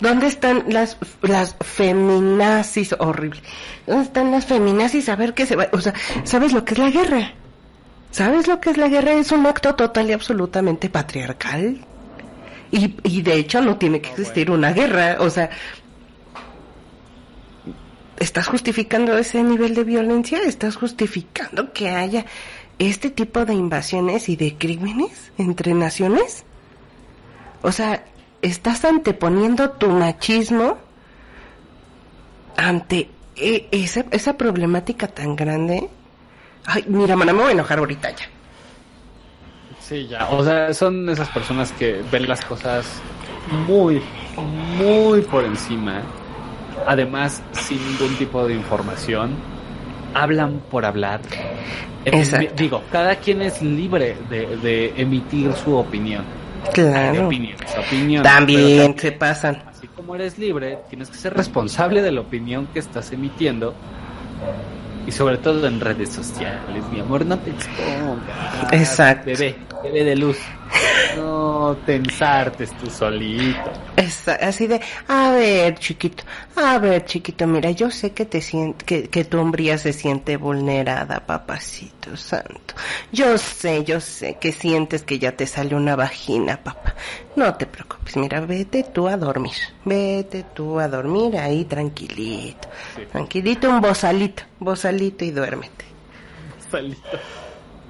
¿Dónde 0.00 0.26
están 0.26 0.64
las, 0.68 0.96
las 1.22 1.56
feminazis? 1.60 2.94
Horrible. 2.98 3.40
¿Dónde 3.86 4.04
están 4.04 4.30
las 4.30 4.46
feminazis? 4.46 5.08
A 5.08 5.16
ver 5.16 5.34
qué 5.34 5.46
se 5.46 5.56
va. 5.56 5.68
O 5.72 5.80
sea, 5.80 5.94
¿sabes 6.24 6.52
lo 6.52 6.64
que 6.64 6.74
es 6.74 6.78
la 6.78 6.90
guerra? 6.90 7.32
¿Sabes 8.10 8.48
lo 8.48 8.60
que 8.60 8.70
es 8.70 8.76
la 8.76 8.88
guerra? 8.88 9.12
Es 9.12 9.30
un 9.30 9.46
acto 9.46 9.74
total 9.74 10.10
y 10.10 10.12
absolutamente 10.12 10.90
patriarcal. 10.90 11.78
Y, 12.72 12.96
y 13.04 13.22
de 13.22 13.34
hecho 13.34 13.60
no 13.60 13.76
tiene 13.76 14.00
que 14.00 14.10
existir 14.10 14.50
una 14.50 14.72
guerra. 14.72 15.16
O 15.20 15.30
sea, 15.30 15.50
¿estás 18.18 18.48
justificando 18.48 19.16
ese 19.16 19.42
nivel 19.42 19.74
de 19.74 19.84
violencia? 19.84 20.40
¿Estás 20.44 20.76
justificando 20.76 21.72
que 21.72 21.90
haya 21.90 22.26
este 22.78 23.10
tipo 23.10 23.44
de 23.44 23.54
invasiones 23.54 24.28
y 24.28 24.36
de 24.36 24.56
crímenes 24.56 25.30
entre 25.38 25.74
naciones? 25.74 26.44
O 27.62 27.72
sea, 27.72 28.04
estás 28.42 28.84
anteponiendo 28.84 29.70
tu 29.70 29.88
machismo 29.88 30.78
ante 32.56 33.08
e- 33.36 33.68
esa, 33.70 34.04
esa 34.10 34.36
problemática 34.36 35.06
tan 35.08 35.36
grande. 35.36 35.88
Ay, 36.66 36.84
mira, 36.88 37.16
mana, 37.16 37.32
me 37.32 37.40
voy 37.40 37.48
a 37.48 37.52
enojar 37.52 37.78
ahorita 37.78 38.10
ya. 38.10 38.26
Sí, 39.80 40.06
ya. 40.06 40.28
O 40.28 40.44
sea, 40.44 40.72
son 40.74 41.08
esas 41.08 41.28
personas 41.30 41.72
que 41.72 42.02
ven 42.12 42.28
las 42.28 42.44
cosas 42.44 42.86
muy, 43.66 44.02
muy 44.78 45.22
por 45.22 45.44
encima. 45.44 46.02
Además, 46.86 47.42
sin 47.52 47.78
ningún 47.84 48.14
tipo 48.16 48.46
de 48.46 48.54
información. 48.54 49.34
Hablan 50.14 50.60
por 50.70 50.84
hablar. 50.84 51.20
Eh, 52.04 52.10
Exacto. 52.12 52.54
Digo, 52.56 52.82
cada 52.90 53.16
quien 53.16 53.42
es 53.42 53.60
libre 53.62 54.16
de, 54.28 54.56
de 54.58 54.94
emitir 54.96 55.52
su 55.54 55.76
opinión. 55.76 56.24
Claro. 56.72 57.26
opinión, 57.26 57.56
su 57.72 57.80
opinión. 57.80 58.22
También 58.22 58.94
Pero 58.94 59.00
se 59.00 59.12
pasan. 59.12 59.62
Así 59.68 59.86
como 59.88 60.14
eres 60.14 60.38
libre, 60.38 60.78
tienes 60.88 61.10
que 61.10 61.16
ser 61.16 61.34
responsable 61.34 62.02
de 62.02 62.12
la 62.12 62.20
opinión 62.20 62.66
que 62.68 62.78
estás 62.78 63.12
emitiendo. 63.12 63.74
Y 65.06 65.12
sobre 65.12 65.38
todo 65.38 65.66
en 65.66 65.80
redes 65.80 66.10
sociales, 66.10 66.84
mi 66.92 67.00
amor, 67.00 67.24
no 67.24 67.38
te 67.38 67.50
expongas. 67.50 68.72
Exacto. 68.72 69.26
Bebé, 69.26 69.56
bebé 69.82 70.04
de 70.04 70.16
luz. 70.16 70.38
No 71.16 71.76
te 71.84 71.96
ensartes 71.96 72.70
tú 72.78 72.88
solito. 72.90 73.72
Esa- 73.96 74.34
así 74.36 74.66
de, 74.66 74.80
a 75.08 75.30
ver, 75.32 75.78
chiquito, 75.78 76.24
a 76.56 76.78
ver, 76.78 77.04
chiquito, 77.04 77.46
mira, 77.46 77.70
yo 77.72 77.90
sé 77.90 78.12
que 78.12 78.24
te 78.24 78.40
siente, 78.40 78.84
que, 78.84 79.08
que 79.08 79.24
tu 79.24 79.38
hombría 79.38 79.76
se 79.78 79.92
siente 79.92 80.36
vulnerada, 80.36 81.20
papacito 81.26 82.16
santo. 82.16 82.74
Yo 83.12 83.36
sé, 83.38 83.84
yo 83.84 84.00
sé 84.00 84.38
que 84.40 84.52
sientes 84.52 85.02
que 85.02 85.18
ya 85.18 85.32
te 85.32 85.46
sale 85.46 85.74
una 85.74 85.96
vagina, 85.96 86.56
papá. 86.62 86.94
No 87.36 87.54
te 87.54 87.66
preocupes, 87.66 88.16
mira, 88.16 88.40
vete 88.40 88.84
tú 88.84 89.08
a 89.08 89.16
dormir. 89.16 89.54
Vete 89.84 90.44
tú 90.54 90.78
a 90.78 90.88
dormir 90.88 91.36
ahí 91.38 91.64
tranquilito. 91.64 92.68
Sí. 92.96 93.02
Tranquilito, 93.10 93.68
un 93.68 93.80
bozalito, 93.80 94.44
bozalito 94.60 95.24
y 95.24 95.30
duérmete. 95.32 95.84
Solito. 96.70 97.18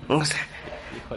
O 0.09 0.25
sea. 0.25 0.41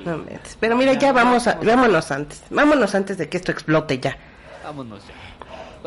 No 0.06 0.18
mentes. 0.18 0.58
Pero 0.60 0.76
mira, 0.76 0.94
ya 0.94 1.12
vamos 1.14 1.48
a, 1.48 1.56
vámonos 1.56 2.12
antes. 2.12 2.44
Vámonos 2.50 2.94
antes 2.96 3.18
de 3.18 3.30
que 3.30 3.38
esto 3.38 3.52
explote 3.52 4.00
ya. 4.00 4.18
Vámonos 4.64 5.04
ya. 5.08 5.14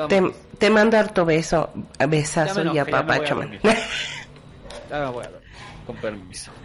Te, 0.08 0.14
Vámonos. 0.20 0.36
te 0.58 0.70
mando 0.70 0.98
harto 0.98 1.24
beso, 1.24 1.70
besazo 2.08 2.62
Ya 2.62 2.64
me 2.64 2.72
y 2.72 2.74
ya 2.74 2.84
me 2.84 2.90
apapacho. 2.92 3.40
Ya 4.90 5.00
me 5.00 5.06
voy 5.10 5.24
a 5.24 5.28
dormir. 5.28 5.50
Con 5.86 5.96
permiso. 5.96 6.50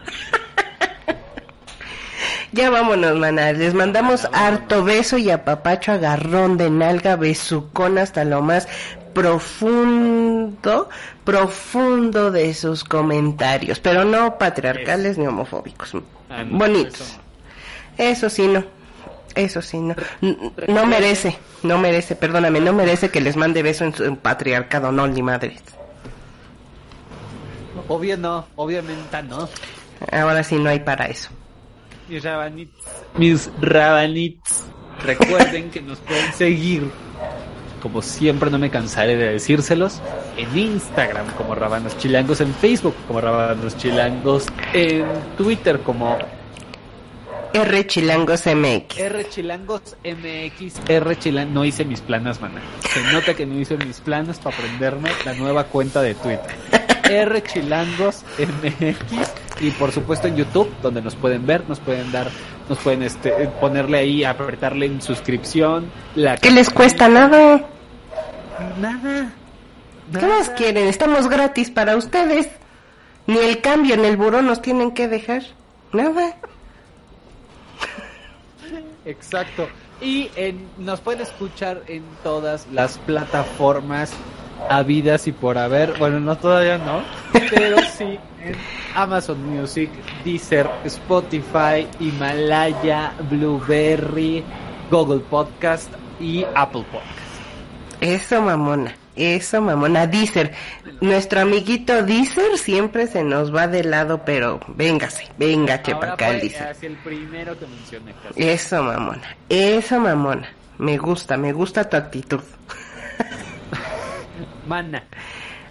ya 2.51 2.69
vámonos, 2.69 3.17
maná. 3.17 3.53
Les 3.53 3.73
mandamos 3.73 4.23
Ya, 4.23 4.29
vámonos. 4.29 4.53
harto 4.53 4.83
beso 4.83 5.17
y 5.17 5.31
apapacho, 5.31 5.93
agarrón 5.93 6.57
de 6.57 6.69
nalga, 6.69 7.15
besucón 7.15 7.97
hasta 7.97 8.25
lo 8.25 8.41
más 8.41 8.67
profundo, 9.13 10.89
profundo 11.23 12.31
de 12.31 12.53
sus 12.53 12.83
comentarios. 12.83 13.79
Pero 13.79 14.03
no 14.05 14.37
patriarcales 14.37 15.17
ni 15.17 15.27
homofóbicos. 15.27 15.93
Ah, 16.29 16.43
no, 16.43 16.57
Bonitos. 16.59 17.01
eso. 17.01 17.19
Eso 17.97 18.29
sí, 18.29 18.47
no. 18.47 18.63
Eso 19.35 19.61
sí, 19.61 19.79
no. 19.79 19.95
No 20.67 20.85
merece, 20.85 21.37
no 21.63 21.77
merece, 21.77 22.15
perdóname, 22.15 22.59
no 22.59 22.73
merece 22.73 23.09
que 23.09 23.21
les 23.21 23.37
mande 23.37 23.63
beso 23.63 23.85
en 23.85 23.95
su 23.95 24.03
en 24.03 24.17
patriarcado, 24.17 24.91
no, 24.91 25.07
ni 25.07 25.21
madres. 25.21 25.61
Obvio 27.87 28.17
no, 28.17 28.47
obviamente 28.55 29.21
no. 29.23 29.49
Ahora 30.11 30.43
sí 30.43 30.55
no 30.55 30.69
hay 30.69 30.79
para 30.79 31.05
eso. 31.05 31.29
Mis 32.09 32.23
rabanits. 32.23 32.73
Mis 33.17 33.49
rabanits. 33.61 34.65
Recuerden 35.03 35.71
que 35.71 35.81
nos 35.81 35.99
pueden 35.99 36.33
seguir. 36.33 36.91
Como 37.81 38.01
siempre 38.01 38.49
no 38.49 38.59
me 38.59 38.69
cansaré 38.69 39.15
de 39.15 39.33
decírselos. 39.33 40.01
En 40.37 40.57
Instagram 40.57 41.25
como 41.35 41.55
Rabanos 41.55 41.97
Chilangos. 41.97 42.41
En 42.41 42.53
Facebook 42.53 42.95
como 43.07 43.19
Rabanos 43.21 43.75
Chilangos. 43.77 44.45
En 44.73 45.05
Twitter 45.37 45.79
como 45.81 46.17
R 47.53 47.87
Chilangos 47.87 48.45
MX. 48.45 48.97
R 48.97 49.29
Chilangos 49.29 49.97
MX. 50.05 50.81
R 50.87 51.19
Chilangos. 51.19 51.53
No 51.53 51.65
hice 51.65 51.83
mis 51.83 51.99
planas, 51.99 52.39
mana. 52.39 52.61
Se 52.93 53.01
nota 53.11 53.33
que 53.33 53.45
no 53.45 53.59
hice 53.59 53.75
mis 53.77 53.99
planas 53.99 54.39
para 54.39 54.55
aprenderme 54.55 55.09
la 55.25 55.33
nueva 55.33 55.65
cuenta 55.65 56.01
de 56.01 56.15
Twitter. 56.15 56.55
R 57.03 57.43
Chilangos 57.43 58.23
MX. 58.39 59.50
Y 59.61 59.69
por 59.71 59.91
supuesto 59.91 60.27
en 60.27 60.35
YouTube, 60.35 60.69
donde 60.81 61.01
nos 61.01 61.15
pueden 61.15 61.45
ver, 61.45 61.69
nos 61.69 61.79
pueden 61.79 62.11
dar, 62.11 62.29
nos 62.67 62.79
pueden 62.79 63.03
este, 63.03 63.31
ponerle 63.59 63.99
ahí, 63.99 64.23
apretarle 64.23 64.87
en 64.87 65.01
suscripción. 65.01 65.91
La 66.15 66.35
¿Qué 66.37 66.49
les 66.49 66.69
cuesta 66.71 67.07
nada? 67.07 67.63
Nada. 68.79 69.31
¿Qué 70.19 70.25
más 70.25 70.49
quieren? 70.49 70.87
Estamos 70.87 71.29
gratis 71.29 71.69
para 71.69 71.95
ustedes. 71.95 72.49
Ni 73.27 73.37
el 73.37 73.61
cambio 73.61 73.93
en 73.93 74.03
el 74.03 74.17
buró 74.17 74.41
nos 74.41 74.61
tienen 74.61 74.91
que 74.91 75.07
dejar. 75.07 75.43
Nada. 75.93 76.35
Exacto. 79.05 79.67
Y 80.01 80.31
en, 80.35 80.67
nos 80.79 81.01
pueden 81.01 81.21
escuchar 81.21 81.83
en 81.87 82.03
todas 82.23 82.67
las 82.71 82.97
plataformas 82.97 84.11
habidas 84.69 85.27
y 85.27 85.31
por 85.31 85.57
haber. 85.57 85.97
Bueno, 85.97 86.19
no 86.19 86.37
todavía 86.37 86.77
no, 86.77 87.03
pero 87.49 87.77
sí 87.97 88.19
en 88.43 88.55
Amazon 88.95 89.43
Music, 89.45 89.89
Deezer, 90.23 90.69
Spotify, 90.85 91.87
Himalaya, 91.99 93.13
Blueberry, 93.29 94.43
Google 94.89 95.19
Podcast 95.29 95.91
y 96.19 96.45
Apple 96.55 96.85
Podcast. 96.91 97.31
Eso, 98.01 98.41
mamona. 98.41 98.95
Eso, 99.15 99.61
mamona. 99.61 100.07
Deezer. 100.07 100.53
Nuestro 101.01 101.41
amiguito 101.41 102.03
Deezer 102.03 102.57
siempre 102.57 103.07
se 103.07 103.23
nos 103.23 103.53
va 103.53 103.67
de 103.67 103.83
lado, 103.83 104.23
pero 104.25 104.59
véngase. 104.67 105.27
Venga, 105.37 105.81
que 105.81 105.95
para 105.95 106.13
acá 106.13 106.29
el 106.29 106.41
Deezer. 106.41 106.75
el 106.81 106.95
primero 106.97 107.57
que 107.59 107.67
mencioné. 107.67 108.13
Eso, 108.35 108.81
mamona. 108.81 109.35
Eso, 109.49 109.99
mamona. 109.99 110.47
Me 110.77 110.97
gusta, 110.97 111.37
me 111.37 111.53
gusta 111.53 111.87
tu 111.87 111.97
actitud. 111.97 112.39
Mana, 114.67 115.03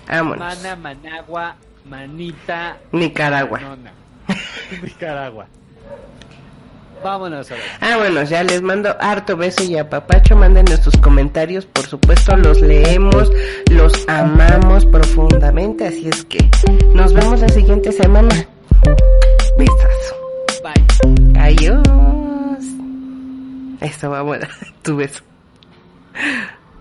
Vámonos. 0.09 0.39
Mana, 0.39 0.77
Managua, 0.77 1.57
Manita, 1.85 2.77
Nicaragua. 2.93 3.61
Manona. 3.61 3.93
Nicaragua. 4.83 5.47
Vámonos 7.03 7.51
a 7.51 7.55
ver. 7.55 7.65
Ah, 7.81 7.97
bueno, 7.97 8.23
ya 8.25 8.43
les 8.43 8.61
mando 8.61 8.95
harto 9.01 9.37
beso 9.37 9.65
y 9.65 9.79
apapacho. 9.79 10.37
Mándenos 10.37 10.81
sus 10.81 10.97
comentarios, 10.99 11.65
por 11.65 11.87
supuesto, 11.87 12.37
los 12.37 12.61
leemos, 12.61 13.31
los 13.71 14.07
amamos 14.09 14.85
profundamente. 14.87 15.87
Así 15.87 16.09
es 16.09 16.25
que 16.27 16.39
nos 16.95 17.15
vemos 17.15 17.41
la 17.41 17.49
siguiente 17.49 17.93
semana. 17.93 18.35
Besazo. 19.57 20.17
Bye. 20.63 21.41
Adiós. 21.41 21.81
Esto 23.81 24.11
va 24.11 24.21
bueno, 24.21 24.47
tu 24.83 24.97
beso. 24.97 25.23